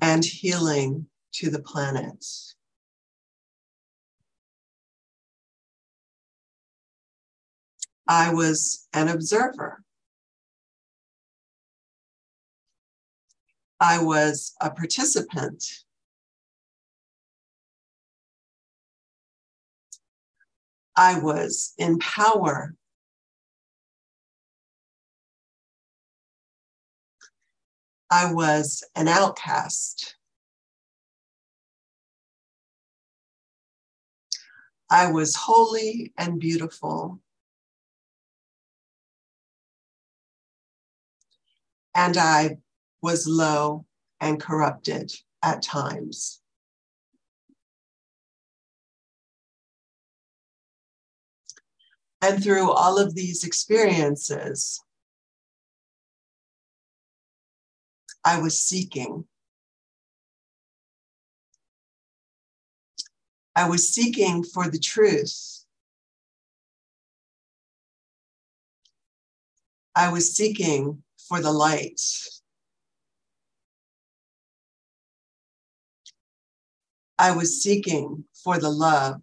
and 0.00 0.24
healing 0.24 1.06
to 1.32 1.50
the 1.50 1.60
planet. 1.60 2.24
I 8.14 8.30
was 8.30 8.86
an 8.92 9.08
observer. 9.08 9.82
I 13.80 14.02
was 14.02 14.52
a 14.60 14.70
participant. 14.70 15.64
I 20.94 21.20
was 21.20 21.72
in 21.78 21.98
power. 22.00 22.74
I 28.10 28.34
was 28.34 28.84
an 28.94 29.08
outcast. 29.08 30.16
I 34.90 35.10
was 35.10 35.34
holy 35.34 36.12
and 36.18 36.38
beautiful. 36.38 37.22
And 41.94 42.16
I 42.16 42.58
was 43.02 43.26
low 43.26 43.84
and 44.20 44.40
corrupted 44.40 45.12
at 45.42 45.62
times. 45.62 46.40
And 52.22 52.42
through 52.42 52.70
all 52.70 52.98
of 52.98 53.16
these 53.16 53.42
experiences, 53.42 54.80
I 58.24 58.40
was 58.40 58.58
seeking. 58.58 59.24
I 63.56 63.68
was 63.68 63.88
seeking 63.88 64.44
for 64.44 64.70
the 64.70 64.78
truth. 64.78 65.64
I 69.94 70.10
was 70.10 70.34
seeking 70.34 71.02
for 71.32 71.40
the 71.40 71.50
light. 71.50 71.98
I 77.18 77.34
was 77.34 77.62
seeking 77.62 78.24
for 78.44 78.58
the 78.58 78.68
love 78.68 79.22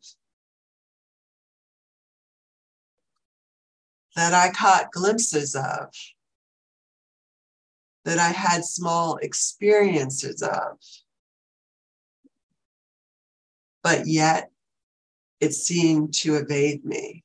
that 4.15 4.33
I 4.33 4.49
caught 4.51 4.91
glimpses 4.91 5.53
of, 5.53 5.93
that 8.05 8.17
I 8.17 8.29
had 8.29 8.65
small 8.65 9.17
experiences 9.17 10.41
of 10.41 10.79
but 13.83 14.07
yet 14.07 14.49
it 15.39 15.53
seemed 15.53 16.13
to 16.15 16.35
evade 16.35 16.83
me. 16.83 17.23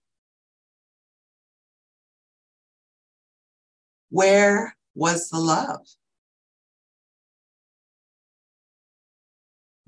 Where 4.14 4.76
was 4.94 5.28
the 5.28 5.40
love? 5.40 5.80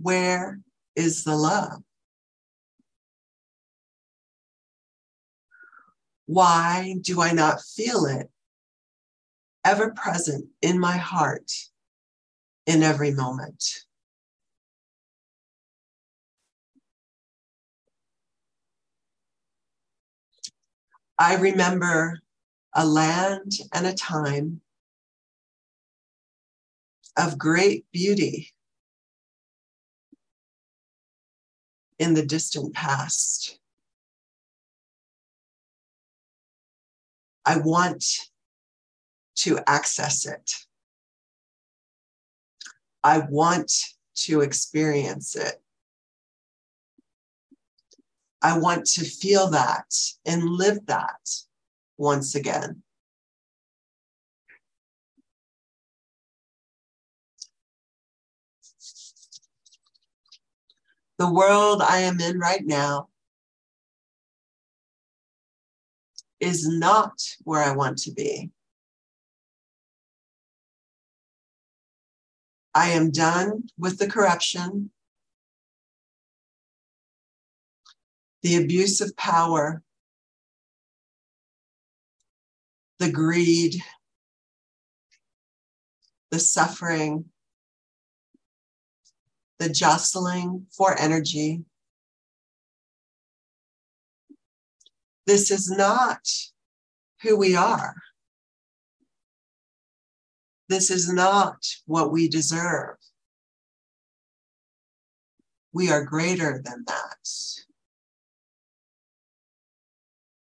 Where 0.01 0.63
is 0.97 1.23
the 1.23 1.37
love? 1.37 1.85
Why 6.27 6.97
do 7.01 7.23
I 7.23 7.31
not 7.31 7.63
feel 7.63 8.05
it 8.07 8.29
ever 9.65 9.93
present 9.93 10.47
in 10.61 10.81
my 10.81 10.97
heart 10.97 11.53
in 12.67 12.83
every 12.83 13.13
moment? 13.13 13.85
I 21.17 21.37
remember 21.37 22.19
a 22.77 22.87
land 22.87 23.53
and 23.73 23.87
a 23.87 23.95
time 23.95 24.61
of 27.17 27.39
great 27.39 27.87
beauty 27.91 28.53
in 31.99 32.13
the 32.13 32.25
distant 32.25 32.75
past. 32.75 33.59
I 37.47 37.57
want 37.57 38.05
to 39.37 39.59
access 39.67 40.27
it. 40.27 40.53
I 43.03 43.21
want 43.31 43.73
to 44.17 44.43
experience 44.43 45.35
it. 45.35 45.63
I 48.43 48.59
want 48.59 48.85
to 48.87 49.05
feel 49.05 49.49
that 49.51 49.95
and 50.27 50.45
live 50.45 50.85
that 50.87 51.46
once 51.99 52.35
again. 52.35 52.83
The 61.19 61.33
world 61.33 61.81
I 61.81 61.99
am 62.01 62.21
in 62.21 62.39
right 62.39 62.65
now 62.65 63.09
is 66.41 66.69
not 66.69 67.13
where 67.45 67.63
I 67.63 67.75
want 67.75 67.99
to 67.99 68.13
be. 68.13 68.51
I 72.75 72.91
am 72.91 73.11
done 73.11 73.71
with 73.79 73.99
the 73.99 74.07
corruption 74.07 74.91
the 78.47 78.63
abuse 78.63 79.01
of 79.01 79.17
power, 79.17 79.83
the 82.99 83.11
greed, 83.11 83.83
the 86.31 86.39
suffering, 86.39 87.27
the 89.59 89.69
jostling 89.69 90.67
for 90.77 90.99
energy. 90.99 91.65
This 95.27 95.51
is 95.51 95.71
not 95.71 96.21
who 97.23 97.37
we 97.37 97.57
are. 97.57 97.95
This 100.69 100.91
is 100.91 101.13
not 101.13 101.65
what 101.87 102.13
we 102.13 102.29
deserve. 102.29 102.97
We 105.73 105.91
are 105.91 106.05
greater 106.05 106.61
than 106.65 106.85
that. 106.87 107.29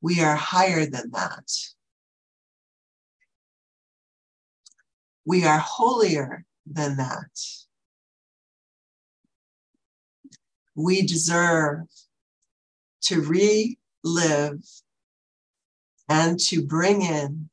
We 0.01 0.21
are 0.21 0.37
higher 0.37 0.87
than 0.87 1.11
that. 1.13 1.51
We 5.25 5.45
are 5.45 5.59
holier 5.59 6.45
than 6.67 6.97
that. 6.97 7.31
We 10.75 11.03
deserve 11.07 11.87
to 13.03 13.21
relive 13.21 14.65
and 16.09 16.39
to 16.39 16.67
bring 16.67 17.03
in 17.03 17.49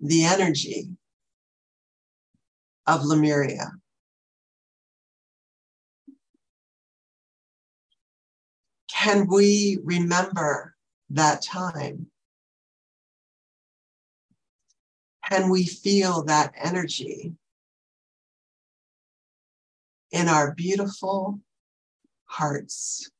the 0.00 0.24
energy 0.24 0.88
of 2.86 3.04
Lemuria. 3.04 3.72
Can 8.90 9.26
we 9.26 9.78
remember 9.82 10.76
that 11.10 11.42
time? 11.42 12.11
Can 15.28 15.50
we 15.50 15.64
feel 15.64 16.24
that 16.24 16.52
energy 16.56 17.34
in 20.10 20.28
our 20.28 20.54
beautiful 20.54 21.40
hearts? 22.24 23.10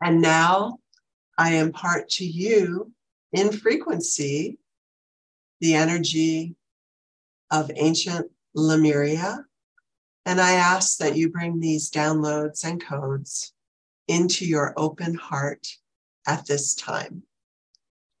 And 0.00 0.20
now 0.20 0.78
I 1.38 1.54
impart 1.54 2.08
to 2.10 2.24
you 2.24 2.92
in 3.32 3.52
frequency 3.52 4.58
the 5.60 5.74
energy 5.74 6.56
of 7.50 7.70
ancient 7.74 8.30
Lemuria 8.54 9.44
and 10.26 10.40
I 10.40 10.52
ask 10.52 10.98
that 10.98 11.16
you 11.16 11.30
bring 11.30 11.60
these 11.60 11.90
downloads 11.90 12.64
and 12.64 12.82
codes 12.82 13.52
into 14.08 14.46
your 14.46 14.74
open 14.76 15.14
heart 15.14 15.66
at 16.26 16.46
this 16.46 16.74
time. 16.74 17.22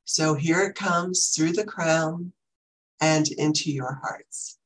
So 0.04 0.34
here 0.34 0.60
it 0.62 0.74
comes 0.74 1.28
through 1.34 1.52
the 1.52 1.64
crown 1.64 2.32
and 3.00 3.28
into 3.28 3.70
your 3.70 4.00
hearts. 4.02 4.58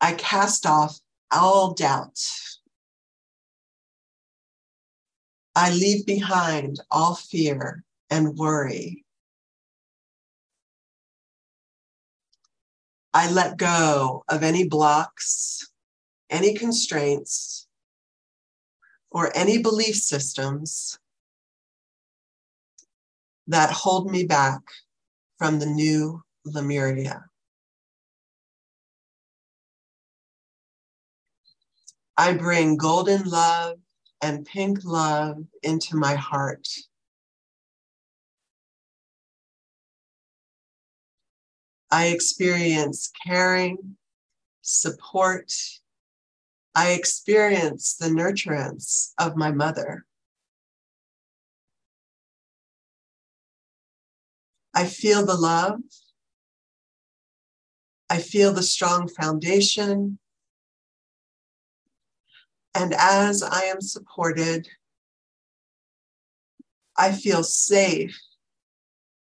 I 0.00 0.14
cast 0.14 0.64
off 0.64 1.00
all 1.30 1.74
doubt. 1.74 2.20
I 5.60 5.70
leave 5.72 6.06
behind 6.06 6.78
all 6.88 7.16
fear 7.16 7.82
and 8.10 8.38
worry. 8.38 9.04
I 13.12 13.28
let 13.28 13.56
go 13.56 14.22
of 14.28 14.44
any 14.44 14.68
blocks, 14.68 15.68
any 16.30 16.54
constraints, 16.54 17.66
or 19.10 19.36
any 19.36 19.60
belief 19.60 19.96
systems 19.96 20.96
that 23.48 23.72
hold 23.72 24.12
me 24.12 24.22
back 24.22 24.60
from 25.38 25.58
the 25.58 25.66
new 25.66 26.22
Lemuria. 26.44 27.24
I 32.16 32.34
bring 32.34 32.76
golden 32.76 33.24
love 33.24 33.80
and 34.20 34.44
pink 34.44 34.84
love 34.84 35.44
into 35.62 35.96
my 35.96 36.14
heart. 36.14 36.68
I 41.90 42.08
experience 42.08 43.10
caring, 43.26 43.96
support. 44.62 45.52
I 46.74 46.90
experience 46.90 47.96
the 47.96 48.08
nurturance 48.08 49.12
of 49.18 49.36
my 49.36 49.50
mother. 49.50 50.04
I 54.74 54.84
feel 54.84 55.24
the 55.24 55.36
love. 55.36 55.80
I 58.10 58.18
feel 58.18 58.52
the 58.52 58.62
strong 58.62 59.08
foundation. 59.08 60.18
And 62.78 62.94
as 62.96 63.42
I 63.42 63.62
am 63.62 63.80
supported, 63.80 64.68
I 66.96 67.10
feel 67.10 67.42
safe 67.42 68.16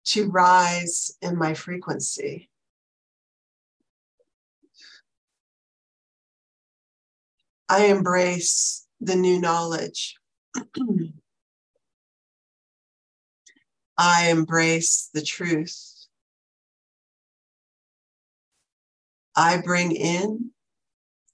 to 0.09 0.29
rise 0.29 1.17
in 1.23 1.39
my 1.39 1.55
frequency. 1.55 2.51
I 7.67 7.87
embrace 7.87 8.87
the 9.01 9.17
new 9.17 9.41
knowledge. 9.41 10.17
I 13.97 14.29
embrace 14.29 15.09
the 15.15 15.23
truth. 15.23 16.09
I 19.35 19.63
bring 19.63 19.93
in 19.93 20.51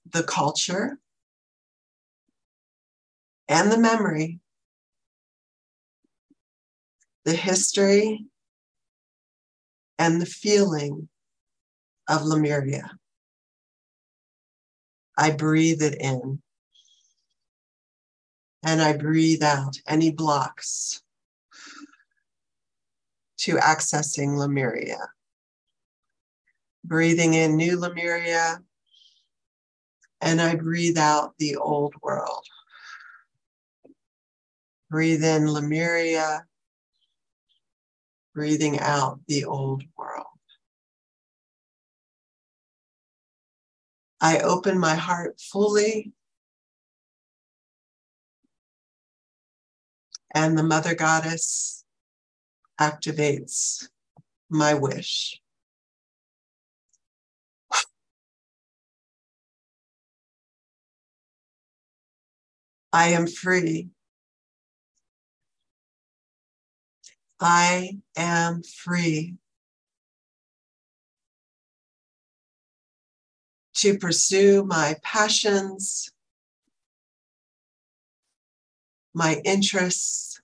the 0.09 0.23
culture 0.23 0.99
and 3.47 3.71
the 3.71 3.77
memory, 3.77 4.39
the 7.25 7.33
history 7.33 8.25
and 9.99 10.21
the 10.21 10.25
feeling 10.25 11.09
of 12.07 12.23
Lemuria. 12.23 12.97
I 15.17 15.31
breathe 15.31 15.81
it 15.81 15.95
in 15.99 16.41
and 18.63 18.81
I 18.81 18.93
breathe 18.93 19.43
out 19.43 19.77
any 19.87 20.11
blocks 20.11 21.01
to 23.37 23.55
accessing 23.55 24.37
Lemuria. 24.37 24.99
Breathing 26.83 27.33
in 27.33 27.55
new 27.55 27.79
Lemuria, 27.79 28.61
and 30.21 30.41
I 30.41 30.55
breathe 30.55 30.97
out 30.97 31.33
the 31.37 31.55
old 31.57 31.93
world. 32.01 32.45
Breathe 34.89 35.23
in 35.23 35.51
Lemuria, 35.51 36.45
breathing 38.33 38.79
out 38.79 39.19
the 39.27 39.43
old 39.45 39.83
world. 39.97 40.25
I 44.21 44.39
open 44.39 44.79
my 44.79 44.95
heart 44.95 45.39
fully. 45.39 46.13
And 50.33 50.57
the 50.57 50.63
Mother 50.63 50.95
Goddess 50.95 51.83
activates 52.79 53.87
my 54.49 54.73
wish. 54.73 55.41
I 62.93 63.09
am 63.09 63.27
free. 63.27 63.89
I 67.39 67.99
am 68.15 68.63
free 68.63 69.35
to 73.75 73.97
pursue 73.99 74.63
my 74.63 74.95
passions, 75.03 76.11
my 79.13 79.39
interests, 79.45 80.41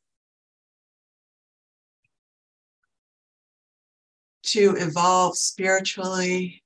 to 4.43 4.75
evolve 4.77 5.35
spiritually, 5.35 6.63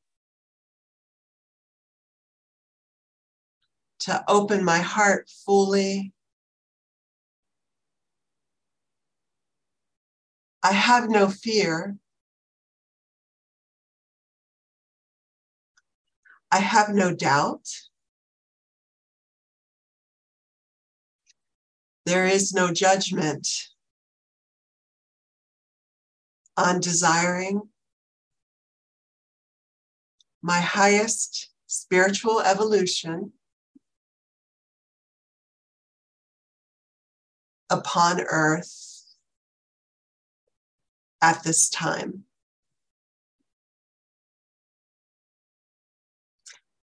to 4.00 4.24
open 4.28 4.64
my 4.66 4.80
heart 4.80 5.30
fully 5.46 6.12
I 10.64 10.74
have 10.74 11.10
no 11.10 11.30
fear. 11.30 11.98
I 16.52 16.60
have 16.60 16.90
no 16.90 17.14
doubt. 17.14 17.68
There 22.06 22.26
is 22.26 22.54
no 22.54 22.72
judgment 22.72 23.48
on 26.56 26.80
desiring 26.80 27.70
my 30.42 30.60
highest 30.60 31.52
spiritual 31.68 32.42
evolution 32.42 33.34
upon 37.70 38.22
earth 38.22 38.97
at 41.22 41.44
this 41.44 41.70
time. 41.70 42.24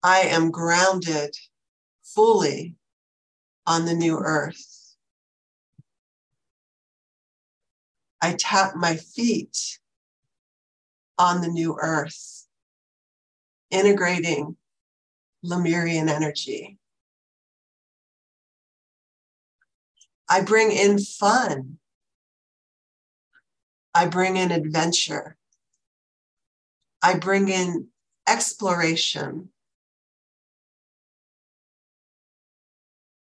I 0.04 0.22
am 0.22 0.52
grounded 0.52 1.36
fully 2.04 2.76
on 3.68 3.86
the 3.86 3.94
new 3.94 4.18
earth. 4.18 4.96
I 8.22 8.34
tap 8.34 8.76
my 8.76 8.96
feet 8.96 9.80
on 11.18 11.42
the 11.42 11.48
new 11.48 11.78
earth, 11.80 12.48
integrating 13.70 14.58
Lemurian 15.44 16.10
energy. 16.10 16.78
I 20.30 20.42
bring 20.42 20.72
in 20.72 21.00
fun 21.00 21.78
I 23.94 24.08
bring 24.08 24.38
in 24.38 24.52
adventure. 24.52 25.36
I 27.04 27.16
bring 27.16 27.50
in 27.50 27.88
exploration. 28.28 29.50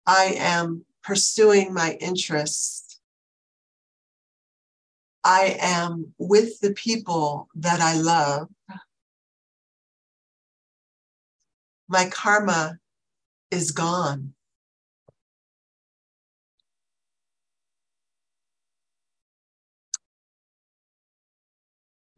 I 0.06 0.34
am 0.36 0.84
pursuing 1.02 1.72
my 1.74 1.96
interests. 2.00 3.00
I 5.24 5.56
am 5.60 6.14
with 6.18 6.60
the 6.60 6.72
people 6.72 7.48
that 7.54 7.80
I 7.80 7.94
love. 7.94 8.48
My 11.88 12.08
karma 12.08 12.78
is 13.50 13.72
gone. 13.72 14.34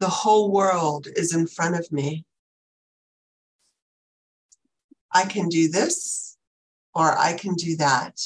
The 0.03 0.09
whole 0.09 0.51
world 0.51 1.07
is 1.15 1.33
in 1.33 1.47
front 1.47 1.75
of 1.75 1.89
me. 1.89 2.25
I 5.13 5.23
can 5.23 5.47
do 5.47 5.71
this 5.71 6.37
or 6.93 7.17
I 7.17 7.37
can 7.37 7.53
do 7.53 7.77
that. 7.77 8.19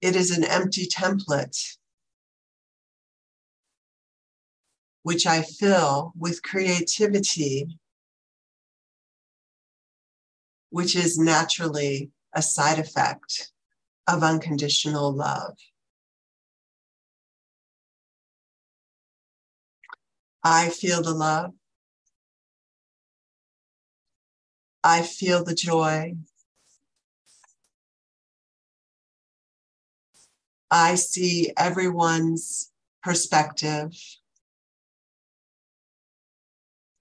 It 0.00 0.16
is 0.16 0.36
an 0.36 0.42
empty 0.42 0.86
template, 0.88 1.76
which 5.04 5.24
I 5.24 5.42
fill 5.42 6.12
with 6.18 6.42
creativity, 6.42 7.78
which 10.70 10.96
is 10.96 11.16
naturally 11.16 12.10
a 12.34 12.42
side 12.42 12.80
effect 12.80 13.52
of 14.08 14.24
unconditional 14.24 15.12
love. 15.12 15.56
I 20.44 20.70
feel 20.70 21.02
the 21.02 21.14
love. 21.14 21.52
I 24.82 25.02
feel 25.02 25.44
the 25.44 25.54
joy. 25.54 26.16
I 30.70 30.96
see 30.96 31.52
everyone's 31.56 32.72
perspective 33.02 33.92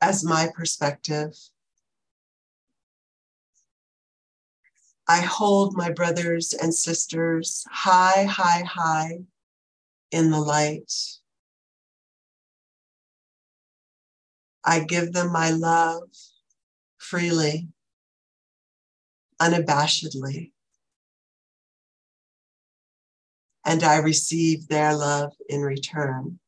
as 0.02 0.24
my 0.24 0.50
perspective. 0.54 1.36
I 5.08 5.22
hold 5.22 5.76
my 5.76 5.92
brothers 5.92 6.54
and 6.54 6.74
sisters 6.74 7.66
high, 7.70 8.26
high, 8.26 8.64
high 8.64 9.20
in 10.12 10.32
the 10.32 10.40
light. 10.40 11.21
I 14.64 14.84
give 14.84 15.14
them 15.14 15.32
my 15.32 15.50
love 15.50 16.10
freely, 16.98 17.70
unabashedly. 19.42 20.52
And 23.66 23.84
I 23.84 23.98
receive 23.98 24.68
their 24.68 24.96
love 24.96 25.34
in 25.50 25.62
return. 25.62 26.40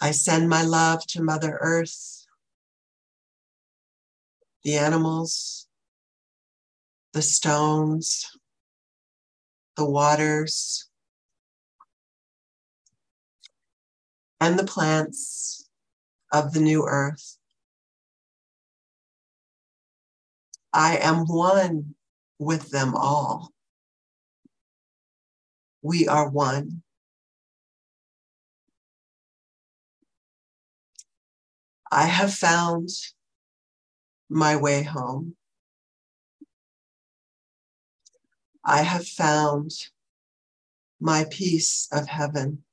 I 0.00 0.10
send 0.10 0.48
my 0.48 0.62
love 0.62 1.06
to 1.08 1.22
Mother 1.22 1.58
Earth, 1.62 2.26
the 4.62 4.76
animals, 4.76 5.66
the 7.12 7.22
stones, 7.22 8.30
the 9.76 9.88
waters, 9.88 10.90
and 14.44 14.58
the 14.58 14.64
plants 14.64 15.70
of 16.30 16.52
the 16.52 16.60
new 16.60 16.84
earth. 16.86 17.38
I 20.70 20.98
am 20.98 21.24
one 21.24 21.94
with 22.38 22.68
them 22.68 22.94
all. 22.94 23.54
We 25.80 26.06
are 26.08 26.28
one. 26.28 26.82
I 31.90 32.04
have 32.04 32.34
found 32.34 32.90
my 34.28 34.56
way 34.56 34.82
home. 34.82 35.36
I 38.62 38.82
have 38.82 39.06
found 39.08 39.70
my 41.00 41.24
peace 41.30 41.88
of 41.90 42.08
heaven. 42.08 42.64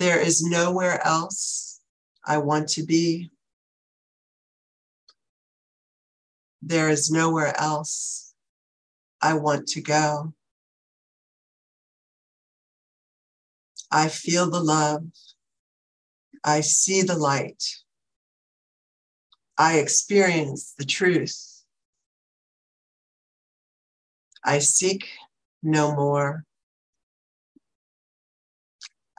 There 0.00 0.18
is 0.18 0.42
nowhere 0.42 1.06
else 1.06 1.78
I 2.26 2.38
want 2.38 2.70
to 2.70 2.82
be. 2.82 3.30
There 6.62 6.88
is 6.88 7.10
nowhere 7.10 7.52
else 7.60 8.32
I 9.20 9.34
want 9.34 9.66
to 9.68 9.82
go. 9.82 10.32
I 13.92 14.08
feel 14.08 14.48
the 14.48 14.62
love 14.62 15.04
I 16.42 16.62
see 16.62 17.02
the 17.02 17.18
light. 17.18 17.62
I 19.58 19.80
experience 19.80 20.72
the 20.78 20.86
truth. 20.86 21.62
I 24.42 24.60
seek 24.60 25.06
no 25.62 25.94
more. 25.94 26.46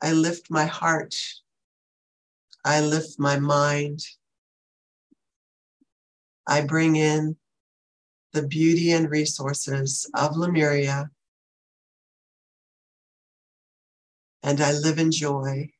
I 0.02 0.14
lift 0.14 0.50
my 0.50 0.66
heart. 0.66 1.16
I 2.66 2.82
lift 2.82 3.20
my 3.20 3.38
mind. 3.38 4.00
I 6.48 6.62
bring 6.62 6.96
in 6.96 7.38
the 8.34 8.48
beauty 8.48 8.92
and 8.92 9.12
resources 9.12 10.10
of 10.16 10.36
Lemuria. 10.36 11.12
And 14.42 14.60
I 14.60 14.72
live 14.72 14.98
in 14.98 15.12
joy 15.12 15.72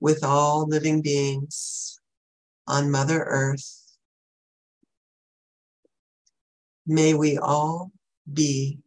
with 0.00 0.24
all 0.24 0.66
living 0.66 1.02
beings 1.02 2.00
on 2.66 2.90
Mother 2.90 3.22
Earth. 3.22 3.82
May 6.86 7.12
we 7.12 7.36
all 7.36 7.92
be 8.32 8.78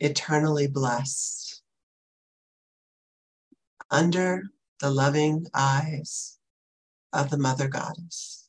eternally 0.00 0.66
blessed 0.66 1.43
under 3.90 4.44
the 4.80 4.90
loving 4.90 5.46
eyes 5.54 6.38
of 7.12 7.30
the 7.30 7.38
Mother 7.38 7.68
Goddess. 7.68 8.48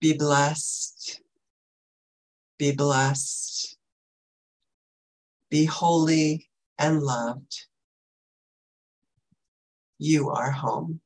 Be 0.00 0.12
blessed. 0.12 1.20
Be 2.58 2.72
blessed. 2.72 3.76
Be 5.50 5.64
holy 5.64 6.50
and 6.78 7.02
loved 7.02 7.66
you 9.98 10.30
are 10.30 10.50
home. 10.50 11.00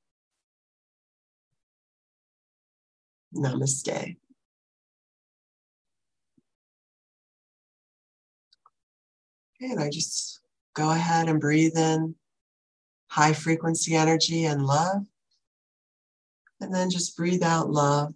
Namaste. 3.35 4.17
And 9.61 9.81
I 9.81 9.91
just 9.91 10.41
go 10.75 10.91
ahead 10.91 11.29
and 11.29 11.41
breathe 11.41 11.77
in 11.77 12.15
high 13.09 13.33
frequency 13.33 13.95
energy 13.95 14.45
and 14.45 14.65
love. 14.65 15.07
And 16.61 16.75
then 16.75 16.91
just 16.91 17.17
breathe 17.17 17.43
out 17.43 17.71
love. 17.71 18.15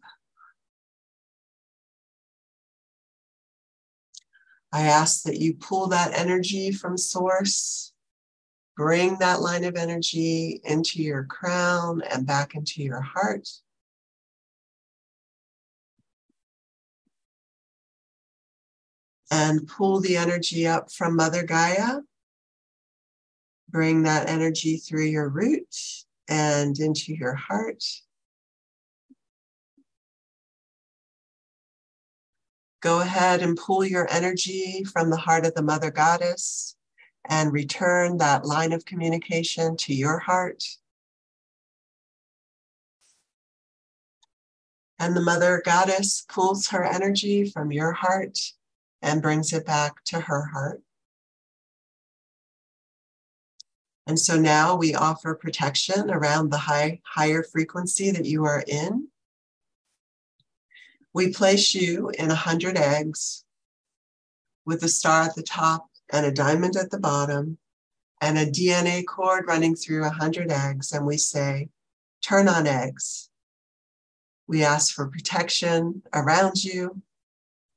I 4.72 4.82
ask 4.82 5.22
that 5.24 5.38
you 5.38 5.54
pull 5.54 5.88
that 5.88 6.18
energy 6.18 6.72
from 6.72 6.96
source 6.96 7.92
Bring 8.76 9.18
that 9.18 9.40
line 9.40 9.64
of 9.64 9.76
energy 9.76 10.60
into 10.64 11.02
your 11.02 11.24
crown 11.24 12.02
and 12.10 12.26
back 12.26 12.54
into 12.54 12.82
your 12.82 13.00
heart. 13.00 13.48
And 19.32 19.66
pull 19.66 19.98
the 19.98 20.18
energy 20.18 20.66
up 20.66 20.92
from 20.92 21.16
Mother 21.16 21.42
Gaia. 21.42 22.00
Bring 23.70 24.02
that 24.02 24.28
energy 24.28 24.76
through 24.76 25.06
your 25.06 25.30
root 25.30 25.74
and 26.28 26.78
into 26.78 27.14
your 27.14 27.32
heart. 27.32 27.82
Go 32.82 33.00
ahead 33.00 33.40
and 33.40 33.56
pull 33.56 33.86
your 33.86 34.06
energy 34.10 34.84
from 34.84 35.08
the 35.08 35.16
heart 35.16 35.46
of 35.46 35.54
the 35.54 35.62
Mother 35.62 35.90
Goddess 35.90 36.76
and 37.26 37.54
return 37.54 38.18
that 38.18 38.44
line 38.44 38.72
of 38.72 38.84
communication 38.84 39.78
to 39.78 39.94
your 39.94 40.18
heart. 40.18 40.62
And 44.98 45.16
the 45.16 45.22
mother 45.22 45.62
goddess 45.64 46.22
pulls 46.28 46.68
her 46.68 46.84
energy 46.84 47.50
from 47.50 47.72
your 47.72 47.92
heart 47.92 48.38
and 49.02 49.20
brings 49.20 49.52
it 49.52 49.66
back 49.66 50.02
to 50.04 50.20
her 50.20 50.46
heart. 50.46 50.82
And 54.06 54.18
so 54.18 54.38
now 54.38 54.76
we 54.76 54.94
offer 54.94 55.34
protection 55.34 56.10
around 56.10 56.50
the 56.50 56.58
high, 56.58 57.00
higher 57.04 57.42
frequency 57.42 58.10
that 58.10 58.24
you 58.24 58.44
are 58.44 58.64
in. 58.66 59.08
We 61.14 61.32
place 61.32 61.74
you 61.74 62.10
in 62.10 62.30
a 62.30 62.34
hundred 62.34 62.76
eggs 62.76 63.44
with 64.64 64.82
a 64.82 64.88
star 64.88 65.22
at 65.22 65.34
the 65.34 65.42
top 65.42 65.88
and 66.12 66.26
a 66.26 66.32
diamond 66.32 66.76
at 66.76 66.90
the 66.90 66.98
bottom 66.98 67.58
and 68.20 68.38
a 68.38 68.46
DNA 68.46 69.04
cord 69.04 69.46
running 69.46 69.74
through 69.74 70.02
100 70.02 70.50
eggs. 70.50 70.92
And 70.92 71.04
we 71.04 71.16
say, 71.16 71.68
turn 72.22 72.48
on 72.48 72.66
eggs. 72.66 73.30
We 74.46 74.62
ask 74.64 74.94
for 74.94 75.08
protection 75.08 76.02
around 76.12 76.62
you, 76.62 77.02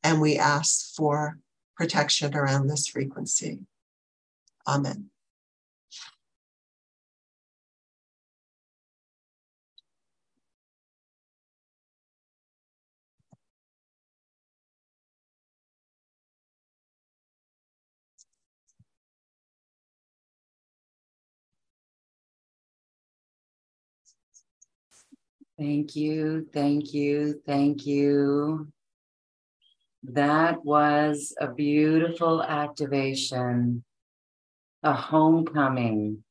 and 0.06 0.22
we 0.22 0.38
ask 0.38 0.93
for 0.95 1.39
protection 1.76 2.36
around 2.36 2.68
this 2.68 2.88
frequency. 2.88 3.62
Amen. 4.68 5.10
Thank 25.58 25.95
you, 25.95 26.47
thank 26.53 26.93
you, 26.93 27.41
thank 27.47 27.88
you. 27.88 28.68
That 30.12 30.64
was 30.64 31.34
a 31.39 31.47
beautiful 31.47 32.43
activation, 32.43 33.84
a 34.84 34.93
homecoming, 34.93 36.24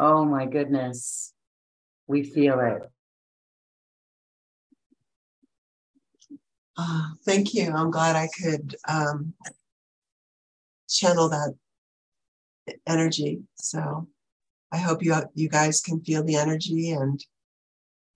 Oh 0.00 0.24
my 0.24 0.46
goodness. 0.46 1.32
We 2.06 2.22
feel 2.22 2.60
it. 2.60 2.82
Oh, 6.78 7.10
thank 7.24 7.52
you. 7.52 7.72
I'm 7.72 7.90
glad 7.90 8.14
I 8.14 8.28
could 8.40 8.76
um, 8.88 9.34
channel 10.88 11.28
that 11.30 11.54
energy. 12.86 13.40
So 13.56 14.06
I 14.70 14.76
hope 14.76 15.02
you 15.02 15.16
you 15.34 15.48
guys 15.48 15.80
can 15.80 16.00
feel 16.04 16.22
the 16.22 16.36
energy. 16.36 16.92
And 16.92 17.20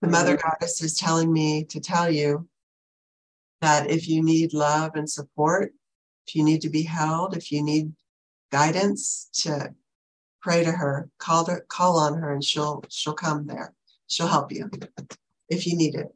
the 0.01 0.07
Mother 0.07 0.37
mm-hmm. 0.37 0.47
Goddess 0.47 0.81
is 0.81 0.95
telling 0.95 1.33
me 1.33 1.65
to 1.65 1.81
tell 1.81 2.09
you 2.09 2.47
that 3.63 3.89
if 3.89 4.09
you 4.09 4.21
need 4.21 4.53
love 4.53 4.91
and 4.95 5.09
support, 5.09 5.73
if 6.27 6.35
you 6.35 6.43
need 6.43 6.61
to 6.61 6.69
be 6.69 6.83
held, 6.83 7.37
if 7.37 7.49
you 7.49 7.63
need 7.63 7.93
guidance, 8.51 9.29
to 9.33 9.73
pray 10.41 10.65
to 10.65 10.71
her, 10.71 11.09
call 11.17 11.45
her, 11.45 11.65
call 11.69 11.97
on 11.97 12.17
her, 12.17 12.33
and 12.33 12.43
she'll 12.43 12.83
she'll 12.89 13.13
come 13.13 13.47
there. 13.47 13.73
She'll 14.07 14.27
help 14.27 14.51
you 14.51 14.69
if 15.47 15.65
you 15.65 15.77
need 15.77 15.95
it. 15.95 16.13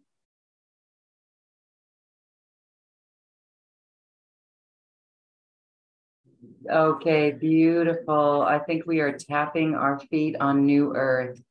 Okay, 6.69 7.31
beautiful. 7.31 8.41
I 8.41 8.59
think 8.59 8.85
we 8.85 8.99
are 8.99 9.17
tapping 9.17 9.73
our 9.73 10.01
feet 10.11 10.35
on 10.41 10.65
new 10.65 10.93
earth. 10.93 11.41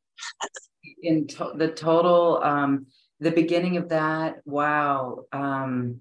In 1.03 1.27
to- 1.29 1.55
the 1.57 1.69
total, 1.69 2.43
um, 2.43 2.87
the 3.21 3.31
beginning 3.31 3.77
of 3.77 3.89
that, 3.91 4.37
wow, 4.45 5.25
um, 5.33 6.01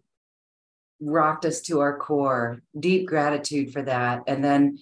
rocked 1.00 1.46
us 1.46 1.62
to 1.62 1.80
our 1.80 1.98
core. 1.98 2.62
Deep 2.78 3.08
gratitude 3.08 3.72
for 3.72 3.82
that. 3.84 4.24
And 4.28 4.44
then 4.44 4.80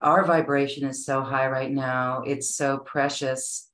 our 0.00 0.24
vibration 0.24 0.86
is 0.86 1.04
so 1.04 1.22
high 1.22 1.48
right 1.48 1.70
now. 1.70 2.22
It's 2.26 2.54
so 2.54 2.78
precious 2.78 3.68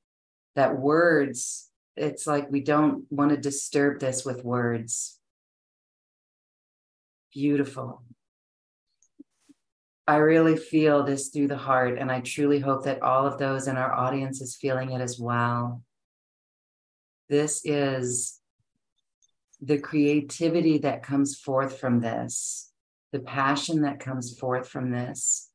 that 0.54 0.78
words, 0.78 1.68
it's 1.96 2.26
like 2.26 2.50
we 2.50 2.60
don't 2.60 3.04
want 3.10 3.30
to 3.30 3.36
disturb 3.36 4.00
this 4.00 4.24
with 4.24 4.44
words. 4.44 5.18
Beautiful. 7.32 8.02
I 10.06 10.16
really 10.16 10.56
feel 10.56 11.02
this 11.02 11.28
through 11.28 11.48
the 11.48 11.56
heart, 11.58 11.98
and 11.98 12.10
I 12.10 12.20
truly 12.20 12.60
hope 12.60 12.84
that 12.84 13.02
all 13.02 13.26
of 13.26 13.38
those 13.38 13.68
in 13.68 13.76
our 13.76 13.92
audience 13.92 14.40
is 14.40 14.56
feeling 14.56 14.92
it 14.92 15.02
as 15.02 15.18
well. 15.18 15.82
This 17.28 17.62
is 17.64 18.40
the 19.60 19.78
creativity 19.78 20.78
that 20.78 21.02
comes 21.02 21.36
forth 21.36 21.78
from 21.78 22.00
this, 22.00 22.70
the 23.12 23.20
passion 23.20 23.82
that 23.82 24.00
comes 24.00 24.38
forth 24.38 24.68
from 24.68 24.90
this, 24.90 25.50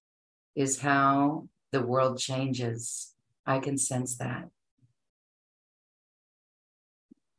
is 0.55 0.80
how 0.80 1.47
the 1.71 1.82
world 1.82 2.19
changes. 2.19 3.13
I 3.45 3.59
can 3.59 3.78
sense 3.78 4.17
that. 4.17 4.49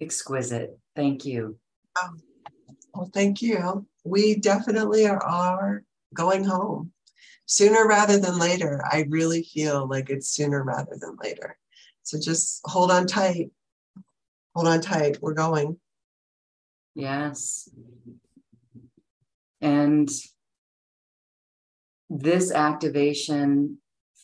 Exquisite. 0.01 0.79
Thank 0.97 1.25
you. 1.25 1.59
Oh, 1.97 2.11
well, 2.95 3.11
thank 3.13 3.41
you. 3.41 3.87
We 4.05 4.37
definitely 4.37 5.07
are, 5.07 5.23
are 5.23 5.85
going 6.13 6.45
home 6.45 6.93
sooner 7.47 7.87
rather 7.87 8.19
than 8.19 8.39
later. 8.39 8.83
I 8.85 9.07
really 9.09 9.43
feel 9.43 9.87
like 9.87 10.11
it's 10.11 10.29
sooner 10.29 10.63
rather 10.63 10.97
than 10.99 11.17
later. 11.23 11.57
So 12.03 12.19
just 12.19 12.61
hold 12.65 12.91
on 12.91 13.07
tight. 13.07 13.51
Hold 14.55 14.69
on 14.69 14.81
tight. 14.81 15.19
We're 15.21 15.35
going. 15.35 15.79
Yes. 16.95 17.69
And 19.61 20.09
this 22.09 22.53
activation 22.53 23.79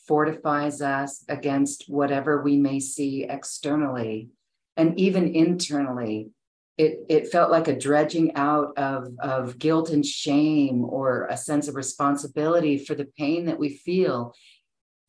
fortifies 0.07 0.81
us 0.81 1.23
against 1.27 1.85
whatever 1.87 2.41
we 2.41 2.57
may 2.57 2.79
see 2.79 3.23
externally 3.23 4.29
and 4.77 4.99
even 4.99 5.33
internally 5.35 6.29
it 6.77 6.99
it 7.07 7.31
felt 7.31 7.51
like 7.51 7.67
a 7.67 7.77
dredging 7.77 8.35
out 8.35 8.77
of 8.77 9.07
of 9.19 9.59
guilt 9.59 9.89
and 9.89 10.05
shame 10.05 10.83
or 10.83 11.27
a 11.27 11.37
sense 11.37 11.67
of 11.67 11.75
responsibility 11.75 12.77
for 12.77 12.95
the 12.95 13.07
pain 13.17 13.45
that 13.45 13.59
we 13.59 13.69
feel 13.69 14.33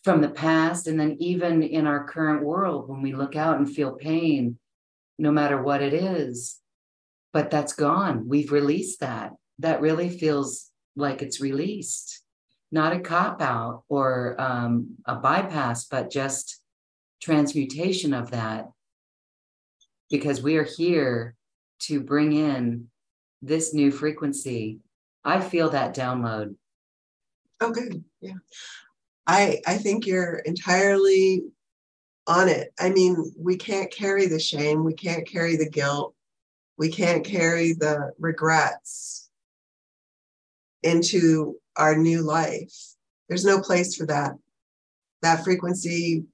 from 0.05 0.21
the 0.21 0.29
past 0.29 0.87
and 0.87 1.01
then 1.01 1.17
even 1.21 1.63
in 1.63 1.87
our 1.87 2.05
current 2.07 2.45
world 2.45 2.89
when 2.89 3.03
we 3.03 3.15
look 3.15 3.35
out 3.35 3.57
and 3.57 3.75
feel 3.75 3.93
pain 3.93 4.59
no 5.19 5.31
matter 5.31 5.63
what 5.63 5.83
it 5.83 5.95
is 5.95 6.59
but 7.33 7.51
that's 7.51 7.73
gone 7.73 8.29
we've 8.29 8.53
released 8.53 9.01
that 9.01 9.33
that 9.59 9.81
really 9.81 10.09
feels 10.09 10.71
like 10.97 11.23
it's 11.23 11.41
released 11.41 12.23
not 12.71 12.95
a 12.95 13.01
cop 13.01 13.43
out 13.43 13.85
or 13.89 14.35
um, 14.41 14.97
a 15.07 15.15
bypass 15.17 15.85
but 15.85 16.11
just 16.11 16.61
transmutation 17.21 18.13
of 18.13 18.31
that 18.31 18.69
because 20.11 20.43
we 20.43 20.57
are 20.57 20.65
here 20.77 21.35
to 21.81 22.01
bring 22.01 22.33
in 22.33 22.89
this 23.41 23.75
new 23.75 23.91
frequency. 23.91 24.79
I 25.25 25.41
feel 25.41 25.71
that 25.71 25.95
download. 25.95 26.55
Oh, 27.61 27.71
good. 27.71 28.05
Yeah. 28.21 28.35
I 29.27 29.61
I 29.67 29.79
think 29.79 30.07
you're 30.07 30.37
entirely 30.37 31.45
on 32.27 32.49
it. 32.49 32.73
I 32.79 32.91
mean, 32.91 33.33
we 33.39 33.57
can't 33.57 33.93
carry 33.93 34.27
the 34.27 34.39
shame, 34.39 34.85
we 34.85 34.95
can't 34.95 35.27
carry 35.27 35.57
the 35.57 35.69
guilt, 35.69 36.15
we 36.79 36.91
can't 36.91 37.25
carry 37.25 37.73
the 37.73 38.13
regrets 38.19 39.31
into 40.83 41.57
our 41.77 41.97
new 41.97 42.23
life. 42.23 42.73
There's 43.29 43.45
no 43.45 43.61
place 43.61 43.95
for 43.97 44.07
that. 44.07 44.33
That 45.23 45.45
frequency 45.45 46.25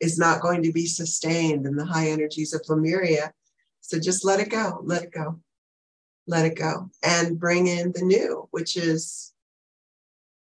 is 0.00 0.18
not 0.18 0.40
going 0.40 0.62
to 0.62 0.72
be 0.72 0.86
sustained 0.86 1.66
in 1.66 1.76
the 1.76 1.84
high 1.84 2.08
energies 2.08 2.54
of 2.54 2.62
Lemuria 2.68 3.32
so 3.88 3.98
just 3.98 4.22
let 4.22 4.38
it 4.38 4.50
go, 4.50 4.80
let 4.82 5.02
it 5.02 5.12
go, 5.12 5.40
let 6.26 6.44
it 6.44 6.56
go, 6.56 6.90
and 7.02 7.40
bring 7.40 7.68
in 7.68 7.92
the 7.92 8.02
new, 8.02 8.46
which 8.50 8.76
is 8.76 9.32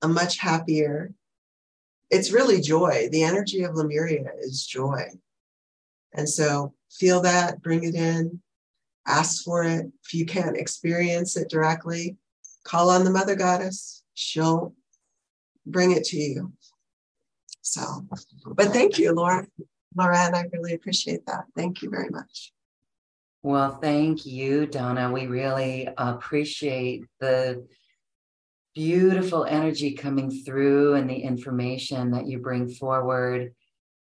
a 0.00 0.06
much 0.06 0.38
happier. 0.38 1.12
It's 2.12 2.30
really 2.30 2.60
joy. 2.60 3.08
The 3.10 3.22
energy 3.22 3.62
of 3.62 3.74
Lemuria 3.74 4.30
is 4.38 4.66
joy. 4.66 5.04
And 6.12 6.28
so 6.28 6.74
feel 6.90 7.22
that, 7.22 7.62
bring 7.62 7.84
it 7.84 7.94
in, 7.94 8.42
ask 9.06 9.42
for 9.42 9.64
it. 9.64 9.86
If 10.04 10.12
you 10.12 10.26
can't 10.26 10.56
experience 10.56 11.38
it 11.38 11.48
directly, 11.48 12.18
call 12.64 12.90
on 12.90 13.04
the 13.04 13.10
Mother 13.10 13.34
Goddess. 13.34 14.04
She'll 14.12 14.74
bring 15.64 15.92
it 15.92 16.04
to 16.04 16.18
you. 16.18 16.52
So, 17.62 18.06
but 18.44 18.68
thank 18.68 18.98
you, 18.98 19.12
Laura. 19.12 19.46
Lauren, 19.96 20.34
I 20.34 20.44
really 20.52 20.74
appreciate 20.74 21.24
that. 21.26 21.44
Thank 21.56 21.80
you 21.80 21.88
very 21.88 22.10
much. 22.10 22.52
Well, 23.42 23.78
thank 23.80 24.26
you, 24.26 24.66
Donna. 24.66 25.10
We 25.10 25.28
really 25.28 25.88
appreciate 25.96 27.04
the 27.20 27.66
beautiful 28.74 29.44
energy 29.44 29.92
coming 29.92 30.30
through 30.30 30.94
and 30.94 31.08
the 31.08 31.16
information 31.16 32.10
that 32.12 32.26
you 32.26 32.38
bring 32.38 32.68
forward. 32.68 33.54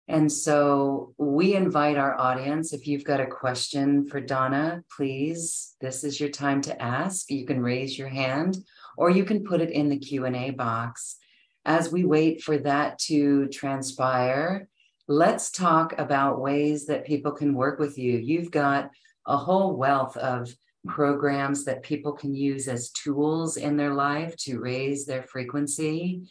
And 0.08 0.32
so 0.32 1.14
we 1.18 1.56
invite 1.56 1.98
our 1.98 2.18
audience 2.20 2.72
if 2.72 2.88
you've 2.88 3.04
got 3.04 3.20
a 3.20 3.26
question 3.26 4.08
for 4.08 4.22
Donna, 4.22 4.84
please, 4.96 5.76
this 5.82 6.04
is 6.04 6.20
your 6.20 6.30
time 6.30 6.62
to 6.62 6.82
ask. 6.82 7.30
You 7.32 7.46
can 7.46 7.62
raise 7.62 7.98
your 7.98 8.08
hand 8.08 8.58
or 8.98 9.10
you 9.10 9.26
can 9.26 9.44
put 9.44 9.62
it 9.62 9.72
in 9.72 9.90
the 9.90 9.98
Q&A 9.98 10.52
box. 10.52 11.18
As 11.66 11.92
we 11.92 12.06
wait 12.06 12.44
for 12.44 12.58
that 12.60 13.00
to 13.00 13.48
transpire, 13.48 14.68
let's 15.08 15.50
talk 15.50 15.98
about 15.98 16.40
ways 16.40 16.86
that 16.86 17.06
people 17.06 17.32
can 17.32 17.56
work 17.56 17.80
with 17.80 17.98
you. 17.98 18.18
You've 18.18 18.52
got 18.52 18.92
a 19.26 19.38
whole 19.38 19.76
wealth 19.76 20.16
of 20.18 20.56
programs 20.86 21.66
that 21.66 21.84
people 21.84 22.14
can 22.14 22.34
use 22.34 22.68
as 22.68 22.90
tools 22.92 23.58
in 23.58 23.78
their 23.78 23.94
life 23.94 24.36
to 24.38 24.60
raise 24.60 25.06
their 25.06 25.24
frequency 25.24 26.24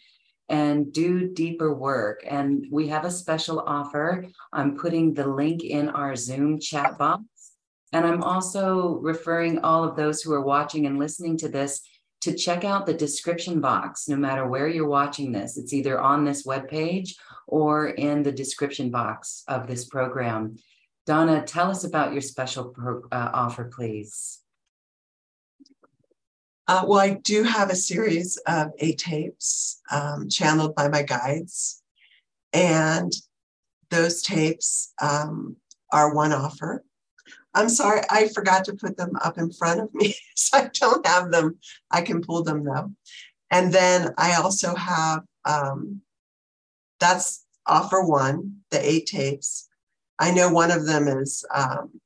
and 0.49 0.93
do 0.93 1.33
deeper 1.33 1.73
work. 1.75 2.25
And 2.29 2.67
we 2.71 2.89
have 2.89 3.05
a 3.05 3.11
special 3.11 3.61
offer. 3.61 4.27
I'm 4.53 4.77
putting 4.77 5.15
the 5.15 5.27
link 5.27 5.65
in 5.65 5.89
our 5.89 6.17
Zoom 6.17 6.61
chat 6.61 6.99
box. 6.99 7.25
And 7.93 8.07
I'm 8.07 8.23
also 8.23 8.99
referring 9.03 9.61
all 9.61 9.85
of 9.85 9.97
those 9.97 10.21
who 10.21 10.33
are 10.33 10.41
watching 10.41 10.87
and 10.87 10.99
listening 10.99 11.37
to 11.39 11.49
this 11.49 11.81
to 12.23 12.35
check 12.35 12.65
out 12.65 12.87
the 12.87 12.95
description 12.95 13.61
box, 13.61 14.09
no 14.09 14.17
matter 14.17 14.49
where 14.49 14.67
you're 14.67 14.89
watching 14.89 15.31
this. 15.31 15.57
It's 15.57 15.73
either 15.73 16.01
on 16.01 16.25
this 16.25 16.47
webpage 16.47 17.15
or 17.47 17.89
in 17.89 18.23
the 18.23 18.33
description 18.33 18.91
box 18.91 19.45
of 19.47 19.67
this 19.67 19.85
program. 19.85 20.57
Donna, 21.07 21.43
tell 21.43 21.71
us 21.71 21.85
about 21.85 22.13
your 22.13 22.23
special 22.23 22.71
pro, 22.71 23.03
uh, 23.13 23.31
offer, 23.35 23.65
please. 23.65 24.41
Uh, 26.67 26.85
well, 26.87 26.99
I 26.99 27.15
do 27.23 27.43
have 27.43 27.71
a 27.71 27.77
series 27.77 28.39
of 28.47 28.69
eight 28.79 28.99
tapes 28.99 29.83
um, 29.91 30.29
channeled 30.29 30.75
by 30.75 30.89
my 30.89 31.03
guides. 31.03 31.83
And 32.53 33.13
those 33.91 34.23
tapes 34.23 34.93
um, 35.03 35.57
are 35.93 36.15
one 36.15 36.33
offer. 36.33 36.85
I'm 37.55 37.69
sorry, 37.69 38.01
I 38.11 38.29
forgot 38.29 38.65
to 38.65 38.75
put 38.75 38.97
them 38.97 39.13
up 39.23 39.39
in 39.39 39.53
front 39.53 39.81
of 39.81 39.95
me, 39.95 40.17
so 40.35 40.59
I 40.59 40.71
don't 40.73 41.07
have 41.07 41.31
them. 41.31 41.59
I 41.91 42.03
can 42.03 42.23
pull 42.23 42.43
them 42.43 42.65
though. 42.65 42.93
And 43.51 43.73
then 43.73 44.13
I 44.19 44.35
also 44.35 44.75
have 44.75 45.23
um, 45.45 46.01
that's 46.99 47.45
offer 47.67 48.03
one, 48.03 48.57
the 48.71 48.85
eight 48.85 49.07
tapes. 49.07 49.69
I 50.19 50.33
know 50.33 50.51
one 50.51 50.71
of 50.71 50.87
them 50.87 51.07
is 51.07 51.45
um, 51.55 52.01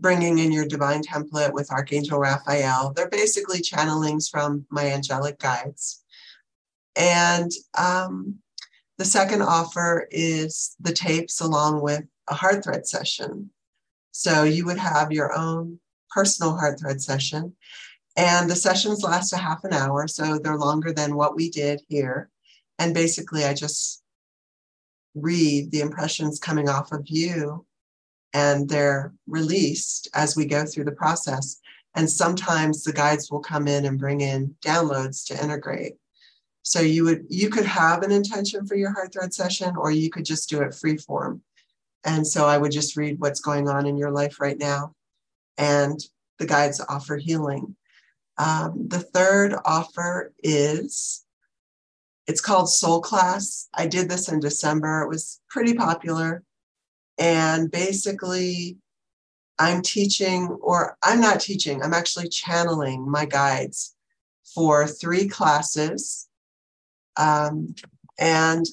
bringing 0.00 0.38
in 0.38 0.50
your 0.50 0.66
divine 0.66 1.02
template 1.02 1.52
with 1.52 1.70
Archangel 1.70 2.18
Raphael. 2.18 2.92
They're 2.94 3.08
basically 3.08 3.60
channelings 3.60 4.30
from 4.30 4.66
my 4.70 4.90
angelic 4.90 5.38
guides. 5.38 6.02
And 6.96 7.50
um, 7.76 8.36
the 8.98 9.04
second 9.04 9.42
offer 9.42 10.08
is 10.10 10.74
the 10.80 10.92
tapes 10.92 11.40
along 11.40 11.82
with 11.82 12.04
a 12.28 12.34
heart 12.34 12.64
thread 12.64 12.86
session. 12.86 13.50
So 14.12 14.42
you 14.44 14.64
would 14.66 14.78
have 14.78 15.12
your 15.12 15.32
own 15.32 15.78
personal 16.10 16.56
heart 16.56 16.80
thread 16.80 17.00
session. 17.00 17.54
And 18.16 18.50
the 18.50 18.56
sessions 18.56 19.02
last 19.02 19.32
a 19.32 19.36
half 19.36 19.64
an 19.64 19.72
hour. 19.72 20.08
So 20.08 20.38
they're 20.38 20.56
longer 20.56 20.92
than 20.92 21.14
what 21.14 21.36
we 21.36 21.50
did 21.50 21.80
here. 21.88 22.28
And 22.78 22.92
basically, 22.92 23.44
I 23.44 23.54
just 23.54 24.02
read 25.14 25.70
the 25.70 25.80
impressions 25.80 26.38
coming 26.38 26.68
off 26.68 26.92
of 26.92 27.02
you 27.06 27.66
and 28.32 28.68
they're 28.68 29.12
released 29.26 30.08
as 30.14 30.36
we 30.36 30.44
go 30.44 30.64
through 30.64 30.84
the 30.84 30.92
process. 30.92 31.60
And 31.94 32.08
sometimes 32.08 32.84
the 32.84 32.92
guides 32.92 33.30
will 33.30 33.40
come 33.40 33.66
in 33.66 33.84
and 33.84 33.98
bring 33.98 34.20
in 34.20 34.54
downloads 34.64 35.26
to 35.26 35.42
integrate. 35.42 35.94
So 36.62 36.80
you 36.80 37.04
would 37.04 37.24
you 37.28 37.50
could 37.50 37.66
have 37.66 38.02
an 38.02 38.12
intention 38.12 38.66
for 38.66 38.76
your 38.76 38.92
heart 38.92 39.12
thread 39.12 39.34
session, 39.34 39.74
or 39.76 39.90
you 39.90 40.10
could 40.10 40.24
just 40.24 40.48
do 40.48 40.60
it 40.60 40.74
free 40.74 40.96
form. 40.98 41.42
And 42.04 42.26
so 42.26 42.46
I 42.46 42.58
would 42.58 42.72
just 42.72 42.96
read 42.96 43.18
what's 43.18 43.40
going 43.40 43.68
on 43.68 43.86
in 43.86 43.96
your 43.96 44.10
life 44.10 44.40
right 44.40 44.58
now. 44.58 44.94
And 45.58 45.98
the 46.38 46.46
guides 46.46 46.80
offer 46.88 47.16
healing. 47.16 47.76
Um, 48.38 48.86
the 48.88 49.00
third 49.00 49.54
offer 49.64 50.32
is 50.42 51.24
it's 52.26 52.40
called 52.40 52.70
Soul 52.70 53.00
Class. 53.00 53.68
I 53.74 53.86
did 53.86 54.08
this 54.08 54.28
in 54.28 54.40
December. 54.40 55.02
It 55.02 55.08
was 55.08 55.40
pretty 55.48 55.74
popular. 55.74 56.42
And 57.20 57.70
basically, 57.70 58.78
I'm 59.58 59.82
teaching, 59.82 60.48
or 60.62 60.96
I'm 61.02 61.20
not 61.20 61.40
teaching, 61.40 61.82
I'm 61.82 61.92
actually 61.92 62.30
channeling 62.30 63.08
my 63.08 63.26
guides 63.26 63.94
for 64.54 64.86
three 64.86 65.28
classes. 65.28 66.28
Um, 67.18 67.74
and 68.18 68.64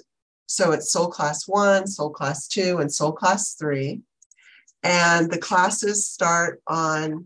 so 0.46 0.72
it's 0.72 0.92
Soul 0.92 1.10
Class 1.10 1.46
One, 1.46 1.88
Soul 1.88 2.10
Class 2.10 2.48
Two, 2.48 2.78
and 2.78 2.92
Soul 2.92 3.12
Class 3.12 3.56
Three. 3.56 4.02
And 4.82 5.30
the 5.30 5.38
classes 5.38 6.08
start 6.08 6.62
on 6.68 7.26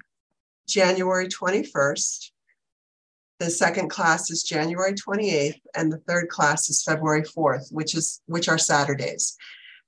January 0.68 1.28
21st. 1.28 2.32
The 3.38 3.50
second 3.52 3.90
class 3.90 4.32
is 4.32 4.42
January 4.42 4.94
28th, 4.94 5.62
and 5.76 5.92
the 5.92 5.98
third 5.98 6.30
class 6.30 6.70
is 6.70 6.84
February 6.84 7.24
4th, 7.24 7.72
which 7.72 7.94
is 7.94 8.22
which 8.26 8.50
are 8.50 8.58
Saturdays. 8.58 9.38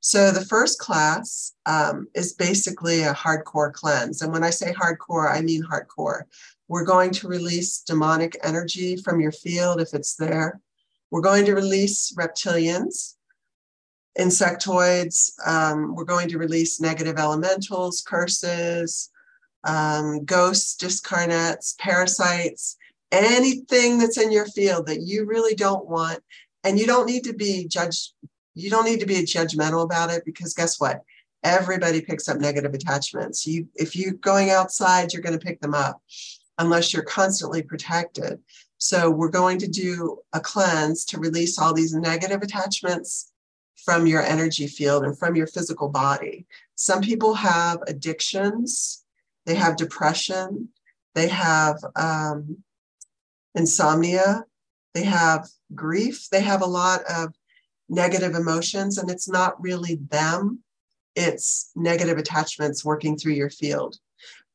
So 0.05 0.31
the 0.31 0.43
first 0.43 0.79
class 0.79 1.53
um, 1.65 2.09
is 2.13 2.33
basically 2.33 3.03
a 3.03 3.13
hardcore 3.13 3.71
cleanse. 3.71 4.21
And 4.21 4.33
when 4.33 4.43
I 4.43 4.49
say 4.49 4.73
hardcore, 4.73 5.33
I 5.33 5.39
mean 5.39 5.63
hardcore. 5.63 6.23
We're 6.67 6.83
going 6.83 7.11
to 7.11 7.29
release 7.29 7.79
demonic 7.79 8.35
energy 8.43 8.97
from 8.97 9.21
your 9.21 9.31
field 9.31 9.79
if 9.79 9.93
it's 9.93 10.15
there. 10.15 10.59
We're 11.09 11.21
going 11.21 11.45
to 11.45 11.55
release 11.55 12.13
reptilians, 12.19 13.13
insectoids. 14.19 15.31
Um, 15.47 15.95
we're 15.95 16.03
going 16.03 16.27
to 16.29 16.37
release 16.37 16.81
negative 16.81 17.17
elementals, 17.17 18.01
curses, 18.05 19.09
um, 19.63 20.25
ghosts, 20.25 20.75
discarnates, 20.75 21.77
parasites, 21.79 22.75
anything 23.13 23.99
that's 23.99 24.17
in 24.17 24.33
your 24.33 24.47
field 24.47 24.87
that 24.87 24.99
you 24.99 25.23
really 25.25 25.55
don't 25.55 25.87
want. 25.87 26.19
And 26.65 26.77
you 26.77 26.87
don't 26.87 27.07
need 27.07 27.23
to 27.23 27.33
be 27.33 27.69
judged 27.69 28.11
you 28.55 28.69
don't 28.69 28.85
need 28.85 28.99
to 28.99 29.05
be 29.05 29.15
judgmental 29.23 29.83
about 29.83 30.11
it 30.11 30.25
because 30.25 30.53
guess 30.53 30.79
what? 30.79 31.01
Everybody 31.43 32.01
picks 32.01 32.29
up 32.29 32.39
negative 32.39 32.73
attachments. 32.73 33.45
You, 33.45 33.67
if 33.75 33.95
you're 33.95 34.13
going 34.13 34.49
outside, 34.49 35.11
you're 35.11 35.21
going 35.21 35.37
to 35.37 35.45
pick 35.45 35.59
them 35.59 35.73
up 35.73 36.01
unless 36.57 36.93
you're 36.93 37.03
constantly 37.03 37.61
protected. 37.61 38.39
So 38.77 39.09
we're 39.09 39.29
going 39.29 39.59
to 39.59 39.67
do 39.67 40.19
a 40.33 40.39
cleanse 40.39 41.05
to 41.05 41.19
release 41.19 41.57
all 41.57 41.73
these 41.73 41.93
negative 41.93 42.41
attachments 42.41 43.31
from 43.83 44.07
your 44.07 44.21
energy 44.21 44.67
field 44.67 45.03
and 45.03 45.17
from 45.17 45.35
your 45.35 45.47
physical 45.47 45.89
body. 45.89 46.45
Some 46.75 47.01
people 47.01 47.33
have 47.33 47.81
addictions, 47.87 49.03
they 49.45 49.55
have 49.55 49.75
depression, 49.75 50.69
they 51.15 51.27
have 51.27 51.77
um, 51.95 52.63
insomnia, 53.55 54.45
they 54.93 55.03
have 55.03 55.49
grief, 55.75 56.29
they 56.31 56.41
have 56.41 56.61
a 56.61 56.67
lot 56.67 57.01
of 57.09 57.33
negative 57.89 58.35
emotions, 58.35 58.97
and 58.97 59.09
it's 59.09 59.29
not 59.29 59.61
really 59.61 59.95
them, 60.09 60.59
it's 61.15 61.71
negative 61.75 62.17
attachments 62.17 62.83
working 62.83 63.17
through 63.17 63.33
your 63.33 63.49
field. 63.49 63.97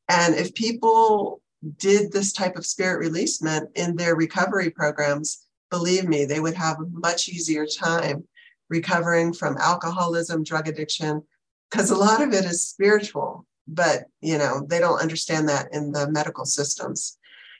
And 0.09 0.35
if 0.35 0.55
people 0.55 1.41
did 1.77 2.13
this 2.13 2.33
type 2.33 2.57
of 2.57 2.67
spirit 2.67 2.99
releasement 2.99 3.71
in 3.75 3.97
their 3.97 4.15
recovery 4.15 4.71
programs, 4.71 5.45
believe 5.71 6.09
me, 6.09 6.25
they 6.25 6.41
would 6.41 6.55
have 6.55 6.79
a 6.81 6.87
much 6.91 7.29
easier 7.29 7.67
time 7.67 8.25
recovering 8.71 9.33
from 9.33 9.57
alcoholism, 9.59 10.43
drug 10.43 10.69
addiction, 10.69 11.23
because 11.71 11.91
a 11.91 11.97
lot 11.97 12.23
of 12.23 12.33
it 12.33 12.45
is 12.45 12.63
spiritual, 12.63 13.47
but 13.67 14.05
you 14.21 14.39
know, 14.39 14.65
they 14.69 14.79
don't 14.79 15.01
understand 15.01 15.49
that 15.49 15.69
in 15.73 15.93
the 15.93 16.11
medical 16.11 16.45
systems. 16.45 17.18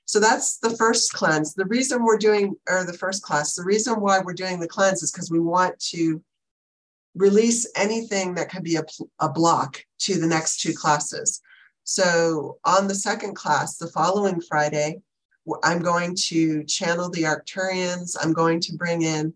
So 0.09 0.21
that's 0.21 0.57
the 0.57 0.75
first 0.75 1.13
cleanse. 1.13 1.53
The 1.53 1.67
reason 1.67 2.03
we're 2.03 2.17
doing, 2.17 2.57
or 2.67 2.83
the 2.85 2.95
first 2.95 3.23
class, 3.23 3.55
the 3.55 3.63
reason 3.63 4.01
why 4.01 4.21
we're 4.21 4.33
doing 4.33 4.59
the 4.59 4.67
cleanse 4.67 5.03
is 5.03 5.13
because 5.13 5.31
we 5.31 5.39
want 5.39 5.79
to 5.91 6.23
release 7.15 7.71
anything 7.77 8.35
that 8.37 8.49
could 8.49 8.63
be 8.63 8.77
a, 8.77 8.85
a 9.21 9.29
block 9.29 9.85
to 9.99 10.19
the 10.19 10.27
next 10.27 10.61
two 10.61 10.73
classes. 10.73 11.43
So 11.85 12.57
on 12.65 12.89
the 12.89 12.95
second 12.95 13.35
class, 13.35 13.77
the 13.77 13.89
following 13.89 14.41
Friday, 14.41 15.03
I'm 15.63 15.81
going 15.81 16.15
to 16.29 16.65
channel 16.65 17.11
the 17.11 17.25
Arcturians. 17.25 18.17
I'm 18.19 18.33
going 18.33 18.61
to 18.61 18.77
bring 18.77 19.03
in 19.03 19.35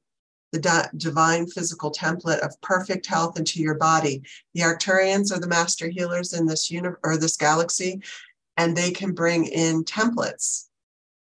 the 0.53 0.61
di- 0.61 0.89
divine 0.97 1.49
physical 1.49 1.93
template 1.93 2.41
of 2.41 2.59
perfect 2.63 3.05
health 3.07 3.39
into 3.39 3.61
your 3.61 3.75
body. 3.75 4.23
The 4.55 4.63
Arcturians 4.63 5.37
are 5.37 5.41
the 5.41 5.49
master 5.49 5.89
healers 5.89 6.33
in 6.33 6.47
this 6.47 6.71
universe 6.71 7.01
or 7.03 7.19
this 7.19 7.37
galaxy, 7.37 8.01
and 8.57 8.77
they 8.77 8.91
can 8.91 9.13
bring 9.13 9.47
in 9.47 9.85
templates, 9.85 10.69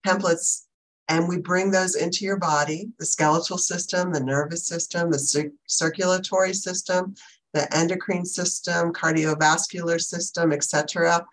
templates, 0.05 0.65
and 1.07 1.27
we 1.27 1.37
bring 1.39 1.71
those 1.71 1.95
into 1.95 2.23
your 2.23 2.37
body, 2.37 2.89
the 2.99 3.05
skeletal 3.05 3.57
system, 3.57 4.13
the 4.13 4.23
nervous 4.23 4.67
system, 4.67 5.11
the 5.11 5.19
cir- 5.19 5.51
circulatory 5.67 6.53
system, 6.53 7.15
the 7.53 7.73
endocrine 7.75 8.25
system, 8.25 8.93
cardiovascular 8.93 9.99
system, 9.99 10.53
etc. 10.53 11.25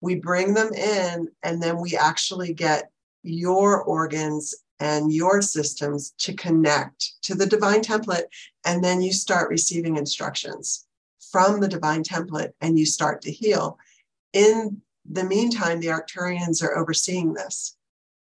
We 0.00 0.16
bring 0.16 0.54
them 0.54 0.72
in, 0.72 1.28
and 1.42 1.62
then 1.62 1.80
we 1.80 1.96
actually 1.96 2.54
get 2.54 2.90
your 3.22 3.82
organs 3.82 4.54
and 4.80 5.12
your 5.12 5.40
systems 5.40 6.12
to 6.18 6.34
connect 6.34 7.12
to 7.22 7.34
the 7.34 7.46
divine 7.46 7.80
template. 7.80 8.24
And 8.64 8.82
then 8.82 9.00
you 9.00 9.12
start 9.12 9.48
receiving 9.48 9.96
instructions 9.96 10.86
from 11.30 11.60
the 11.60 11.68
divine 11.68 12.02
template 12.02 12.52
and 12.60 12.78
you 12.78 12.86
start 12.86 13.22
to 13.22 13.30
heal. 13.30 13.78
In 14.32 14.82
the 15.10 15.24
meantime, 15.24 15.80
the 15.80 15.88
Arcturians 15.88 16.62
are 16.62 16.76
overseeing 16.76 17.34
this. 17.34 17.76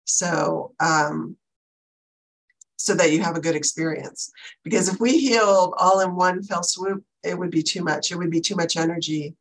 So, 0.05 0.74
um, 0.80 1.38
so 2.78 2.93
that 2.95 3.11
you 3.11 3.21
have 3.21 3.38
a 3.38 3.41
good 3.41 3.55
experience. 3.55 4.32
Because 4.63 4.89
if 4.89 4.99
we 4.99 5.17
healed 5.17 5.74
all 5.78 6.01
in 6.01 6.15
one 6.15 6.43
fell 6.43 6.63
swoop, 6.63 7.03
it 7.24 7.38
would 7.38 7.51
be 7.51 7.63
too 7.63 7.84
much. 7.84 8.11
It 8.11 8.17
would 8.17 8.32
be 8.32 8.41
too 8.41 8.55
much 8.55 8.76
energy, 8.76 9.36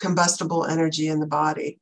combustible 0.00 0.64
energy 0.64 1.08
in 1.08 1.20
the 1.20 1.26
body. 1.26 1.78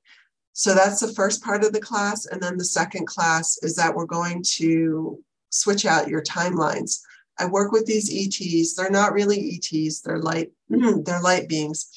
So 0.53 0.75
that's 0.75 1.01
the 1.01 1.15
first 1.15 1.43
part 1.43 1.65
of 1.65 1.73
the 1.73 1.81
class. 1.81 2.27
And 2.27 2.41
then 2.43 2.59
the 2.59 2.65
second 2.65 3.07
class 3.07 3.59
is 3.63 3.75
that 3.77 3.95
we're 3.95 4.05
going 4.05 4.45
to 4.57 5.23
switch 5.51 5.87
out 5.87 6.09
your 6.09 6.23
timelines. 6.23 7.01
I 7.39 7.47
work 7.47 7.73
with 7.73 7.87
these 7.87 8.11
ETs. 8.13 8.75
They're 8.75 8.91
not 8.91 9.13
really 9.13 9.59
ETs, 9.59 10.03
they're 10.03 10.21
light, 10.21 10.53
they're 10.69 11.23
light 11.23 11.49
beings 11.49 11.89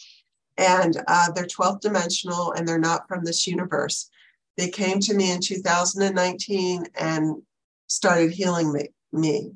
and 0.57 1.01
uh, 1.07 1.31
they're 1.31 1.45
12th 1.45 1.81
dimensional 1.81 2.53
and 2.53 2.67
they're 2.67 2.79
not 2.79 3.07
from 3.07 3.23
this 3.23 3.45
universe. 3.47 4.09
They 4.57 4.69
came 4.69 4.99
to 5.01 5.13
me 5.13 5.31
in 5.31 5.39
2019 5.39 6.85
and 6.99 7.41
started 7.87 8.31
healing 8.31 8.73
me. 8.73 8.89
me. 9.11 9.51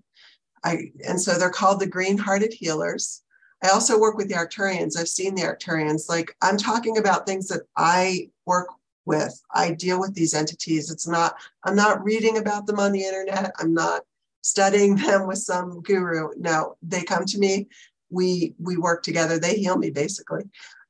I, 0.64 0.92
and 1.08 1.20
so 1.20 1.38
they're 1.38 1.50
called 1.50 1.80
the 1.80 1.88
green 1.88 2.18
hearted 2.18 2.54
healers. 2.54 3.24
I 3.64 3.70
also 3.70 4.00
work 4.00 4.18
with 4.18 4.28
the 4.28 4.36
Arcturians. 4.36 4.98
I've 4.98 5.08
seen 5.08 5.36
the 5.36 5.44
Arcturians. 5.44 6.10
Like 6.10 6.36
I'm 6.42 6.58
talking 6.58 6.98
about 6.98 7.26
things 7.26 7.48
that 7.48 7.62
I 7.78 8.30
work 8.46 8.68
with. 9.06 9.40
I 9.54 9.72
deal 9.72 10.00
with 10.00 10.14
these 10.14 10.34
entities. 10.34 10.92
It's 10.92 11.08
not, 11.08 11.36
I'm 11.64 11.76
not 11.76 12.04
reading 12.04 12.38
about 12.38 12.66
them 12.66 12.80
on 12.80 12.92
the 12.92 13.04
internet. 13.04 13.52
I'm 13.60 13.74
not 13.74 14.02
studying 14.42 14.96
them 14.98 15.28
with 15.28 15.40
some 15.40 15.82
guru. 15.82 16.30
No, 16.38 16.78
they 16.82 17.04
come 17.04 17.26
to 17.26 17.40
me. 17.40 17.68
We 18.10 18.56
we 18.60 18.76
work 18.76 19.04
together. 19.04 19.40
They 19.40 19.56
heal 19.56 19.78
me 19.78 19.90
basically. 19.90 20.44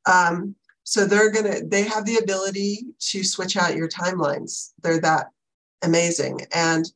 Um, 0.05 0.55
so 0.83 1.05
they're 1.05 1.31
gonna 1.31 1.61
they 1.63 1.83
have 1.83 2.05
the 2.05 2.17
ability 2.17 2.85
to 2.99 3.23
switch 3.23 3.55
out 3.55 3.75
your 3.75 3.87
timelines. 3.87 4.71
They're 4.81 5.01
that 5.01 5.27
amazing. 5.81 6.41
And 6.53 6.91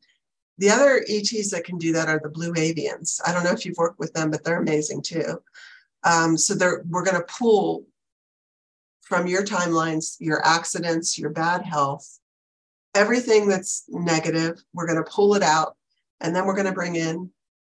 the 0.57 0.69
other 0.69 1.03
ETs 1.07 1.51
that 1.51 1.65
can 1.65 1.77
do 1.77 1.91
that 1.93 2.07
are 2.07 2.19
the 2.21 2.29
blue 2.29 2.53
avians. 2.53 3.19
I 3.25 3.33
don't 3.33 3.43
know 3.43 3.51
if 3.51 3.65
you've 3.65 3.77
worked 3.77 3.99
with 3.99 4.13
them, 4.13 4.31
but 4.31 4.43
they're 4.43 4.61
amazing 4.61 5.01
too. 5.01 5.41
Um, 6.03 6.37
so 6.37 6.55
we're 6.87 7.03
going 7.03 7.17
to 7.17 7.27
pull 7.27 7.85
from 9.01 9.27
your 9.27 9.43
timelines, 9.43 10.15
your 10.19 10.45
accidents, 10.45 11.19
your 11.19 11.29
bad 11.29 11.63
health, 11.63 12.19
everything 12.95 13.47
that's 13.47 13.83
negative, 13.89 14.63
we're 14.73 14.87
going 14.87 15.03
to 15.03 15.09
pull 15.09 15.35
it 15.35 15.43
out. 15.43 15.75
And 16.21 16.35
then 16.35 16.45
we're 16.45 16.55
going 16.55 16.65
to 16.67 16.71
bring 16.71 16.95
in 16.95 17.29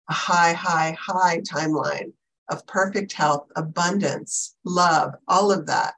a 0.09 0.13
high, 0.13 0.53
high, 0.53 0.95
high 0.99 1.41
timeline 1.41 2.11
of 2.53 2.65
perfect 2.67 3.11
health, 3.11 3.47
abundance, 3.55 4.55
love, 4.63 5.15
all 5.27 5.51
of 5.51 5.65
that. 5.65 5.95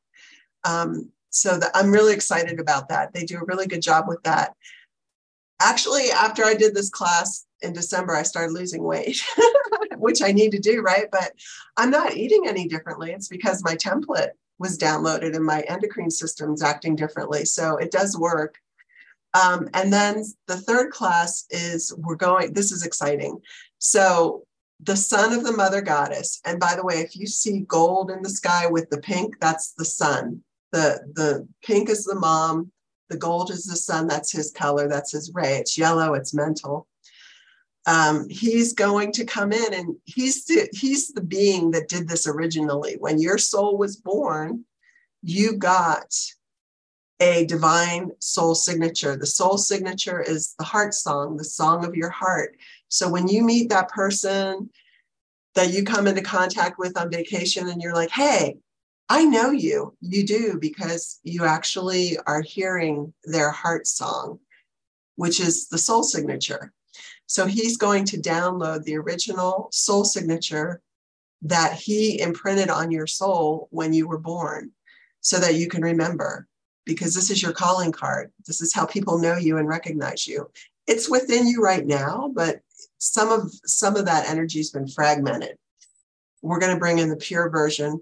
Um, 0.64 1.12
so 1.30 1.60
the, 1.60 1.70
I'm 1.76 1.92
really 1.92 2.14
excited 2.14 2.60
about 2.60 2.90
that. 2.90 3.14
They 3.14 3.26
do 3.26 3.38
a 3.38 3.46
really 3.46 3.68
good 3.68 3.82
job 3.82 4.06
with 4.08 4.24
that. 4.24 4.56
Actually, 5.62 6.10
after 6.12 6.44
I 6.44 6.54
did 6.54 6.74
this 6.74 6.90
class 6.90 7.46
in 7.62 7.74
December, 7.74 8.16
I 8.16 8.24
started 8.24 8.54
losing 8.54 8.84
weight, 8.84 9.22
which 9.98 10.22
I 10.22 10.32
need 10.32 10.52
to 10.52 10.60
do, 10.60 10.82
right? 10.82 11.08
But 11.12 11.34
I'm 11.78 11.92
not 11.92 12.16
eating 12.16 12.46
any 12.48 12.68
differently. 12.68 13.12
It's 13.12 13.28
because 13.28 13.64
my 13.64 13.76
template 13.76 14.32
was 14.60 14.78
downloaded 14.78 15.36
and 15.36 15.46
my 15.46 15.62
endocrine 15.62 16.12
system's 16.12 16.64
acting 16.64 16.96
differently. 16.96 17.46
So 17.46 17.78
it 17.78 17.92
does 17.92 18.18
work. 18.18 18.58
Um, 19.34 19.68
and 19.74 19.92
then 19.92 20.24
the 20.48 20.58
third 20.58 20.92
class 20.92 21.46
is 21.50 21.94
we're 21.98 22.16
going, 22.16 22.54
this 22.54 22.72
is 22.72 22.86
exciting. 22.86 23.42
So 23.80 24.45
the 24.82 24.96
son 24.96 25.34
of 25.34 25.44
the 25.44 25.52
mother 25.52 25.82
goddess. 25.82 26.42
And 26.46 26.60
by 26.60 26.76
the 26.76 26.84
way, 26.84 26.96
if 26.96 27.16
you 27.16 27.28
see 27.28 27.62
gold 27.62 28.12
in 28.12 28.22
the 28.22 28.30
sky 28.30 28.68
with 28.68 28.90
the 28.90 29.00
pink, 29.00 29.40
that's 29.40 29.74
the 29.74 29.86
sun. 29.86 30.44
The, 30.72 31.00
the 31.14 31.48
pink 31.64 31.90
is 31.90 32.04
the 32.06 32.16
mom, 32.16 32.72
the 33.10 33.18
gold 33.18 33.52
is 33.52 33.66
the 33.66 33.78
son, 33.78 34.08
that's 34.08 34.32
his 34.32 34.52
color, 34.52 34.88
that's 34.88 35.12
his 35.12 35.32
ray. 35.34 35.58
It's 35.58 35.78
yellow, 35.78 36.14
it's 36.14 36.34
mental. 36.34 36.88
Um, 37.88 38.28
he's 38.30 38.74
going 38.74 39.12
to 39.14 39.26
come 39.26 39.54
in 39.54 39.74
and 39.74 39.96
he's 40.06 40.46
the, 40.46 40.68
he's 40.74 41.14
the 41.14 41.22
being 41.22 41.72
that 41.72 41.88
did 41.88 42.08
this 42.08 42.28
originally. 42.28 42.96
When 43.00 43.20
your 43.20 43.38
soul 43.38 43.78
was 43.78 43.96
born, 43.96 44.66
you 45.22 45.56
got 45.56 46.14
a 47.20 47.46
divine 47.46 48.12
soul 48.20 48.56
signature. 48.56 49.16
The 49.16 49.26
soul 49.26 49.58
signature 49.58 50.22
is 50.22 50.56
the 50.58 50.66
heart 50.66 50.94
song, 50.94 51.38
the 51.38 51.44
song 51.46 51.86
of 51.86 51.96
your 51.96 52.10
heart. 52.10 52.58
So 52.90 53.10
when 53.10 53.28
you 53.28 53.44
meet 53.44 53.70
that 53.70 53.90
person 53.90 54.70
that 55.56 55.72
you 55.72 55.84
come 55.84 56.08
into 56.08 56.22
contact 56.22 56.78
with 56.78 56.98
on 56.98 57.10
vacation 57.10 57.70
and 57.70 57.82
you're 57.82 57.94
like, 57.94 58.12
hey, 58.12 58.58
I 59.10 59.24
know 59.26 59.52
you, 59.52 59.96
you 60.02 60.26
do 60.26 60.58
because 60.60 61.20
you 61.24 61.46
actually 61.46 62.18
are 62.26 62.42
hearing 62.42 63.14
their 63.24 63.52
heart 63.52 63.88
song, 63.88 64.40
which 65.16 65.40
is 65.40 65.68
the 65.70 65.78
soul 65.78 66.04
signature. 66.04 66.74
So 67.28 67.46
he's 67.46 67.78
going 67.78 68.06
to 68.06 68.18
download 68.18 68.84
the 68.84 68.98
original 68.98 69.70
soul 69.72 70.06
signature 70.06 70.82
that 71.44 71.74
he 71.74 72.20
imprinted 72.20 72.70
on 72.70 72.92
your 72.92 73.08
soul 73.08 73.68
when 73.72 73.94
you 73.94 74.08
were 74.08 74.18
born 74.18 74.72
so 75.22 75.40
that 75.40 75.56
you 75.56 75.68
can 75.68 75.84
remember 75.84 76.48
because 76.86 77.14
this 77.14 77.30
is 77.30 77.42
your 77.42 77.52
calling 77.52 77.92
card. 77.92 78.32
This 78.46 78.62
is 78.62 78.74
how 78.74 78.86
people 78.86 79.18
know 79.18 79.38
you 79.38 79.58
and 79.58 79.68
recognize 79.68 80.28
you. 80.28 80.50
It's 80.88 81.10
within 81.10 81.48
you 81.48 81.62
right 81.62 81.86
now, 81.86 82.32
but 82.34 82.62
some 82.98 83.32
of 83.32 83.52
some 83.66 83.96
of 83.96 84.06
that 84.06 84.30
energy 84.30 84.60
has 84.60 84.72
been 84.72 84.88
fragmented. 84.88 85.58
We're 86.42 86.60
going 86.60 86.74
to 86.74 86.80
bring 86.80 87.00
in 87.00 87.10
the 87.10 87.16
pure 87.16 87.50
version 87.50 88.02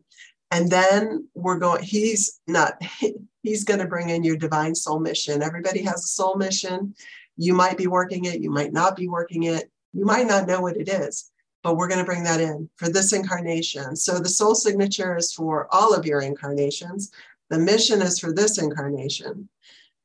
and 0.53 0.69
then 0.69 1.27
we're 1.33 1.57
going 1.57 1.83
he's 1.83 2.39
not 2.47 2.81
he's 3.43 3.63
going 3.63 3.79
to 3.79 3.87
bring 3.87 4.09
in 4.09 4.23
your 4.23 4.37
divine 4.37 4.75
soul 4.75 4.99
mission. 4.99 5.41
Everybody 5.41 5.81
has 5.83 6.03
a 6.03 6.07
soul 6.07 6.35
mission. 6.35 6.95
You 7.37 7.53
might 7.53 7.77
be 7.77 7.87
working 7.87 8.25
it, 8.25 8.41
you 8.41 8.51
might 8.51 8.71
not 8.71 8.95
be 8.95 9.07
working 9.07 9.43
it. 9.43 9.71
You 9.93 10.05
might 10.05 10.27
not 10.27 10.47
know 10.47 10.61
what 10.61 10.77
it 10.77 10.89
is, 10.89 11.31
but 11.63 11.75
we're 11.75 11.87
going 11.87 11.99
to 11.99 12.05
bring 12.05 12.23
that 12.23 12.41
in 12.41 12.69
for 12.77 12.89
this 12.89 13.13
incarnation. 13.13 13.95
So 13.95 14.19
the 14.19 14.29
soul 14.29 14.55
signature 14.55 15.17
is 15.17 15.33
for 15.33 15.67
all 15.71 15.93
of 15.93 16.05
your 16.05 16.21
incarnations. 16.21 17.11
The 17.49 17.59
mission 17.59 18.01
is 18.01 18.19
for 18.19 18.31
this 18.31 18.57
incarnation. 18.57 19.49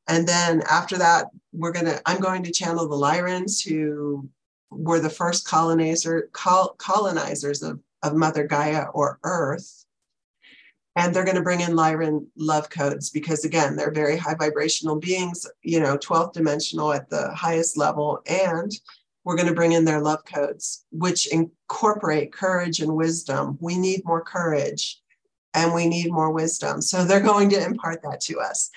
And 0.09 0.27
then 0.27 0.63
after 0.71 0.97
that, 0.99 1.27
we're 1.53 1.73
going 1.73 1.87
to, 1.87 2.01
I'm 2.07 2.21
going 2.21 2.43
to 2.43 2.53
channel 2.53 2.89
the 2.89 2.97
Lyrans 2.97 3.67
who 3.67 4.29
were 4.71 5.01
the 5.01 5.11
first 5.11 5.47
colonizer, 5.47 6.29
col- 6.33 6.75
colonizers 6.79 7.63
of, 7.63 7.81
of 8.03 8.15
Mother 8.15 8.47
Gaia 8.47 8.87
or 8.95 9.19
Earth. 9.25 9.85
And 10.97 11.15
they're 11.15 11.25
going 11.25 11.37
to 11.37 11.43
bring 11.43 11.61
in 11.61 11.77
Lyran 11.77 12.27
love 12.37 12.71
codes 12.71 13.11
because, 13.11 13.45
again, 13.45 13.77
they're 13.77 13.93
very 13.93 14.17
high 14.17 14.35
vibrational 14.35 14.97
beings, 14.97 15.47
you 15.63 15.79
know, 15.79 15.97
12th 15.97 16.33
dimensional 16.33 16.93
at 16.93 17.09
the 17.09 17.33
highest 17.35 17.77
level. 17.77 18.21
And 18.27 18.73
we're 19.25 19.37
going 19.37 19.49
to 19.49 19.55
bring 19.55 19.73
in 19.73 19.85
their 19.85 20.01
love 20.01 20.25
codes, 20.25 20.85
which 20.91 21.33
incorporate 21.33 22.33
courage 22.33 22.81
and 22.81 22.97
wisdom. 22.97 23.59
We 23.61 23.79
need 23.79 24.03
more 24.05 24.23
courage 24.23 25.01
and 25.55 25.73
we 25.73 25.89
need 25.89 26.11
more 26.11 26.33
wisdom. 26.33 26.83
So 26.83 27.05
they're 27.05 27.21
going 27.21 27.51
to 27.51 27.65
impart 27.65 28.03
that 28.03 28.21
to 28.23 28.41
us. 28.41 28.71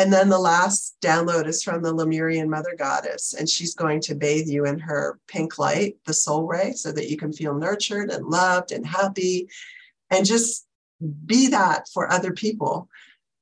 And 0.00 0.10
then 0.10 0.30
the 0.30 0.38
last 0.38 0.96
download 1.02 1.46
is 1.46 1.62
from 1.62 1.82
the 1.82 1.92
Lemurian 1.92 2.48
Mother 2.48 2.74
Goddess, 2.74 3.34
and 3.34 3.46
she's 3.46 3.74
going 3.74 4.00
to 4.00 4.14
bathe 4.14 4.48
you 4.48 4.64
in 4.64 4.78
her 4.78 5.20
pink 5.28 5.58
light, 5.58 5.98
the 6.06 6.14
soul 6.14 6.46
ray, 6.46 6.72
so 6.72 6.90
that 6.90 7.10
you 7.10 7.18
can 7.18 7.34
feel 7.34 7.52
nurtured 7.52 8.08
and 8.08 8.24
loved 8.24 8.72
and 8.72 8.86
happy. 8.86 9.50
And 10.08 10.24
just 10.24 10.66
be 11.26 11.48
that 11.48 11.86
for 11.92 12.10
other 12.10 12.32
people 12.32 12.88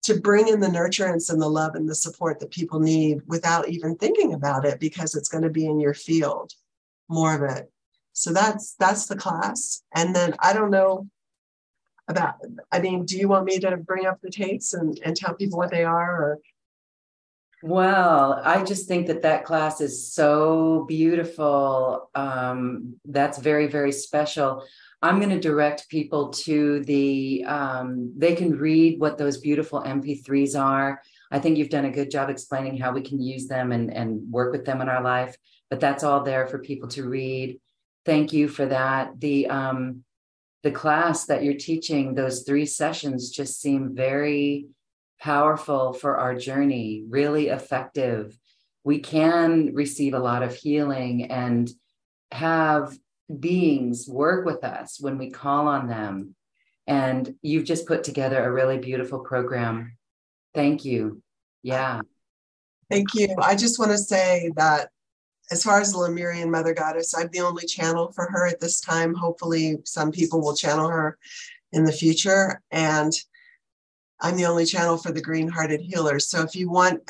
to 0.03 0.19
bring 0.21 0.49
in 0.49 0.59
the 0.59 0.67
nurturance 0.67 1.31
and 1.31 1.41
the 1.41 1.49
love 1.49 1.77
and 1.77 1.89
the 1.89 1.95
support 1.95 2.41
that 2.41 2.51
people 2.51 2.81
need 2.81 3.21
without 3.29 3.69
even 3.69 3.95
thinking 3.95 4.35
about 4.35 4.65
it 4.65 4.81
because 4.81 5.15
it's 5.15 5.29
going 5.29 5.45
to 5.45 5.51
be 5.51 5.65
in 5.65 5.79
your 5.79 5.95
field. 5.95 6.55
More 7.09 7.37
of 7.37 7.57
it. 7.57 7.71
So 8.15 8.33
that's 8.33 8.75
that's 8.81 9.07
the 9.07 9.17
class. 9.17 9.85
And 9.95 10.13
then 10.13 10.35
i 10.41 10.53
don't 10.53 10.73
know 10.73 11.07
about 12.09 12.35
i 12.73 12.81
mean 12.81 13.05
do 13.05 13.17
you 13.17 13.29
want 13.29 13.45
me 13.45 13.59
to 13.59 13.77
bring 13.77 14.07
up 14.07 14.21
the 14.23 14.31
tapes 14.31 14.75
and, 14.75 14.99
and 15.05 15.17
tell 15.17 15.35
people 15.35 15.59
what 15.59 15.71
they 15.71 15.85
are 15.85 16.23
or? 16.23 16.39
Well 17.63 18.41
i 18.45 18.63
just 18.63 18.87
think 18.87 19.07
that 19.09 19.23
that 19.23 19.45
class 19.45 19.81
is 19.81 20.13
so 20.13 20.85
beautiful. 20.87 22.09
Um, 22.15 22.97
that's 23.05 23.39
very 23.39 23.67
very 23.67 23.93
special. 23.93 24.65
I'm 25.01 25.19
going 25.19 25.31
to 25.31 25.41
direct 25.41 25.89
people 25.89 26.31
to 26.31 26.83
the 26.85 27.45
um, 27.47 28.13
they 28.17 28.35
can 28.35 28.57
read 28.57 29.01
what 29.01 29.19
those 29.19 29.39
beautiful 29.39 29.83
mp3s 29.83 30.59
are. 30.59 31.03
I 31.31 31.41
think 31.41 31.59
you've 31.59 31.69
done 31.69 31.85
a 31.85 31.91
good 31.91 32.11
job 32.11 32.31
explaining 32.31 32.79
how 32.79 32.93
we 32.93 33.03
can 33.03 33.21
use 33.21 33.49
them 33.49 33.73
and, 33.73 33.93
and 33.93 34.23
work 34.31 34.51
with 34.53 34.65
them 34.65 34.81
in 34.81 34.89
our 34.89 35.03
life 35.03 35.37
but 35.71 35.81
that's 35.81 36.03
all 36.03 36.23
there 36.23 36.47
for 36.47 36.59
people 36.59 36.89
to 36.91 37.09
read. 37.09 37.61
Thank 38.05 38.33
you 38.33 38.49
for 38.49 38.67
that. 38.67 39.21
The 39.21 39.49
um, 39.49 40.05
the 40.63 40.71
class 40.71 41.27
that 41.27 41.45
you're 41.45 41.55
teaching, 41.55 42.15
those 42.15 42.43
three 42.43 42.67
sessions 42.67 43.31
just 43.31 43.61
seem 43.61 43.95
very 43.95 44.67
powerful 45.21 45.93
for 45.93 46.17
our 46.17 46.35
journey, 46.35 47.05
really 47.09 47.49
effective. 47.49 48.37
We 48.85 49.01
can 49.01 49.75
receive 49.75 50.15
a 50.15 50.19
lot 50.19 50.43
of 50.43 50.55
healing 50.55 51.31
and 51.31 51.71
have 52.33 52.97
beings 53.39 54.09
work 54.09 54.47
with 54.47 54.65
us 54.65 54.99
when 55.01 55.19
we 55.19 55.31
call 55.31 55.69
on 55.69 55.89
them. 55.89 56.35
And 56.87 57.35
you've 57.43 57.65
just 57.65 57.87
put 57.87 58.03
together 58.03 58.43
a 58.43 58.53
really 58.53 58.79
beautiful 58.79 59.21
program. 59.21 59.97
Thank 60.55 60.85
you. 60.85 61.23
Yeah. 61.63 62.01
Thank 62.91 63.15
you. 63.15 63.35
I 63.41 63.55
just 63.55 63.79
want 63.79 63.91
to 63.91 63.99
say 63.99 64.51
that 64.57 64.89
as 65.51 65.63
far 65.63 65.81
as 65.81 65.93
the 65.93 65.99
Lemurian 65.99 66.51
Mother 66.51 66.75
Goddess, 66.75 67.15
I'm 67.17 67.29
the 67.33 67.41
only 67.41 67.67
channel 67.67 68.13
for 68.13 68.29
her 68.31 68.47
at 68.47 68.61
this 68.61 68.81
time. 68.81 69.15
Hopefully, 69.15 69.79
some 69.85 70.13
people 70.13 70.41
will 70.41 70.55
channel 70.55 70.89
her 70.89 71.19
in 71.73 71.85
the 71.85 71.93
future. 71.93 72.61
And 72.71 73.13
I'm 74.21 74.37
the 74.37 74.47
only 74.47 74.67
channel 74.67 74.99
for 74.99 75.13
the 75.13 75.23
green 75.23 75.49
hearted 75.49 75.81
healers. 75.81 76.29
So 76.29 76.43
if 76.43 76.55
you 76.55 76.71
want 76.71 77.01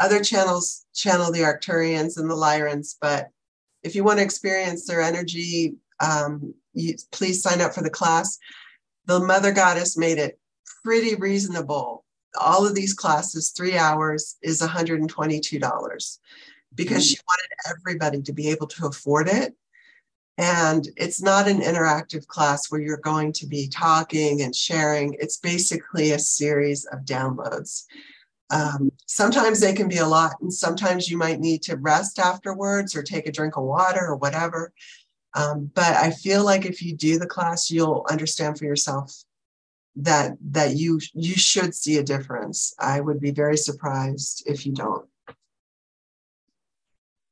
other 0.00 0.22
channels, 0.24 0.86
channel 0.94 1.30
the 1.30 1.40
Arcturians 1.40 2.16
and 2.16 2.28
the 2.28 2.34
Lyrans. 2.34 2.96
But 3.00 3.28
if 3.82 3.94
you 3.94 4.02
want 4.02 4.18
to 4.18 4.24
experience 4.24 4.86
their 4.86 5.02
energy, 5.02 5.74
um, 6.00 6.54
you, 6.72 6.94
please 7.12 7.42
sign 7.42 7.60
up 7.60 7.74
for 7.74 7.82
the 7.82 7.90
class. 7.90 8.38
The 9.06 9.20
Mother 9.20 9.52
Goddess 9.52 9.96
made 9.96 10.18
it 10.18 10.38
pretty 10.82 11.14
reasonable. 11.14 12.04
All 12.40 12.66
of 12.66 12.74
these 12.74 12.94
classes, 12.94 13.50
three 13.50 13.76
hours, 13.76 14.36
is 14.42 14.60
$122 14.60 16.18
because 16.74 17.06
she 17.06 17.18
wanted 17.26 17.48
everybody 17.70 18.22
to 18.22 18.32
be 18.32 18.48
able 18.50 18.66
to 18.68 18.86
afford 18.86 19.28
it. 19.28 19.54
And 20.36 20.88
it's 20.96 21.22
not 21.22 21.48
an 21.48 21.60
interactive 21.60 22.26
class 22.26 22.70
where 22.70 22.80
you're 22.80 22.96
going 22.96 23.32
to 23.34 23.46
be 23.46 23.68
talking 23.68 24.42
and 24.42 24.54
sharing. 24.54 25.14
It's 25.20 25.38
basically 25.38 26.10
a 26.10 26.18
series 26.18 26.84
of 26.86 27.00
downloads. 27.00 27.84
Um, 28.50 28.90
sometimes 29.06 29.60
they 29.60 29.72
can 29.72 29.88
be 29.88 29.98
a 29.98 30.06
lot, 30.06 30.32
and 30.40 30.52
sometimes 30.52 31.08
you 31.08 31.16
might 31.16 31.40
need 31.40 31.62
to 31.62 31.76
rest 31.76 32.18
afterwards 32.18 32.94
or 32.96 33.02
take 33.02 33.26
a 33.26 33.32
drink 33.32 33.56
of 33.56 33.64
water 33.64 34.04
or 34.06 34.16
whatever. 34.16 34.72
Um, 35.34 35.70
but 35.74 35.94
I 35.96 36.10
feel 36.10 36.44
like 36.44 36.64
if 36.64 36.82
you 36.82 36.96
do 36.96 37.18
the 37.18 37.26
class, 37.26 37.70
you'll 37.70 38.06
understand 38.10 38.58
for 38.58 38.64
yourself 38.64 39.24
that 39.96 40.36
that 40.50 40.76
you 40.76 41.00
you 41.12 41.34
should 41.34 41.74
see 41.74 41.98
a 41.98 42.02
difference. 42.02 42.74
I 42.78 43.00
would 43.00 43.20
be 43.20 43.30
very 43.30 43.56
surprised 43.56 44.42
if 44.46 44.66
you 44.66 44.72
don't. 44.72 45.06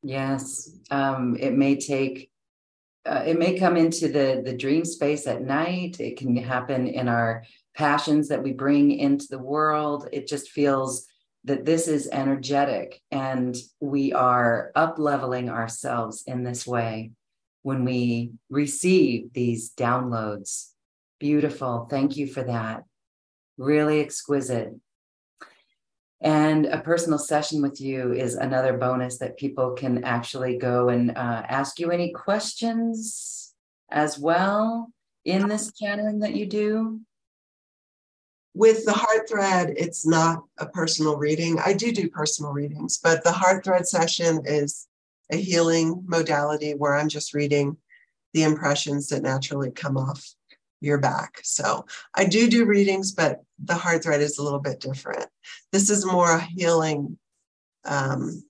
Yes, 0.03 0.70
um, 0.91 1.37
it 1.39 1.53
may 1.53 1.77
take. 1.77 2.31
Uh, 3.05 3.23
it 3.27 3.39
may 3.39 3.59
come 3.59 3.77
into 3.77 4.09
the 4.09 4.43
the 4.45 4.57
dream 4.57 4.85
space 4.85 5.27
at 5.27 5.43
night. 5.43 6.01
It 6.01 6.16
can 6.16 6.37
happen 6.37 6.87
in 6.87 7.09
our 7.09 7.45
passions 7.74 8.29
that 8.29 8.43
we 8.43 8.53
bring 8.53 8.93
into 8.93 9.27
the 9.31 9.39
world. 9.39 10.09
It 10.12 10.27
just 10.27 10.51
feels 10.51 11.07
that 11.45 11.65
this 11.65 11.89
is 11.89 12.09
energetic, 12.12 13.01
and 13.11 13.57
we 13.81 14.12
are 14.12 14.73
up 14.74 14.99
leveling 14.99 15.51
ourselves 15.51 16.24
in 16.27 16.43
this 16.43 16.66
way 16.66 17.12
when 17.62 17.85
we 17.85 18.33
receive 18.51 19.33
these 19.33 19.73
downloads. 19.73 20.70
Beautiful. 21.20 21.87
Thank 21.89 22.16
you 22.16 22.27
for 22.27 22.43
that. 22.43 22.83
Really 23.57 24.01
exquisite. 24.01 24.74
And 26.23 26.66
a 26.66 26.81
personal 26.81 27.19
session 27.19 27.61
with 27.62 27.81
you 27.81 28.12
is 28.12 28.36
another 28.36 28.78
bonus 28.78 29.19
that 29.19 29.36
people 29.36 29.73
can 29.73 30.05
actually 30.05 30.57
go 30.57 30.89
and 30.89 31.11
uh, 31.11 31.43
ask 31.49 31.81
you 31.81 31.90
any 31.90 32.12
questions 32.12 33.53
as 33.90 34.20
well 34.20 34.93
in 35.24 35.49
this 35.49 35.73
channeling 35.73 36.20
that 36.20 36.35
you 36.35 36.47
do. 36.47 37.01
With 38.55 38.85
the 38.85 38.93
heart 38.93 39.28
thread, 39.28 39.74
it's 39.77 40.07
not 40.07 40.44
a 40.59 40.66
personal 40.66 41.16
reading. 41.16 41.59
I 41.59 41.73
do 41.73 41.90
do 41.90 42.09
personal 42.09 42.53
readings, 42.53 42.99
but 43.03 43.24
the 43.24 43.32
heart 43.32 43.65
thread 43.65 43.89
session 43.89 44.43
is 44.44 44.86
a 45.32 45.36
healing 45.36 46.05
modality 46.07 46.73
where 46.73 46.94
I'm 46.94 47.09
just 47.09 47.35
reading 47.35 47.77
the 48.32 48.44
impressions 48.44 49.09
that 49.09 49.23
naturally 49.23 49.70
come 49.73 49.97
off 49.97 50.24
your 50.82 50.98
back. 50.98 51.38
So 51.42 51.86
I 52.14 52.24
do 52.24 52.48
do 52.48 52.66
readings, 52.66 53.12
but 53.12 53.42
the 53.62 53.74
heart 53.74 54.02
thread 54.02 54.20
is 54.20 54.38
a 54.38 54.42
little 54.42 54.59
bit 54.59 54.80
different. 54.80 55.26
This 55.70 55.88
is 55.88 56.04
more 56.04 56.32
a 56.32 56.40
healing 56.40 57.18
um, 57.84 58.42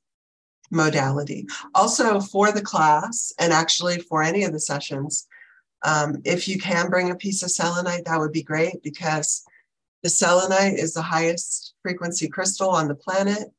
modality. 0.71 1.47
Also, 1.75 2.21
for 2.21 2.51
the 2.51 2.63
class, 2.63 3.33
and 3.39 3.53
actually 3.53 3.99
for 3.99 4.23
any 4.23 4.45
of 4.45 4.53
the 4.53 4.61
sessions, 4.61 5.27
um, 5.85 6.17
if 6.25 6.49
you 6.49 6.59
can 6.59 6.89
bring 6.89 7.11
a 7.11 7.17
piece 7.17 7.43
of 7.43 7.51
selenite, 7.51 8.05
that 8.07 8.19
would 8.19 8.33
be 8.33 8.43
great 8.43 8.83
because 8.83 9.45
the 10.03 10.09
selenite 10.09 10.79
is 10.79 10.95
the 10.95 11.03
highest 11.03 11.75
frequency 11.83 12.29
crystal 12.29 12.71
on 12.71 12.89
the 12.89 12.95
planet 12.95 13.53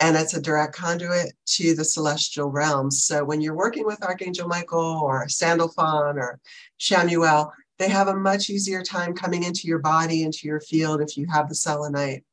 and 0.00 0.16
it's 0.16 0.34
a 0.34 0.40
direct 0.40 0.74
conduit 0.74 1.32
to 1.46 1.74
the 1.74 1.84
celestial 1.84 2.50
realms. 2.50 3.04
So 3.04 3.24
when 3.24 3.40
you're 3.40 3.54
working 3.54 3.84
with 3.84 4.02
Archangel 4.02 4.46
Michael 4.46 5.00
or 5.02 5.28
Sandalphon 5.28 6.18
or 6.18 6.38
Chamuel, 6.78 7.50
they 7.78 7.88
have 7.88 8.08
a 8.08 8.16
much 8.16 8.50
easier 8.50 8.82
time 8.82 9.14
coming 9.14 9.44
into 9.44 9.68
your 9.68 9.78
body, 9.78 10.22
into 10.22 10.46
your 10.46 10.60
field 10.60 11.00
if 11.00 11.16
you 11.16 11.26
have 11.32 11.48
the 11.48 11.54
selenite. 11.54 12.24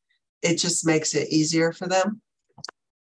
It 0.42 0.58
just 0.58 0.86
makes 0.86 1.14
it 1.14 1.30
easier 1.30 1.72
for 1.72 1.88
them. 1.88 2.22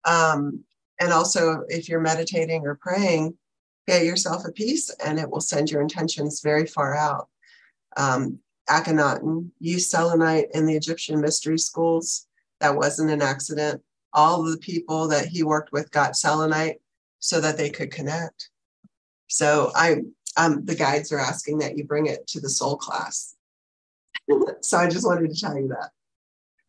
Um, 0.05 0.65
and 0.99 1.13
also, 1.13 1.65
if 1.69 1.89
you're 1.89 2.01
meditating 2.01 2.67
or 2.67 2.75
praying, 2.75 3.37
get 3.87 4.05
yourself 4.05 4.45
a 4.47 4.53
piece 4.53 4.91
and 5.05 5.19
it 5.19 5.29
will 5.29 5.41
send 5.41 5.71
your 5.71 5.83
intentions 5.83 6.41
very 6.41 6.67
far 6.67 6.95
out. 6.95 7.29
Um, 7.97 8.39
Akhenaten 8.69 9.51
used 9.59 9.91
selenite 9.91 10.49
in 10.55 10.67
the 10.67 10.77
Egyptian 10.77 11.21
mystery 11.21 11.59
schools. 11.59 12.27
That 12.61 12.77
wasn't 12.77 13.11
an 13.11 13.23
accident. 13.23 13.83
All 14.13 14.43
the 14.43 14.59
people 14.59 15.09
that 15.09 15.27
he 15.27 15.43
worked 15.43 15.73
with 15.73 15.91
got 15.91 16.17
selenite 16.17 16.81
so 17.19 17.41
that 17.41 17.57
they 17.57 17.71
could 17.71 17.91
connect. 17.91 18.51
So 19.29 19.71
I 19.75 20.03
um, 20.37 20.65
the 20.65 20.75
guides 20.75 21.13
are 21.13 21.19
asking 21.19 21.59
that 21.59 21.77
you 21.77 21.85
bring 21.85 22.07
it 22.07 22.27
to 22.29 22.41
the 22.41 22.51
soul 22.51 22.77
class. 22.77 23.35
so 24.61 24.79
I 24.79 24.89
just 24.89 25.07
wanted 25.07 25.31
to 25.31 25.41
tell 25.41 25.57
you 25.57 25.69
that. 25.69 25.91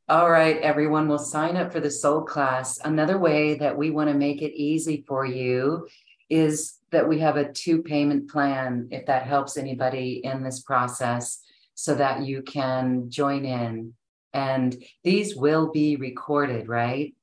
All 0.10 0.30
right, 0.30 0.58
everyone 0.58 1.08
will 1.08 1.20
sign 1.20 1.56
up 1.56 1.72
for 1.72 1.80
the 1.80 1.92
soul 1.92 2.22
class. 2.22 2.80
Another 2.84 3.18
way 3.18 3.54
that 3.56 3.78
we 3.78 3.92
want 3.92 4.10
to 4.10 4.16
make 4.16 4.42
it 4.42 4.54
easy 4.54 5.06
for 5.08 5.26
you 5.26 5.88
is 6.30 6.80
that 6.92 7.08
we 7.08 7.20
have 7.20 7.38
a 7.38 7.52
two 7.52 7.82
payment 7.82 8.30
plan, 8.30 8.88
if 8.92 9.06
that 9.06 9.24
helps 9.24 9.58
anybody 9.58 10.22
in 10.24 10.44
this 10.44 10.62
process, 10.62 11.42
so 11.76 11.96
that 11.96 12.24
you 12.24 12.42
can 12.42 13.10
join 13.10 13.46
in. 13.46 13.94
And 14.34 14.84
these 15.04 15.36
will 15.36 15.72
be 15.72 15.96
recorded, 15.96 16.68
right? 16.68 17.14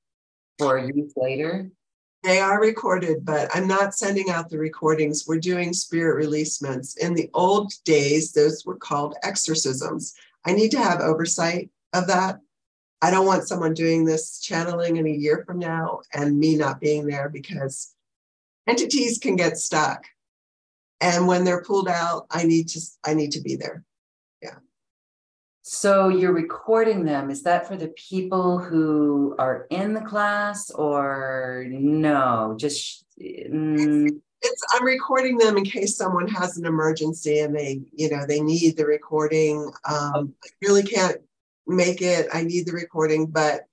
For 0.59 0.79
use 0.79 1.13
later. 1.17 1.71
They 2.29 2.41
are 2.41 2.61
recorded, 2.61 3.25
but 3.25 3.49
I'm 3.57 3.67
not 3.67 3.95
sending 3.95 4.29
out 4.29 4.51
the 4.51 4.59
recordings. 4.59 5.25
We're 5.27 5.41
doing 5.41 5.73
spirit 5.73 6.23
releasements. 6.23 6.99
In 6.99 7.15
the 7.15 7.31
old 7.33 7.73
days, 7.87 8.33
those 8.33 8.67
were 8.67 8.77
called 8.77 9.17
exorcisms. 9.23 10.13
I 10.45 10.53
need 10.53 10.71
to 10.73 10.79
have 10.79 11.01
oversight 11.01 11.71
of 11.95 12.07
that. 12.09 12.41
I 13.01 13.11
don't 13.11 13.25
want 13.25 13.49
someone 13.49 13.73
doing 13.73 14.05
this 14.05 14.41
channeling 14.41 14.99
in 14.99 15.07
a 15.07 15.11
year 15.11 15.43
from 15.47 15.59
now 15.59 16.01
and 16.13 16.39
me 16.39 16.55
not 16.55 16.81
being 16.81 17.07
there 17.07 17.31
because 17.31 17.95
entities 18.67 19.17
can 19.17 19.35
get 19.35 19.57
stuck. 19.57 20.05
And 21.01 21.27
when 21.27 21.45
they're 21.45 21.65
pulled 21.65 21.89
out, 21.89 22.27
I 22.31 22.45
need 22.45 22.69
to 22.69 22.81
I 23.07 23.15
need 23.15 23.33
to 23.33 23.41
be 23.41 23.57
there. 23.57 23.85
So 25.71 26.09
you're 26.09 26.33
recording 26.33 27.05
them. 27.05 27.29
Is 27.29 27.43
that 27.43 27.69
for 27.69 27.77
the 27.77 27.89
people 27.89 28.57
who 28.57 29.37
are 29.39 29.67
in 29.69 29.93
the 29.93 30.01
class 30.01 30.71
or 30.71 31.67
no? 31.69 32.55
Just 32.59 33.05
mm. 33.21 34.09
it's, 34.41 34.63
I'm 34.73 34.85
recording 34.87 35.37
them 35.37 35.59
in 35.59 35.65
case 35.67 35.95
someone 35.95 36.27
has 36.29 36.57
an 36.57 36.65
emergency 36.65 37.41
and 37.41 37.55
they, 37.55 37.83
you 37.93 38.09
know, 38.09 38.25
they 38.27 38.41
need 38.41 38.79
the 38.79 38.87
recording. 38.87 39.71
Um, 39.85 40.33
I 40.43 40.49
really 40.63 40.85
can't 40.85 41.19
make 41.67 42.01
it. 42.01 42.29
I 42.33 42.45
need 42.45 42.65
the 42.65 42.73
recording, 42.73 43.27
but 43.27 43.67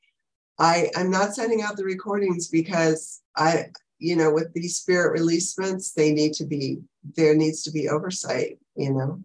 I 0.60 0.90
I'm 0.98 1.10
not 1.10 1.34
sending 1.34 1.62
out 1.62 1.78
the 1.78 1.86
recordings 1.86 2.50
because 2.50 3.22
I, 3.38 3.68
you 4.00 4.18
know, 4.18 4.34
with 4.34 4.52
these 4.52 4.76
spirit 4.76 5.18
releasements, 5.18 5.94
they 5.94 6.12
need 6.12 6.34
to 6.34 6.46
be 6.46 6.80
there 7.16 7.36
needs 7.36 7.64
to 7.64 7.72
be 7.72 7.88
oversight. 7.88 8.60
You 8.76 8.92
know, 8.92 9.24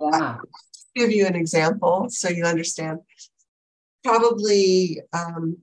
yeah 0.00 0.38
give 0.96 1.12
you 1.12 1.26
an 1.26 1.36
example 1.36 2.08
so 2.08 2.28
you 2.28 2.44
understand. 2.44 2.98
Probably, 4.02 5.00
um, 5.12 5.58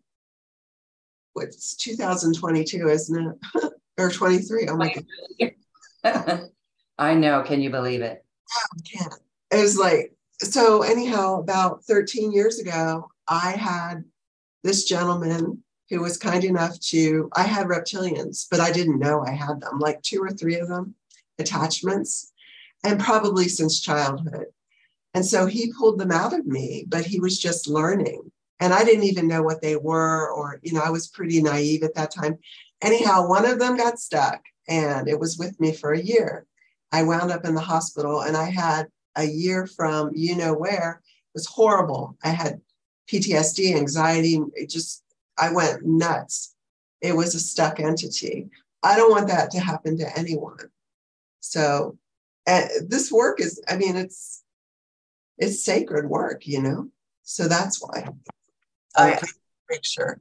what's 1.34 1.76
2022, 1.76 2.88
isn't 2.88 3.38
it? 3.55 3.64
or 3.97 4.10
23. 4.10 4.68
Oh 4.69 4.77
my 4.77 4.93
God. 5.39 6.49
I 6.97 7.15
know. 7.15 7.41
Can 7.43 7.61
you 7.61 7.69
believe 7.69 8.01
it? 8.01 8.23
I 8.51 8.80
can't. 8.81 9.14
It 9.51 9.61
was 9.61 9.77
like, 9.77 10.14
so 10.39 10.84
anyhow, 10.84 11.39
about 11.39 11.84
13 11.85 12.31
years 12.31 12.60
ago, 12.60 13.10
I 13.27 13.51
had 13.51 14.03
this 14.64 14.85
gentleman 14.85 15.64
who 15.89 16.01
was 16.01 16.18
kind 16.18 16.43
enough 16.43 16.80
to, 16.80 17.30
I 17.35 17.43
had 17.43 17.68
reptilians, 17.68 18.47
but 18.49 18.60
I 18.60 18.72
didn't 18.72 18.99
know 18.99 19.23
I 19.26 19.31
had 19.31 19.61
them, 19.61 19.80
like 19.80 20.01
two 20.01 20.19
or 20.22 20.30
three 20.30 20.55
of 20.55 20.68
them, 20.68 20.95
attachments, 21.39 22.31
and 22.84 22.99
probably 22.99 23.47
since 23.47 23.80
childhood. 23.80 24.47
And 25.14 25.26
so 25.26 25.45
he 25.45 25.73
pulled 25.73 25.99
them 25.99 26.11
out 26.11 26.34
of 26.34 26.45
me, 26.45 26.85
but 26.88 27.06
he 27.06 27.19
was 27.19 27.38
just 27.38 27.68
learning. 27.68 28.31
And 28.60 28.73
I 28.73 28.84
didn't 28.84 29.03
even 29.03 29.27
know 29.27 29.44
what 29.44 29.61
they 29.61 29.76
were, 29.76 30.31
or, 30.31 30.60
you 30.64 30.73
know, 30.73 30.81
I 30.81 30.90
was 30.90 31.07
pretty 31.07 31.41
naive 31.41 31.84
at 31.84 31.95
that 31.95 32.11
time. 32.11 32.38
Anyhow, 32.81 33.27
one 33.27 33.45
of 33.45 33.60
them 33.60 33.77
got 33.77 33.99
stuck 33.99 34.41
and 34.68 35.07
it 35.07 35.19
was 35.19 35.38
with 35.38 35.60
me 35.60 35.73
for 35.73 35.91
a 35.91 36.02
year. 36.02 36.45
I 36.91 37.03
wound 37.03 37.31
up 37.31 37.45
in 37.45 37.56
the 37.56 37.61
hospital 37.61 38.22
and 38.22 38.38
I 38.38 38.49
had 38.49 38.88
a 39.15 39.26
year 39.26 39.68
from 39.68 40.11
you 40.14 40.35
know 40.35 40.53
where. 40.53 41.02
It 41.03 41.35
was 41.35 41.48
horrible. 41.48 42.18
I 42.23 42.30
had 42.30 42.61
PTSD, 43.11 43.76
anxiety. 43.76 44.40
It 44.53 44.69
just, 44.69 45.03
I 45.38 45.52
went 45.52 45.85
nuts. 45.85 46.56
It 47.02 47.15
was 47.15 47.35
a 47.35 47.40
stuck 47.40 47.80
entity. 47.80 48.49
I 48.84 48.95
don't 48.95 49.11
want 49.11 49.27
that 49.27 49.52
to 49.52 49.60
happen 49.60 49.98
to 49.98 50.18
anyone. 50.18 50.69
So, 51.40 51.98
this 52.45 53.11
work 53.11 53.41
is, 53.41 53.61
I 53.68 53.77
mean, 53.77 53.95
it's 53.95 54.43
it's 55.38 55.64
sacred 55.64 56.10
work, 56.10 56.45
you 56.47 56.61
know? 56.61 56.89
So 57.23 57.47
that's 57.47 57.81
why 57.81 58.07
I 58.95 59.19
make 59.69 59.85
sure. 59.85 60.19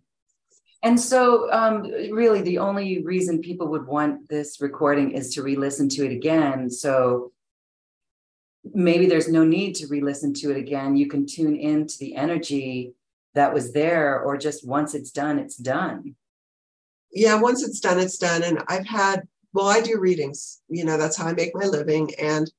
And 0.85 1.01
so, 1.01 1.51
um, 1.53 1.83
really, 2.11 2.43
the 2.43 2.59
only 2.59 3.03
reason 3.03 3.41
people 3.41 3.69
would 3.69 3.87
want 3.87 4.29
this 4.29 4.61
recording 4.61 5.13
is 5.13 5.33
to 5.35 5.43
re 5.43 5.55
listen 5.55 5.89
to 5.91 6.05
it 6.05 6.13
again. 6.13 6.69
So, 6.71 7.33
maybe 8.75 9.07
there's 9.07 9.29
no 9.29 9.45
need 9.45 9.75
to 9.77 9.87
re 9.87 10.01
listen 10.01 10.35
to 10.35 10.51
it 10.51 10.57
again. 10.57 10.97
You 10.97 11.07
can 11.07 11.27
tune 11.27 11.57
into 11.57 11.99
the 11.99 12.17
energy 12.17 12.95
that 13.35 13.55
was 13.55 13.73
there, 13.73 14.21
or 14.21 14.37
just 14.37 14.67
once 14.67 14.95
it's 14.95 15.13
done, 15.13 15.39
it's 15.39 15.57
done. 15.57 16.17
Yeah, 17.13 17.41
once 17.41 17.63
it's 17.63 17.81
done, 17.81 18.01
it's 18.01 18.19
done. 18.19 18.43
And 18.43 18.63
I've 18.69 18.87
had, 18.87 19.23
well, 19.53 19.69
I 19.69 19.81
do 19.83 20.01
readings, 20.01 20.61
you 20.69 20.85
know, 20.85 20.97
that's 20.97 21.17
how 21.17 21.27
I 21.27 21.33
make 21.33 21.55
my 21.55 21.67
living. 21.67 22.11
And 22.19 22.51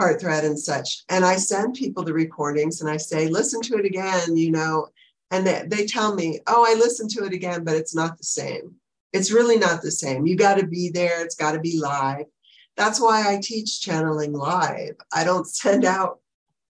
heart 0.00 0.18
thread 0.18 0.44
and 0.44 0.58
such. 0.58 1.04
And 1.10 1.26
I 1.26 1.36
send 1.36 1.74
people 1.74 2.02
the 2.02 2.14
recordings 2.14 2.80
and 2.80 2.88
I 2.88 2.96
say, 2.96 3.28
listen 3.28 3.60
to 3.62 3.76
it 3.76 3.84
again, 3.84 4.34
you 4.34 4.50
know, 4.50 4.88
and 5.30 5.46
they, 5.46 5.64
they 5.66 5.84
tell 5.84 6.14
me, 6.14 6.40
oh, 6.46 6.64
I 6.66 6.74
listened 6.74 7.10
to 7.10 7.24
it 7.24 7.34
again, 7.34 7.64
but 7.64 7.76
it's 7.76 7.94
not 7.94 8.16
the 8.16 8.24
same. 8.24 8.76
It's 9.12 9.30
really 9.30 9.58
not 9.58 9.82
the 9.82 9.90
same. 9.90 10.26
You 10.26 10.36
got 10.36 10.58
to 10.58 10.66
be 10.66 10.88
there, 10.88 11.22
it's 11.22 11.34
got 11.34 11.52
to 11.52 11.60
be 11.60 11.78
live. 11.78 12.24
That's 12.78 12.98
why 12.98 13.30
I 13.30 13.40
teach 13.42 13.82
channeling 13.82 14.32
live. 14.32 14.94
I 15.12 15.22
don't 15.22 15.46
send 15.62 15.84
out 15.84 16.20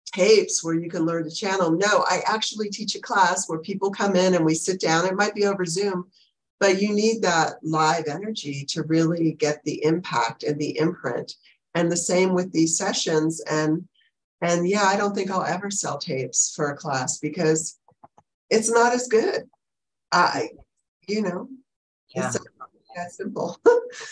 tapes 0.06 0.64
where 0.64 0.74
you 0.74 0.90
can 0.90 1.06
learn 1.06 1.22
to 1.22 1.30
channel. 1.30 1.70
No, 1.70 2.04
I 2.08 2.22
actually 2.26 2.68
teach 2.68 2.96
a 2.96 3.00
class 3.00 3.48
where 3.48 3.60
people 3.60 3.92
come 3.92 4.16
in 4.16 4.34
and 4.34 4.44
we 4.44 4.56
sit 4.56 4.80
down. 4.80 5.06
It 5.06 5.14
might 5.14 5.36
be 5.36 5.46
over 5.46 5.64
Zoom, 5.64 6.10
but 6.58 6.82
you 6.82 6.92
need 6.92 7.22
that 7.22 7.54
live 7.62 8.08
energy 8.08 8.64
to 8.70 8.82
really 8.82 9.34
get 9.34 9.62
the 9.62 9.84
impact 9.84 10.42
and 10.42 10.58
the 10.58 10.76
imprint. 10.78 11.34
And 11.74 11.90
the 11.90 11.96
same 11.96 12.34
with 12.34 12.52
these 12.52 12.76
sessions. 12.76 13.40
And 13.48 13.86
and 14.42 14.68
yeah, 14.68 14.84
I 14.84 14.96
don't 14.96 15.14
think 15.14 15.30
I'll 15.30 15.44
ever 15.44 15.70
sell 15.70 15.98
tapes 15.98 16.52
for 16.54 16.70
a 16.70 16.76
class 16.76 17.18
because 17.18 17.78
it's 18.48 18.70
not 18.70 18.92
as 18.92 19.06
good. 19.06 19.48
I, 20.12 20.48
you 21.06 21.22
know, 21.22 21.48
yeah. 22.14 22.28
it's 22.28 22.38
that 22.96 23.12
simple. 23.12 23.58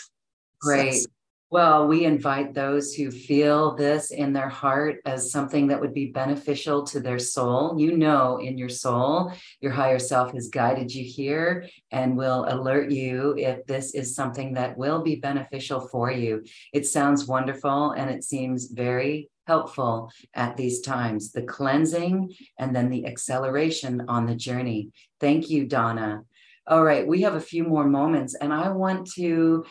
Great. 0.61 0.93
So, 0.93 1.09
well, 1.51 1.87
we 1.87 2.05
invite 2.05 2.53
those 2.53 2.93
who 2.93 3.09
feel 3.09 3.75
this 3.75 4.11
in 4.11 4.33
their 4.33 4.49
heart 4.49 4.97
as 5.05 5.31
something 5.31 5.67
that 5.67 5.81
would 5.81 5.95
be 5.95 6.11
beneficial 6.11 6.83
to 6.83 6.99
their 6.99 7.17
soul. 7.17 7.79
You 7.79 7.97
know, 7.97 8.37
in 8.37 8.57
your 8.57 8.69
soul, 8.69 9.33
your 9.59 9.71
higher 9.71 9.97
self 9.97 10.31
has 10.33 10.49
guided 10.49 10.93
you 10.93 11.03
here 11.03 11.67
and 11.91 12.15
will 12.15 12.45
alert 12.47 12.91
you 12.91 13.35
if 13.35 13.65
this 13.65 13.95
is 13.95 14.13
something 14.13 14.53
that 14.53 14.77
will 14.77 15.01
be 15.01 15.15
beneficial 15.15 15.81
for 15.81 16.11
you. 16.11 16.43
It 16.71 16.85
sounds 16.85 17.25
wonderful 17.25 17.91
and 17.91 18.11
it 18.11 18.23
seems 18.23 18.67
very 18.67 19.31
helpful 19.47 20.11
at 20.35 20.55
these 20.55 20.81
times 20.81 21.31
the 21.31 21.41
cleansing 21.41 22.31
and 22.59 22.75
then 22.75 22.91
the 22.91 23.07
acceleration 23.07 24.05
on 24.07 24.27
the 24.27 24.35
journey. 24.35 24.91
Thank 25.19 25.49
you, 25.49 25.65
Donna. 25.65 26.21
All 26.67 26.83
right, 26.83 27.07
we 27.07 27.23
have 27.23 27.33
a 27.33 27.41
few 27.41 27.63
more 27.63 27.85
moments, 27.85 28.35
and 28.35 28.53
I 28.53 28.69
want 28.69 29.09
to 29.13 29.65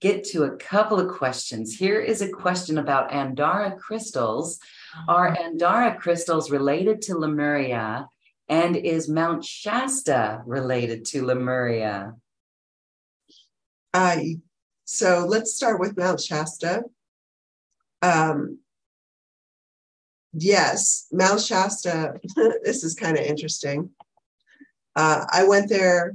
get 0.00 0.24
to 0.24 0.44
a 0.44 0.56
couple 0.56 0.98
of 1.00 1.14
questions. 1.16 1.74
Here 1.74 2.00
is 2.00 2.22
a 2.22 2.28
question 2.28 2.78
about 2.78 3.10
Andara 3.10 3.78
crystals. 3.78 4.58
Are 5.08 5.36
Andara 5.36 5.98
crystals 5.98 6.50
related 6.50 7.02
to 7.02 7.18
Lemuria? 7.18 8.08
And 8.48 8.76
is 8.76 9.08
Mount 9.08 9.44
Shasta 9.44 10.42
related 10.46 11.04
to 11.06 11.24
Lemuria? 11.24 12.14
Uh, 13.92 14.18
so 14.84 15.26
let's 15.26 15.54
start 15.54 15.80
with 15.80 15.96
Mount 15.96 16.20
Shasta. 16.20 16.82
Um, 18.02 18.58
yes, 20.32 21.06
Mount 21.10 21.40
Shasta, 21.40 22.20
this 22.62 22.84
is 22.84 22.94
kind 22.94 23.16
of 23.16 23.24
interesting. 23.24 23.90
Uh, 24.94 25.24
I 25.30 25.44
went 25.44 25.68
there 25.68 26.14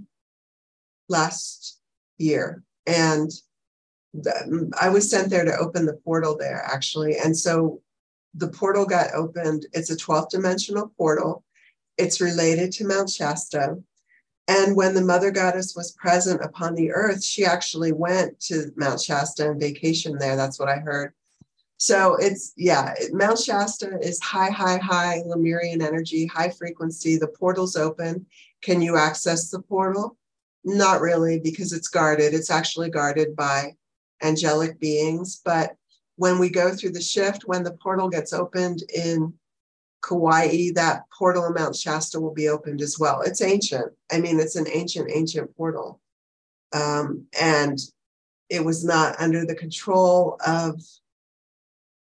last 1.09 1.79
year 2.17 2.63
and 2.85 3.31
I 4.81 4.89
was 4.89 5.09
sent 5.09 5.29
there 5.29 5.45
to 5.45 5.57
open 5.57 5.85
the 5.85 5.99
portal 6.03 6.35
there 6.37 6.63
actually. 6.65 7.17
And 7.17 7.37
so 7.37 7.81
the 8.33 8.47
portal 8.47 8.85
got 8.85 9.13
opened. 9.13 9.67
It's 9.73 9.91
a 9.91 9.95
12th 9.95 10.29
dimensional 10.29 10.91
portal. 10.97 11.43
It's 11.97 12.21
related 12.21 12.71
to 12.73 12.87
Mount 12.87 13.09
Shasta. 13.09 13.77
And 14.47 14.75
when 14.75 14.95
the 14.95 15.01
mother 15.01 15.29
goddess 15.29 15.75
was 15.75 15.91
present 15.91 16.43
upon 16.43 16.73
the 16.73 16.91
earth, 16.91 17.23
she 17.23 17.45
actually 17.45 17.91
went 17.91 18.39
to 18.41 18.71
Mount 18.75 18.99
Shasta 18.99 19.51
and 19.51 19.59
vacation 19.59 20.17
there. 20.17 20.35
That's 20.35 20.59
what 20.59 20.69
I 20.69 20.77
heard. 20.77 21.13
So 21.77 22.15
it's, 22.15 22.53
yeah, 22.57 22.93
Mount 23.11 23.39
Shasta 23.39 23.99
is 24.01 24.19
high, 24.19 24.49
high, 24.49 24.79
high 24.79 25.21
Lemurian 25.25 25.81
energy, 25.81 26.25
high 26.25 26.49
frequency. 26.49 27.17
The 27.17 27.27
portal's 27.27 27.75
open. 27.75 28.25
Can 28.61 28.81
you 28.81 28.97
access 28.97 29.49
the 29.49 29.61
portal? 29.61 30.17
Not 30.65 30.99
really, 30.99 31.39
because 31.39 31.71
it's 31.71 31.87
guarded. 31.87 32.33
It's 32.33 32.51
actually 32.51 32.89
guarded 32.89 33.35
by 33.35 33.75
angelic 34.21 34.79
beings. 34.79 35.41
But 35.43 35.75
when 36.15 36.39
we 36.39 36.49
go 36.49 36.73
through 36.73 36.91
the 36.91 37.01
shift, 37.01 37.43
when 37.45 37.63
the 37.63 37.73
portal 37.73 38.09
gets 38.09 38.33
opened 38.33 38.83
in 38.93 39.33
Kauai, 40.01 40.71
that 40.75 41.03
portal 41.17 41.45
in 41.45 41.53
Mount 41.53 41.75
Shasta 41.75 42.19
will 42.19 42.33
be 42.33 42.49
opened 42.49 42.81
as 42.81 42.97
well. 42.99 43.21
It's 43.21 43.41
ancient. 43.41 43.91
I 44.11 44.19
mean, 44.19 44.39
it's 44.39 44.55
an 44.55 44.67
ancient, 44.71 45.09
ancient 45.13 45.55
portal. 45.55 45.99
Um, 46.73 47.25
and 47.39 47.77
it 48.49 48.63
was 48.63 48.83
not 48.83 49.19
under 49.19 49.45
the 49.45 49.55
control 49.55 50.37
of 50.45 50.81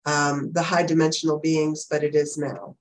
um, 0.06 0.52
the 0.54 0.64
high 0.64 0.84
dimensional 0.84 1.40
beings, 1.40 1.86
but 1.90 2.04
it 2.04 2.16
is 2.16 2.38
now. 2.38 2.76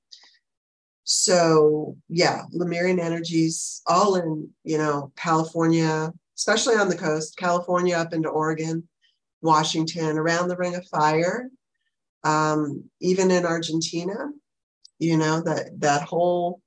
So 1.04 1.96
yeah, 2.08 2.42
Lemurian 2.52 3.00
energies 3.00 3.82
all 3.86 4.16
in, 4.16 4.50
you 4.64 4.78
know, 4.78 5.12
California, 5.16 6.12
especially 6.36 6.76
on 6.76 6.88
the 6.88 6.96
coast, 6.96 7.36
California 7.36 7.96
up 7.96 8.12
into 8.12 8.28
Oregon, 8.28 8.86
Washington, 9.42 10.18
around 10.18 10.48
the 10.48 10.56
Ring 10.56 10.74
of 10.74 10.86
Fire, 10.88 11.50
um, 12.24 12.84
even 13.00 13.30
in 13.30 13.46
Argentina, 13.46 14.30
you 14.98 15.16
know, 15.16 15.40
that 15.42 15.80
that 15.80 16.02
whole, 16.02 16.60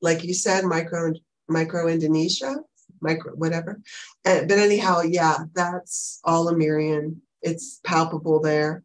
like 0.00 0.24
you 0.24 0.34
said, 0.34 0.64
micro 0.64 1.12
micro 1.48 1.88
Indonesia, 1.88 2.56
micro 3.00 3.32
whatever. 3.32 3.80
But 4.24 4.50
anyhow, 4.50 5.02
yeah, 5.02 5.38
that's 5.54 6.20
all 6.24 6.44
Lemurian. 6.44 7.20
It's 7.42 7.80
palpable 7.84 8.40
there. 8.40 8.82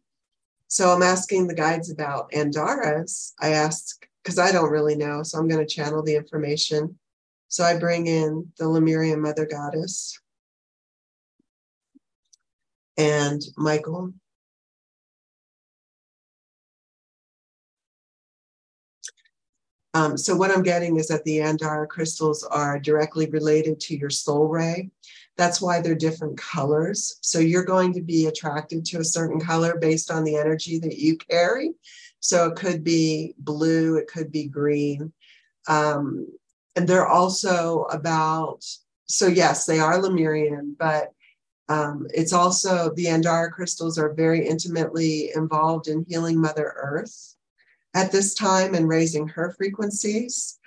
So 0.68 0.90
I'm 0.90 1.02
asking 1.02 1.46
the 1.46 1.54
guides 1.54 1.90
about 1.90 2.30
Andaras. 2.32 3.32
I 3.40 3.50
asked 3.50 4.06
because 4.22 4.38
I 4.38 4.52
don't 4.52 4.70
really 4.70 4.94
know, 4.94 5.22
so 5.22 5.38
I'm 5.38 5.48
going 5.48 5.66
to 5.66 5.74
channel 5.74 6.02
the 6.02 6.14
information. 6.14 6.98
So 7.48 7.64
I 7.64 7.78
bring 7.78 8.06
in 8.06 8.52
the 8.58 8.68
Lemurian 8.68 9.20
Mother 9.20 9.46
Goddess 9.46 10.19
and 13.00 13.42
Michael. 13.56 14.12
Um, 19.94 20.18
so 20.18 20.36
what 20.36 20.50
I'm 20.50 20.62
getting 20.62 20.98
is 20.98 21.08
that 21.08 21.24
the 21.24 21.38
Andara 21.38 21.88
crystals 21.88 22.44
are 22.44 22.78
directly 22.78 23.26
related 23.30 23.80
to 23.80 23.96
your 23.96 24.10
soul 24.10 24.46
ray. 24.46 24.90
That's 25.38 25.62
why 25.62 25.80
they're 25.80 25.94
different 25.94 26.36
colors. 26.36 27.16
So 27.22 27.38
you're 27.38 27.64
going 27.64 27.94
to 27.94 28.02
be 28.02 28.26
attracted 28.26 28.84
to 28.86 28.98
a 28.98 29.04
certain 29.04 29.40
color 29.40 29.78
based 29.80 30.10
on 30.10 30.22
the 30.22 30.36
energy 30.36 30.78
that 30.80 30.98
you 30.98 31.16
carry. 31.16 31.72
So 32.20 32.48
it 32.48 32.56
could 32.56 32.84
be 32.84 33.34
blue, 33.38 33.96
it 33.96 34.08
could 34.08 34.30
be 34.30 34.46
green. 34.46 35.12
Um, 35.66 36.28
and 36.76 36.86
they're 36.86 37.08
also 37.08 37.84
about, 37.84 38.62
so 39.06 39.26
yes, 39.26 39.64
they 39.64 39.80
are 39.80 39.98
Lemurian, 39.98 40.76
but 40.78 41.14
um, 41.70 42.08
it's 42.12 42.32
also 42.32 42.92
the 42.96 43.06
Andara 43.06 43.48
crystals 43.48 43.96
are 43.96 44.12
very 44.12 44.44
intimately 44.44 45.30
involved 45.36 45.86
in 45.86 46.04
healing 46.08 46.40
Mother 46.40 46.74
Earth 46.76 47.36
at 47.94 48.10
this 48.10 48.34
time 48.34 48.74
and 48.74 48.88
raising 48.88 49.28
her 49.28 49.54
frequencies. 49.56 50.58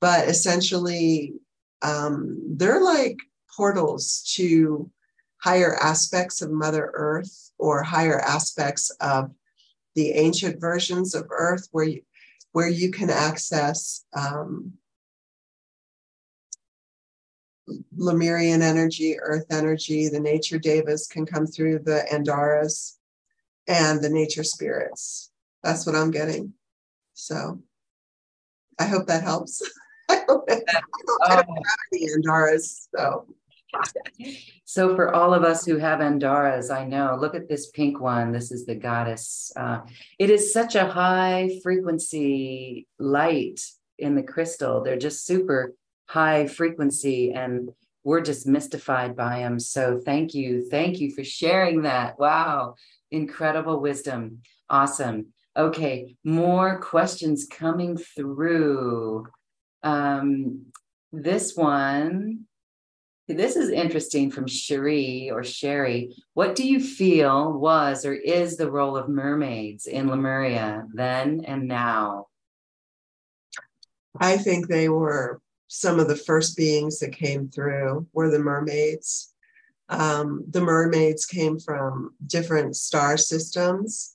But 0.00 0.28
essentially, 0.28 1.34
um, 1.82 2.42
they're 2.56 2.82
like 2.82 3.16
portals 3.56 4.24
to 4.34 4.90
higher 5.40 5.76
aspects 5.76 6.42
of 6.42 6.50
Mother 6.50 6.90
Earth 6.92 7.52
or 7.58 7.84
higher 7.84 8.18
aspects 8.18 8.90
of 9.00 9.30
the 9.94 10.10
ancient 10.10 10.60
versions 10.60 11.14
of 11.14 11.28
Earth 11.30 11.68
where 11.70 11.84
you, 11.84 12.02
where 12.50 12.68
you 12.68 12.90
can 12.90 13.10
access 13.10 14.04
um, 14.12 14.72
Lemurian 17.96 18.62
energy, 18.62 19.18
earth 19.20 19.46
energy, 19.50 20.08
the 20.08 20.20
nature 20.20 20.58
devas 20.58 21.06
can 21.06 21.26
come 21.26 21.46
through 21.46 21.80
the 21.80 22.04
Andaras 22.12 22.96
and 23.66 24.02
the 24.02 24.08
nature 24.08 24.44
spirits. 24.44 25.30
That's 25.62 25.86
what 25.86 25.94
I'm 25.94 26.10
getting. 26.10 26.54
So 27.14 27.62
I 28.78 28.84
hope 28.84 29.06
that 29.06 29.22
helps. 29.22 29.62
I 30.08 30.22
don't, 30.26 30.50
have 31.28 31.46
any 31.92 32.06
Andaras, 32.16 32.88
so. 32.96 33.26
So 34.64 34.94
for 34.94 35.14
all 35.14 35.34
of 35.34 35.44
us 35.44 35.64
who 35.64 35.78
have 35.78 36.00
Andaras, 36.00 36.74
I 36.74 36.84
know, 36.84 37.16
look 37.20 37.34
at 37.34 37.48
this 37.48 37.70
pink 37.70 38.00
one. 38.00 38.32
This 38.32 38.50
is 38.50 38.64
the 38.66 38.74
goddess. 38.74 39.52
Uh, 39.56 39.80
it 40.18 40.30
is 40.30 40.52
such 40.52 40.74
a 40.74 40.88
high 40.88 41.58
frequency 41.62 42.86
light 42.98 43.60
in 43.98 44.14
the 44.14 44.22
crystal. 44.22 44.82
They're 44.82 44.96
just 44.96 45.26
super 45.26 45.74
high 46.08 46.46
frequency 46.46 47.32
and 47.32 47.70
we're 48.02 48.20
just 48.22 48.46
mystified 48.46 49.14
by 49.14 49.40
them. 49.40 49.60
So 49.60 50.00
thank 50.02 50.34
you. 50.34 50.66
Thank 50.70 50.98
you 50.98 51.14
for 51.14 51.22
sharing 51.22 51.82
that. 51.82 52.18
Wow. 52.18 52.76
Incredible 53.10 53.80
wisdom. 53.80 54.40
Awesome. 54.70 55.26
Okay. 55.56 56.16
More 56.24 56.80
questions 56.80 57.46
coming 57.50 57.96
through. 57.98 59.26
Um, 59.82 60.66
this 61.12 61.54
one, 61.54 62.44
this 63.26 63.56
is 63.56 63.68
interesting 63.68 64.30
from 64.30 64.46
Cherie 64.46 65.30
or 65.30 65.44
Sherry. 65.44 66.16
What 66.32 66.54
do 66.54 66.66
you 66.66 66.80
feel 66.80 67.52
was 67.52 68.06
or 68.06 68.14
is 68.14 68.56
the 68.56 68.70
role 68.70 68.96
of 68.96 69.08
mermaids 69.08 69.86
in 69.86 70.08
Lemuria 70.08 70.86
then 70.94 71.42
and 71.44 71.68
now? 71.68 72.28
I 74.18 74.38
think 74.38 74.66
they 74.66 74.88
were 74.88 75.40
some 75.68 76.00
of 76.00 76.08
the 76.08 76.16
first 76.16 76.56
beings 76.56 76.98
that 76.98 77.12
came 77.12 77.48
through 77.48 78.06
were 78.12 78.30
the 78.30 78.38
mermaids. 78.38 79.32
Um, 79.90 80.44
the 80.50 80.60
mermaids 80.60 81.24
came 81.24 81.58
from 81.58 82.14
different 82.26 82.76
star 82.76 83.16
systems 83.16 84.12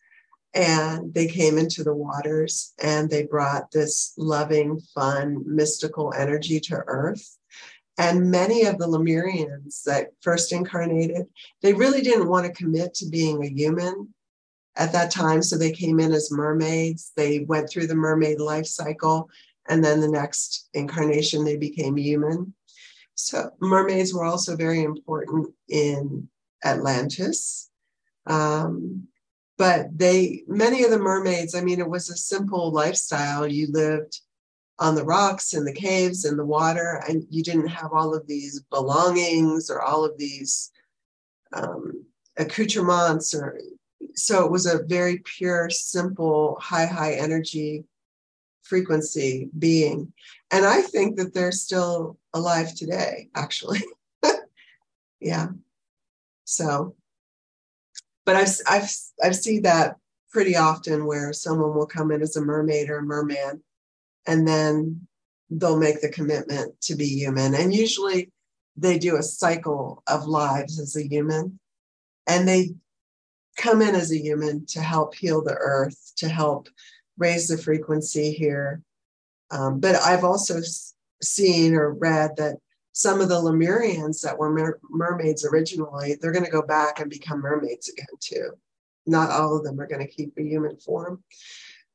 and 0.54 1.14
they 1.14 1.28
came 1.28 1.58
into 1.58 1.84
the 1.84 1.96
waters 1.96 2.74
and 2.82 3.10
they 3.10 3.24
brought 3.24 3.72
this 3.72 4.14
loving, 4.18 4.80
fun, 4.94 5.44
mystical 5.46 6.14
energy 6.16 6.60
to 6.60 6.84
Earth. 6.86 7.38
And 7.98 8.32
many 8.32 8.66
of 8.66 8.78
the 8.78 8.88
Lemurians 8.88 9.84
that 9.84 10.10
first 10.22 10.52
incarnated, 10.52 11.28
they 11.62 11.74
really 11.74 12.02
didn't 12.02 12.30
want 12.30 12.46
to 12.46 12.52
commit 12.52 12.94
to 12.96 13.10
being 13.10 13.44
a 13.44 13.50
human 13.50 14.14
at 14.76 14.92
that 14.94 15.12
time. 15.12 15.44
So 15.44 15.58
they 15.58 15.72
came 15.72 16.00
in 16.00 16.12
as 16.12 16.32
mermaids. 16.32 17.12
They 17.16 17.42
went 17.42 17.70
through 17.70 17.88
the 17.88 17.96
mermaid 17.96 18.40
life 18.40 18.66
cycle. 18.66 19.30
And 19.70 19.84
then 19.84 20.02
the 20.02 20.10
next 20.10 20.70
incarnation, 20.74 21.46
they 21.46 21.58
became 21.58 21.98
human. 21.98 22.54
So 23.16 23.52
mermaids 23.62 24.14
were 24.14 24.26
also 24.26 24.56
very 24.56 24.84
important 24.84 25.54
in 25.70 26.28
Atlantis. 26.64 27.70
Um, 28.26 29.08
but 29.58 29.98
they, 29.98 30.44
many 30.48 30.84
of 30.84 30.92
the 30.92 31.00
mermaids, 31.00 31.56
I 31.56 31.62
mean, 31.62 31.80
it 31.80 31.90
was 31.90 32.10
a 32.10 32.18
simple 32.18 32.72
lifestyle. 32.72 33.48
You 33.48 33.72
lived 33.72 34.20
on 34.80 34.96
the 34.96 35.06
rocks 35.06 35.54
in 35.54 35.64
the 35.64 35.74
caves 35.74 36.26
in 36.26 36.36
the 36.36 36.46
water 36.46 37.02
and 37.08 37.24
you 37.30 37.44
didn't 37.44 37.68
have 37.68 37.92
all 37.94 38.14
of 38.14 38.28
these 38.28 38.62
belongings 38.72 39.70
or 39.70 39.82
all 39.82 40.04
of 40.04 40.18
these 40.18 40.72
um, 41.54 42.04
accoutrements 42.38 43.36
or 43.36 43.60
so 44.16 44.44
it 44.44 44.52
was 44.52 44.66
a 44.66 44.84
very 44.84 45.22
pure 45.24 45.70
simple 45.70 46.58
high 46.60 46.88
high 46.88 47.14
energy 47.14 47.86
frequency 48.64 49.50
being. 49.58 50.14
And 50.52 50.66
i 50.66 50.82
think 50.82 51.18
that 51.18 51.34
they're 51.34 51.52
still 51.52 52.18
alive 52.34 52.74
today 52.76 53.30
actually. 53.36 53.82
Yeah. 55.20 55.48
So 56.44 56.96
but 58.26 58.36
i've 58.36 58.58
i've 58.68 58.92
i've 59.24 59.36
seen 59.38 59.62
that 59.62 59.96
pretty 60.32 60.58
often 60.58 61.06
where 61.06 61.32
someone 61.32 61.74
will 61.74 61.86
come 61.86 62.12
in 62.12 62.22
as 62.22 62.36
a 62.36 62.42
mermaid 62.42 62.90
or 62.90 62.98
a 62.98 63.04
merman 63.04 63.64
and 64.26 64.46
then 64.46 65.08
they'll 65.50 65.80
make 65.80 66.02
the 66.02 66.10
commitment 66.10 66.80
to 66.82 66.96
be 66.96 67.08
human. 67.08 67.56
And 67.56 67.74
usually 67.74 68.32
they 68.76 68.98
do 68.98 69.18
a 69.18 69.24
cycle 69.24 70.04
of 70.08 70.26
lives 70.26 70.80
as 70.80 70.96
a 70.96 71.08
human. 71.08 71.60
And 72.28 72.48
they 72.48 72.74
come 73.58 73.82
in 73.82 73.96
as 73.96 74.12
a 74.12 74.18
human 74.18 74.66
to 74.68 74.82
help 74.82 75.16
heal 75.16 75.44
the 75.44 75.56
earth, 75.56 76.14
to 76.18 76.30
help 76.30 76.70
raise 77.18 77.48
the 77.48 77.58
frequency 77.58 78.32
here. 78.32 78.82
Um, 79.52 79.80
but 79.80 79.96
I've 79.96 80.24
also 80.24 80.60
seen 81.22 81.76
or 81.76 81.94
read 81.94 82.32
that 82.38 82.58
some 82.94 83.22
of 83.22 83.30
the 83.30 83.42
Lemurians 83.42 84.22
that 84.22 84.38
were 84.38 84.52
mer- 84.52 84.80
mermaids 84.90 85.46
originally, 85.46 86.16
they're 86.16 86.32
going 86.32 86.46
to 86.46 86.52
go 86.52 86.62
back 86.62 87.00
and 87.00 87.10
become 87.10 87.42
mermaids 87.42 87.90
again 87.90 88.06
too. 88.20 88.52
Not 89.06 89.32
all 89.32 89.58
of 89.58 89.64
them 89.64 89.80
are 89.80 89.88
going 89.88 90.06
to 90.06 90.12
keep 90.12 90.34
a 90.38 90.44
human 90.44 90.78
form. 90.78 91.24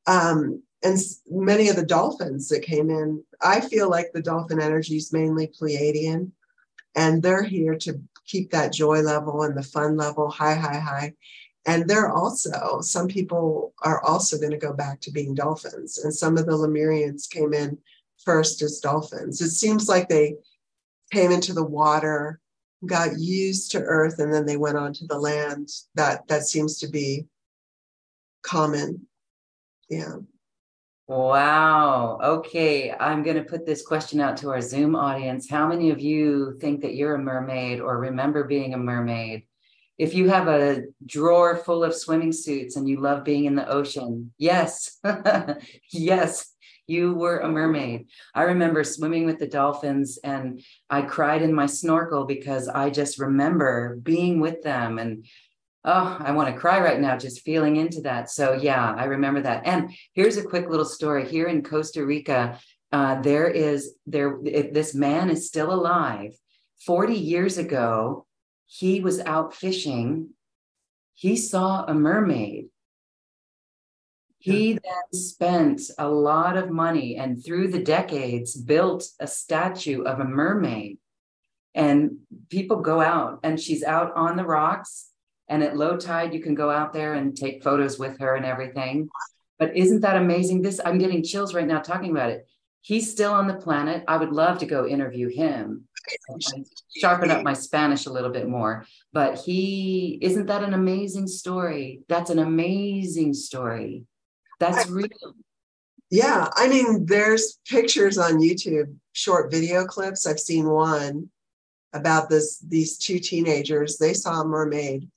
Um, 0.07 0.62
and 0.82 0.99
many 1.28 1.69
of 1.69 1.77
the 1.77 1.86
dolphins 1.86 2.49
that 2.49 2.62
came 2.62 2.90
in, 2.90 3.24
I 3.40 3.61
feel 3.61 3.90
like 3.90 4.12
the 4.12 4.23
dolphin 4.23 4.61
energy 4.61 4.97
is 4.97 5.12
mainly 5.12 5.49
Pleiadian, 5.49 6.31
and 6.95 7.23
they're 7.23 7.43
here 7.43 7.77
to 7.77 8.01
keep 8.27 8.51
that 8.51 8.73
joy 8.73 9.01
level 9.01 9.43
and 9.43 9.57
the 9.57 9.62
fun 9.62 9.97
level 9.97 10.31
high, 10.31 10.55
high, 10.55 10.78
high. 10.78 11.15
And 11.69 11.86
they're 11.86 12.11
also, 12.11 12.81
some 12.81 13.09
people 13.09 13.74
are 13.82 14.03
also 14.03 14.39
going 14.39 14.53
to 14.53 14.57
go 14.57 14.73
back 14.73 15.03
to 15.03 15.11
being 15.11 15.35
dolphins. 15.35 15.99
And 15.99 16.15
some 16.15 16.39
of 16.39 16.47
the 16.47 16.53
Lemurians 16.53 17.28
came 17.28 17.53
in 17.53 17.77
first 18.24 18.62
as 18.62 18.81
dolphins. 18.81 19.43
It 19.43 19.51
seems 19.51 19.86
like 19.86 20.09
they 20.09 20.36
came 21.12 21.31
into 21.31 21.53
the 21.53 21.65
water, 21.65 22.40
got 22.86 23.19
used 23.19 23.70
to 23.73 23.82
earth, 23.82 24.19
and 24.19 24.32
then 24.32 24.47
they 24.47 24.57
went 24.57 24.78
on 24.78 24.95
to 24.95 25.07
the 25.07 25.19
land. 25.19 25.69
That 25.95 26.27
that 26.28 26.47
seems 26.47 26.78
to 26.78 26.89
be 26.89 27.27
common. 28.43 29.07
Yeah. 29.90 30.16
Wow. 31.07 32.19
Okay. 32.23 32.93
I'm 32.93 33.23
going 33.23 33.36
to 33.36 33.43
put 33.43 33.66
this 33.66 33.86
question 33.86 34.20
out 34.20 34.39
to 34.39 34.49
our 34.49 34.62
Zoom 34.62 34.97
audience. 34.97 35.51
How 35.51 35.69
many 35.69 35.90
of 35.90 36.01
you 36.01 36.57
think 36.62 36.81
that 36.81 36.95
you're 36.95 37.16
a 37.16 37.19
mermaid 37.19 37.81
or 37.81 37.99
remember 37.99 38.45
being 38.45 38.73
a 38.73 38.78
mermaid? 38.78 39.45
If 39.99 40.15
you 40.15 40.29
have 40.29 40.47
a 40.47 40.83
drawer 41.05 41.57
full 41.57 41.83
of 41.83 41.95
swimming 41.95 42.33
suits 42.33 42.77
and 42.77 42.89
you 42.89 43.01
love 43.01 43.25
being 43.25 43.47
in 43.47 43.57
the 43.57 43.69
ocean, 43.69 44.33
yes, 44.39 44.99
yes, 45.93 46.55
you 46.87 47.15
were 47.15 47.39
a 47.39 47.49
mermaid. 47.49 48.07
I 48.35 48.45
remember 48.45 48.85
swimming 48.85 49.27
with 49.27 49.39
the 49.39 49.47
dolphins 49.47 50.19
and 50.23 50.62
I 50.89 51.03
cried 51.03 51.43
in 51.43 51.53
my 51.53 51.66
snorkel 51.66 52.25
because 52.25 52.69
I 52.69 52.91
just 52.91 53.19
remember 53.19 53.99
being 54.03 54.41
with 54.41 54.62
them 54.62 54.99
and 54.99 55.27
oh, 55.85 56.16
I 56.20 56.33
want 56.33 56.53
to 56.53 56.61
cry 56.61 56.81
right 56.81 57.01
now 57.01 57.16
just 57.16 57.43
feeling 57.43 57.77
into 57.77 58.03
that. 58.03 58.31
So, 58.31 58.53
yeah, 58.55 58.95
I 58.97 59.05
remember 59.05 59.43
that. 59.43 59.66
And 59.66 59.91
here's 60.12 60.37
a 60.37 60.45
quick 60.45 60.69
little 60.69 60.85
story 60.85 61.29
here 61.29 61.47
in 61.47 61.62
Costa 61.62 62.05
Rica. 62.05 62.59
Uh, 62.91 63.20
there 63.20 63.49
is 63.49 63.95
there 64.07 64.39
this 64.43 64.95
man 64.95 65.29
is 65.29 65.47
still 65.47 65.73
alive 65.73 66.33
40 66.87 67.15
years 67.15 67.59
ago 67.59 68.27
he 68.69 69.01
was 69.01 69.19
out 69.20 69.53
fishing 69.53 70.31
he 71.15 71.36
saw 71.36 71.85
a 71.85 71.95
mermaid 71.95 72.66
he 74.39 74.74
then 74.74 75.12
spent 75.12 75.81
a 75.99 76.09
lot 76.09 76.57
of 76.57 76.70
money 76.70 77.16
and 77.16 77.45
through 77.45 77.69
the 77.69 77.82
decades 77.82 78.57
built 78.57 79.05
a 79.19 79.27
statue 79.27 80.03
of 80.03 80.20
a 80.20 80.24
mermaid 80.24 80.99
and 81.74 82.19
people 82.49 82.81
go 82.81 83.01
out 83.01 83.40
and 83.43 83.59
she's 83.59 83.82
out 83.82 84.15
on 84.15 84.36
the 84.36 84.45
rocks 84.45 85.09
and 85.49 85.62
at 85.62 85.77
low 85.77 85.97
tide, 85.97 86.35
you 86.35 86.40
can 86.40 86.55
go 86.55 86.70
out 86.70 86.93
there 86.93 87.15
and 87.15 87.36
take 87.36 87.62
photos 87.62 87.99
with 87.99 88.19
her 88.19 88.36
and 88.36 88.45
everything. 88.45 89.09
But 89.59 89.77
isn't 89.77 90.01
that 90.01 90.16
amazing? 90.16 90.62
This, 90.62 90.81
I'm 90.85 90.99
getting 90.99 91.23
chills 91.23 91.55
right 91.55 91.66
now 91.66 91.81
talking 91.81 92.11
about 92.11 92.31
it. 92.31 92.47
He's 92.82 93.11
still 93.11 93.32
on 93.32 93.49
the 93.49 93.55
planet. 93.55 94.05
I 94.07 94.19
would 94.19 94.32
love 94.32 94.59
to 94.59 94.66
go 94.66 94.86
interview 94.86 95.28
him, 95.28 95.88
sharpen 96.97 97.31
up 97.31 97.43
my 97.43 97.53
Spanish 97.53 98.07
a 98.07 98.13
little 98.13 98.31
bit 98.31 98.49
more. 98.49 98.87
But 99.13 99.39
he, 99.39 100.19
isn't 100.21 100.47
that 100.47 100.63
an 100.63 100.75
amazing 100.75 101.27
story? 101.27 102.01
That's 102.09 102.31
an 102.31 102.39
amazing 102.39 103.35
story. 103.35 104.05
That's 104.61 104.89
real. 104.89 105.09
Yeah. 106.11 106.49
I 106.55 106.69
mean, 106.69 107.07
there's 107.07 107.59
pictures 107.69 108.19
on 108.19 108.41
YouTube, 108.41 108.95
short 109.13 109.51
video 109.51 109.85
clips. 109.85 110.27
I've 110.27 110.41
seen 110.41 110.69
one 110.69 111.31
about 111.93 112.29
this 112.29 112.59
these 112.59 112.99
two 112.99 113.19
teenagers 113.19 113.97
they 113.97 114.13
saw 114.13 114.43
a 114.43 114.45
mermaid 114.45 115.09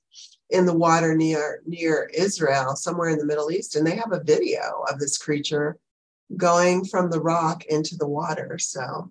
in 0.50 0.66
the 0.66 0.74
water 0.74 1.14
near 1.14 1.62
near 1.66 2.10
Israel, 2.14 2.76
somewhere 2.76 3.08
in 3.08 3.18
the 3.18 3.24
Middle 3.24 3.50
East, 3.50 3.76
and 3.76 3.86
they 3.86 3.96
have 3.96 4.12
a 4.12 4.22
video 4.22 4.84
of 4.90 4.98
this 4.98 5.16
creature 5.16 5.78
going 6.36 6.84
from 6.84 7.10
the 7.10 7.20
rock 7.20 7.64
into 7.66 7.96
the 7.96 8.06
water. 8.06 8.58
So 8.58 9.10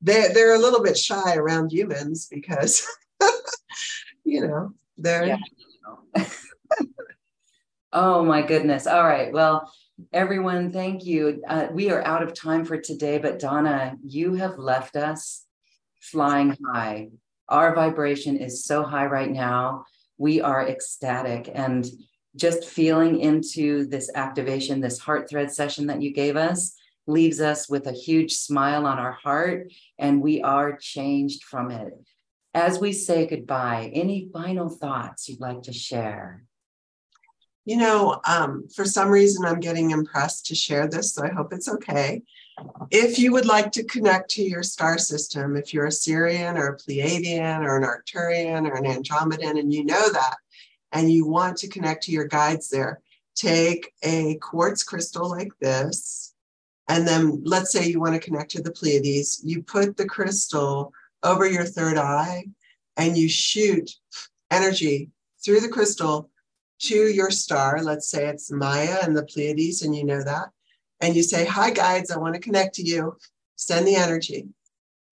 they 0.00 0.28
they're 0.32 0.54
a 0.54 0.58
little 0.58 0.82
bit 0.82 0.98
shy 0.98 1.34
around 1.36 1.72
humans 1.72 2.26
because 2.30 2.86
you 4.24 4.46
know 4.46 4.72
they're 4.96 5.26
yeah. 5.26 6.24
oh 7.92 8.24
my 8.24 8.42
goodness. 8.42 8.86
All 8.86 9.04
right. 9.04 9.32
Well, 9.32 9.72
everyone, 10.12 10.72
thank 10.72 11.04
you. 11.04 11.42
Uh, 11.46 11.68
we 11.70 11.90
are 11.90 12.04
out 12.04 12.22
of 12.22 12.34
time 12.34 12.64
for 12.64 12.78
today, 12.78 13.18
but 13.18 13.38
Donna, 13.38 13.96
you 14.04 14.34
have 14.34 14.58
left 14.58 14.96
us 14.96 15.44
flying 16.00 16.56
high. 16.66 17.08
Our 17.48 17.74
vibration 17.74 18.36
is 18.36 18.64
so 18.64 18.82
high 18.82 19.06
right 19.06 19.30
now 19.30 19.84
we 20.18 20.40
are 20.40 20.66
ecstatic 20.66 21.50
and 21.54 21.86
just 22.36 22.64
feeling 22.64 23.20
into 23.20 23.86
this 23.86 24.10
activation, 24.14 24.80
this 24.80 24.98
heart 24.98 25.28
thread 25.28 25.50
session 25.52 25.86
that 25.86 26.02
you 26.02 26.12
gave 26.12 26.36
us 26.36 26.74
leaves 27.06 27.40
us 27.40 27.68
with 27.68 27.86
a 27.86 27.92
huge 27.92 28.34
smile 28.34 28.86
on 28.86 28.98
our 28.98 29.12
heart 29.12 29.72
and 29.98 30.20
we 30.20 30.42
are 30.42 30.76
changed 30.76 31.44
from 31.44 31.70
it. 31.70 31.94
As 32.54 32.78
we 32.78 32.92
say 32.92 33.26
goodbye, 33.26 33.90
any 33.92 34.28
final 34.32 34.68
thoughts 34.68 35.28
you'd 35.28 35.40
like 35.40 35.62
to 35.64 35.72
share? 35.72 36.42
You 37.66 37.76
know, 37.76 38.20
um, 38.26 38.68
for 38.74 38.84
some 38.84 39.08
reason, 39.08 39.44
I'm 39.44 39.58
getting 39.58 39.90
impressed 39.90 40.46
to 40.46 40.54
share 40.54 40.86
this, 40.86 41.12
so 41.12 41.24
I 41.24 41.30
hope 41.30 41.52
it's 41.52 41.68
okay. 41.68 42.22
If 42.92 43.18
you 43.18 43.32
would 43.32 43.44
like 43.44 43.72
to 43.72 43.82
connect 43.82 44.30
to 44.30 44.42
your 44.42 44.62
star 44.62 44.98
system, 44.98 45.56
if 45.56 45.74
you're 45.74 45.86
a 45.86 45.90
Sirian 45.90 46.56
or 46.56 46.68
a 46.68 46.76
Pleiadian 46.76 47.64
or 47.64 47.76
an 47.76 47.82
Arcturian 47.82 48.70
or 48.70 48.76
an 48.76 48.84
Andromedan, 48.84 49.58
and 49.58 49.74
you 49.74 49.84
know 49.84 50.10
that, 50.12 50.36
and 50.92 51.12
you 51.12 51.26
want 51.26 51.56
to 51.58 51.68
connect 51.68 52.04
to 52.04 52.12
your 52.12 52.28
guides 52.28 52.68
there, 52.68 53.00
take 53.34 53.92
a 54.04 54.36
quartz 54.36 54.84
crystal 54.84 55.28
like 55.28 55.50
this. 55.60 56.35
And 56.88 57.06
then 57.06 57.42
let's 57.44 57.72
say 57.72 57.86
you 57.86 58.00
want 58.00 58.14
to 58.14 58.20
connect 58.20 58.50
to 58.52 58.62
the 58.62 58.70
Pleiades, 58.70 59.40
you 59.44 59.62
put 59.62 59.96
the 59.96 60.06
crystal 60.06 60.92
over 61.22 61.46
your 61.46 61.64
third 61.64 61.98
eye 61.98 62.44
and 62.96 63.16
you 63.16 63.28
shoot 63.28 63.90
energy 64.50 65.10
through 65.44 65.60
the 65.60 65.68
crystal 65.68 66.30
to 66.78 66.94
your 66.94 67.30
star. 67.30 67.82
Let's 67.82 68.08
say 68.08 68.26
it's 68.26 68.52
Maya 68.52 68.98
and 69.02 69.16
the 69.16 69.24
Pleiades, 69.24 69.82
and 69.82 69.96
you 69.96 70.04
know 70.04 70.22
that 70.22 70.50
and 71.00 71.14
you 71.14 71.22
say, 71.22 71.44
Hi, 71.44 71.70
guides, 71.70 72.10
I 72.10 72.18
want 72.18 72.34
to 72.34 72.40
connect 72.40 72.74
to 72.76 72.82
you, 72.82 73.16
send 73.56 73.86
the 73.86 73.96
energy. 73.96 74.48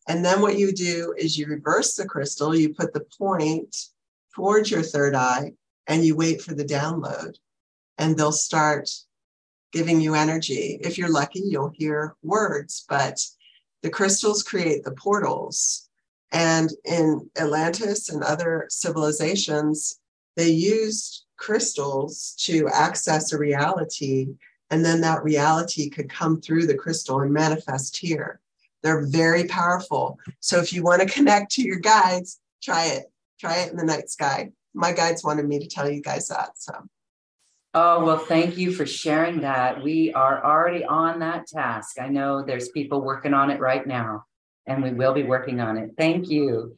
And 0.09 0.25
then 0.25 0.41
what 0.41 0.59
you 0.59 0.73
do 0.73 1.15
is 1.17 1.39
you 1.39 1.47
reverse 1.47 1.95
the 1.95 2.07
crystal, 2.07 2.55
you 2.55 2.75
put 2.75 2.93
the 2.93 3.07
point 3.19 3.75
towards 4.35 4.71
your 4.71 4.83
third 4.83 5.15
eye, 5.15 5.53
and 5.87 6.05
you 6.05 6.15
wait 6.15 6.43
for 6.43 6.55
the 6.55 6.65
download. 6.65 7.37
And 7.97 8.17
they'll 8.17 8.33
start 8.33 8.91
giving 9.75 10.01
you 10.01 10.15
energy. 10.15 10.79
If 10.83 10.97
you're 10.97 11.11
lucky, 11.11 11.43
you'll 11.45 11.73
hear 11.75 12.15
words, 12.23 12.87
but 12.89 13.21
The 13.83 13.91
crystals 13.91 14.43
create 14.43 14.83
the 14.83 14.93
portals. 14.93 15.91
And 16.33 16.71
in 16.87 17.31
Atlantis 17.37 18.09
and 18.09 18.23
other 18.23 18.65
civilizations, 18.71 20.01
they 20.37 20.49
used 20.49 21.27
crystals 21.37 22.35
to 22.47 22.67
access 22.73 23.31
a 23.31 23.39
reality. 23.39 24.29
And 24.71 24.83
then 24.83 25.03
that 25.03 25.23
reality 25.23 25.91
could 25.91 26.09
come 26.09 26.41
through 26.41 26.67
the 26.67 26.81
crystal 26.83 27.21
and 27.21 27.31
manifest 27.31 27.99
here. 27.99 28.41
They're 28.83 29.07
very 29.07 29.45
powerful. 29.45 30.19
So 30.41 30.61
if 30.61 30.73
you 30.73 30.83
want 30.83 31.03
to 31.03 31.15
connect 31.17 31.53
to 31.53 31.63
your 31.63 31.81
guides, 31.81 32.41
try 32.63 32.87
it. 32.87 33.13
Try 33.39 33.59
it 33.59 33.71
in 33.71 33.77
the 33.77 33.85
night 33.85 34.09
sky. 34.09 34.51
My 34.73 34.93
guides 34.93 35.23
wanted 35.23 35.47
me 35.47 35.59
to 35.59 35.69
tell 35.69 35.91
you 35.91 36.01
guys 36.01 36.29
that. 36.29 36.53
So 36.57 36.73
Oh, 37.77 38.05
well, 38.05 38.19
thank 38.19 38.57
you 38.57 38.73
for 38.73 38.87
sharing 38.87 39.41
that. 39.41 39.83
We 39.83 40.13
are 40.13 40.45
already 40.45 40.85
on 40.85 41.19
that 41.19 41.49
task. 41.49 42.01
I 42.01 42.07
know 42.07 42.45
there's 42.45 42.69
people 42.69 43.03
working 43.03 43.35
on 43.35 43.51
it 43.51 43.59
right 43.59 43.85
now, 43.85 44.27
and 44.67 44.81
we 44.81 44.93
will 44.93 45.13
be 45.13 45.25
working 45.25 45.61
on 45.61 45.77
it. 45.77 45.91
Thank 45.99 46.31
you. 46.31 46.77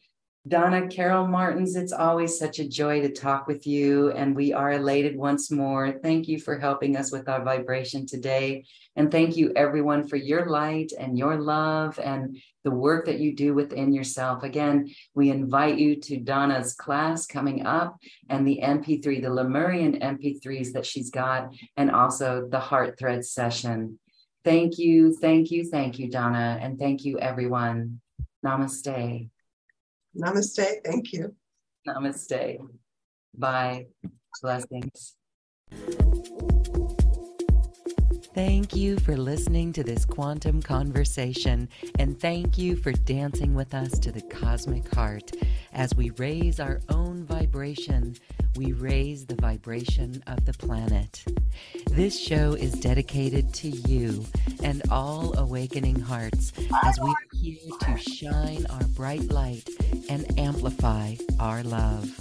Donna 0.48 0.86
Carol 0.86 1.26
Martins, 1.26 1.74
it's 1.74 1.92
always 1.92 2.38
such 2.38 2.60
a 2.60 2.68
joy 2.68 3.00
to 3.00 3.10
talk 3.10 3.48
with 3.48 3.66
you, 3.66 4.12
and 4.12 4.36
we 4.36 4.52
are 4.52 4.72
elated 4.72 5.16
once 5.16 5.50
more. 5.50 5.98
Thank 6.04 6.28
you 6.28 6.38
for 6.38 6.56
helping 6.56 6.96
us 6.96 7.10
with 7.10 7.28
our 7.28 7.42
vibration 7.42 8.06
today. 8.06 8.64
And 8.94 9.10
thank 9.10 9.36
you, 9.36 9.52
everyone, 9.56 10.06
for 10.06 10.14
your 10.14 10.48
light 10.48 10.92
and 10.96 11.18
your 11.18 11.40
love 11.40 11.98
and 11.98 12.38
the 12.62 12.70
work 12.70 13.06
that 13.06 13.18
you 13.18 13.34
do 13.34 13.54
within 13.54 13.92
yourself. 13.92 14.44
Again, 14.44 14.88
we 15.14 15.30
invite 15.30 15.78
you 15.78 15.96
to 16.02 16.20
Donna's 16.20 16.74
class 16.74 17.26
coming 17.26 17.66
up 17.66 17.96
and 18.28 18.46
the 18.46 18.60
MP3, 18.62 19.20
the 19.20 19.34
Lemurian 19.34 19.98
MP3s 19.98 20.72
that 20.74 20.86
she's 20.86 21.10
got, 21.10 21.52
and 21.76 21.90
also 21.90 22.46
the 22.48 22.60
Heart 22.60 23.00
Thread 23.00 23.24
session. 23.24 23.98
Thank 24.44 24.78
you, 24.78 25.12
thank 25.16 25.50
you, 25.50 25.68
thank 25.68 25.98
you, 25.98 26.08
Donna, 26.08 26.56
and 26.62 26.78
thank 26.78 27.04
you, 27.04 27.18
everyone. 27.18 28.00
Namaste. 28.44 29.28
Namaste. 30.16 30.84
Thank 30.84 31.12
you. 31.12 31.34
Namaste. 31.86 32.58
Bye. 33.36 33.86
Blessings. 34.42 35.16
Thank 38.34 38.76
you 38.76 38.98
for 38.98 39.16
listening 39.16 39.72
to 39.72 39.82
this 39.82 40.04
quantum 40.04 40.60
conversation, 40.60 41.70
and 41.98 42.20
thank 42.20 42.58
you 42.58 42.76
for 42.76 42.92
dancing 42.92 43.54
with 43.54 43.72
us 43.72 43.98
to 43.98 44.12
the 44.12 44.20
cosmic 44.20 44.92
heart. 44.92 45.32
As 45.72 45.94
we 45.94 46.10
raise 46.10 46.60
our 46.60 46.82
own 46.90 47.24
vibration, 47.24 48.14
we 48.56 48.72
raise 48.72 49.26
the 49.26 49.34
vibration 49.34 50.22
of 50.26 50.46
the 50.46 50.54
planet. 50.54 51.22
This 51.90 52.18
show 52.18 52.54
is 52.54 52.72
dedicated 52.72 53.52
to 53.54 53.68
you 53.68 54.24
and 54.62 54.80
all 54.90 55.36
awakening 55.38 56.00
hearts 56.00 56.52
as 56.84 56.98
we 57.00 57.10
are 57.10 57.26
here 57.34 57.58
to 57.82 57.98
shine 57.98 58.64
our 58.70 58.84
bright 58.94 59.30
light 59.30 59.68
and 60.08 60.26
amplify 60.38 61.16
our 61.38 61.62
love. 61.62 62.18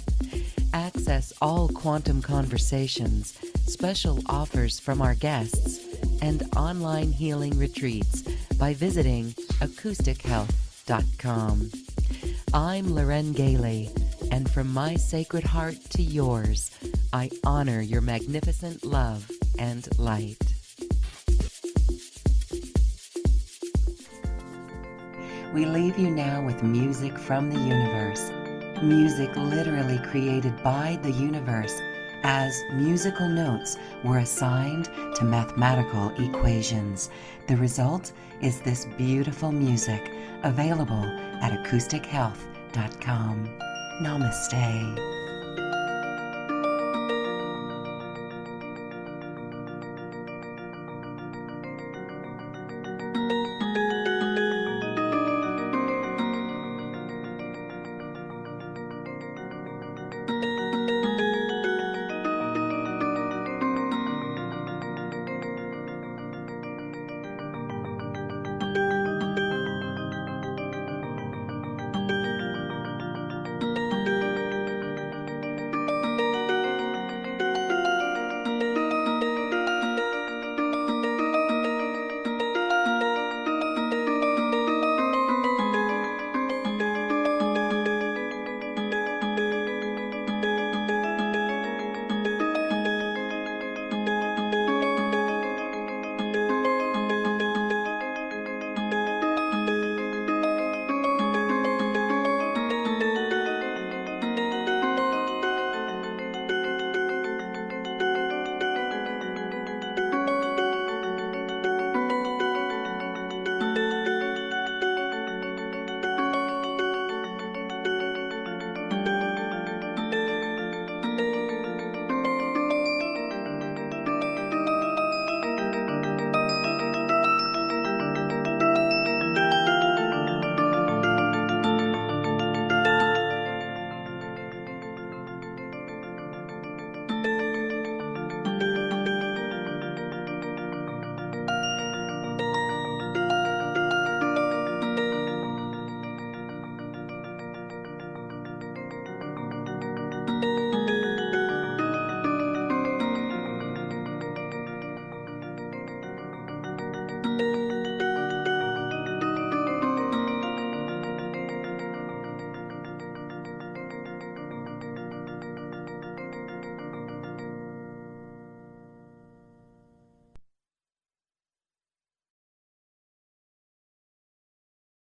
Access 0.74 1.32
all 1.40 1.68
quantum 1.68 2.20
conversations, 2.20 3.38
special 3.66 4.20
offers 4.26 4.78
from 4.78 5.00
our 5.00 5.14
guests, 5.14 5.80
and 6.20 6.42
online 6.56 7.12
healing 7.12 7.58
retreats 7.58 8.20
by 8.58 8.74
visiting 8.74 9.30
acoustichealth.com. 9.60 11.70
I'm 12.54 12.94
Loren 12.94 13.32
Gailey, 13.32 13.90
and 14.30 14.50
from 14.50 14.72
my 14.72 14.96
sacred 14.96 15.44
heart 15.44 15.76
to 15.90 16.02
yours, 16.02 16.70
I 17.12 17.30
honor 17.44 17.80
your 17.80 18.00
magnificent 18.00 18.84
love 18.84 19.30
and 19.58 19.86
light. 19.98 20.42
We 25.52 25.64
leave 25.64 25.98
you 25.98 26.10
now 26.10 26.44
with 26.44 26.62
music 26.62 27.18
from 27.18 27.50
the 27.50 27.58
universe. 27.58 28.30
Music 28.82 29.34
literally 29.36 29.98
created 30.10 30.62
by 30.62 30.98
the 31.02 31.12
universe 31.12 31.74
as 32.22 32.62
musical 32.74 33.28
notes 33.28 33.76
were 34.04 34.18
assigned 34.18 34.84
to 35.14 35.24
mathematical 35.24 36.10
equations. 36.18 37.08
The 37.46 37.56
result 37.56 38.12
is 38.42 38.60
this 38.60 38.86
beautiful 38.98 39.50
music 39.52 40.12
available 40.42 41.04
at 41.40 41.52
acoustichealth.com. 41.52 43.65
Namaste. 44.00 45.25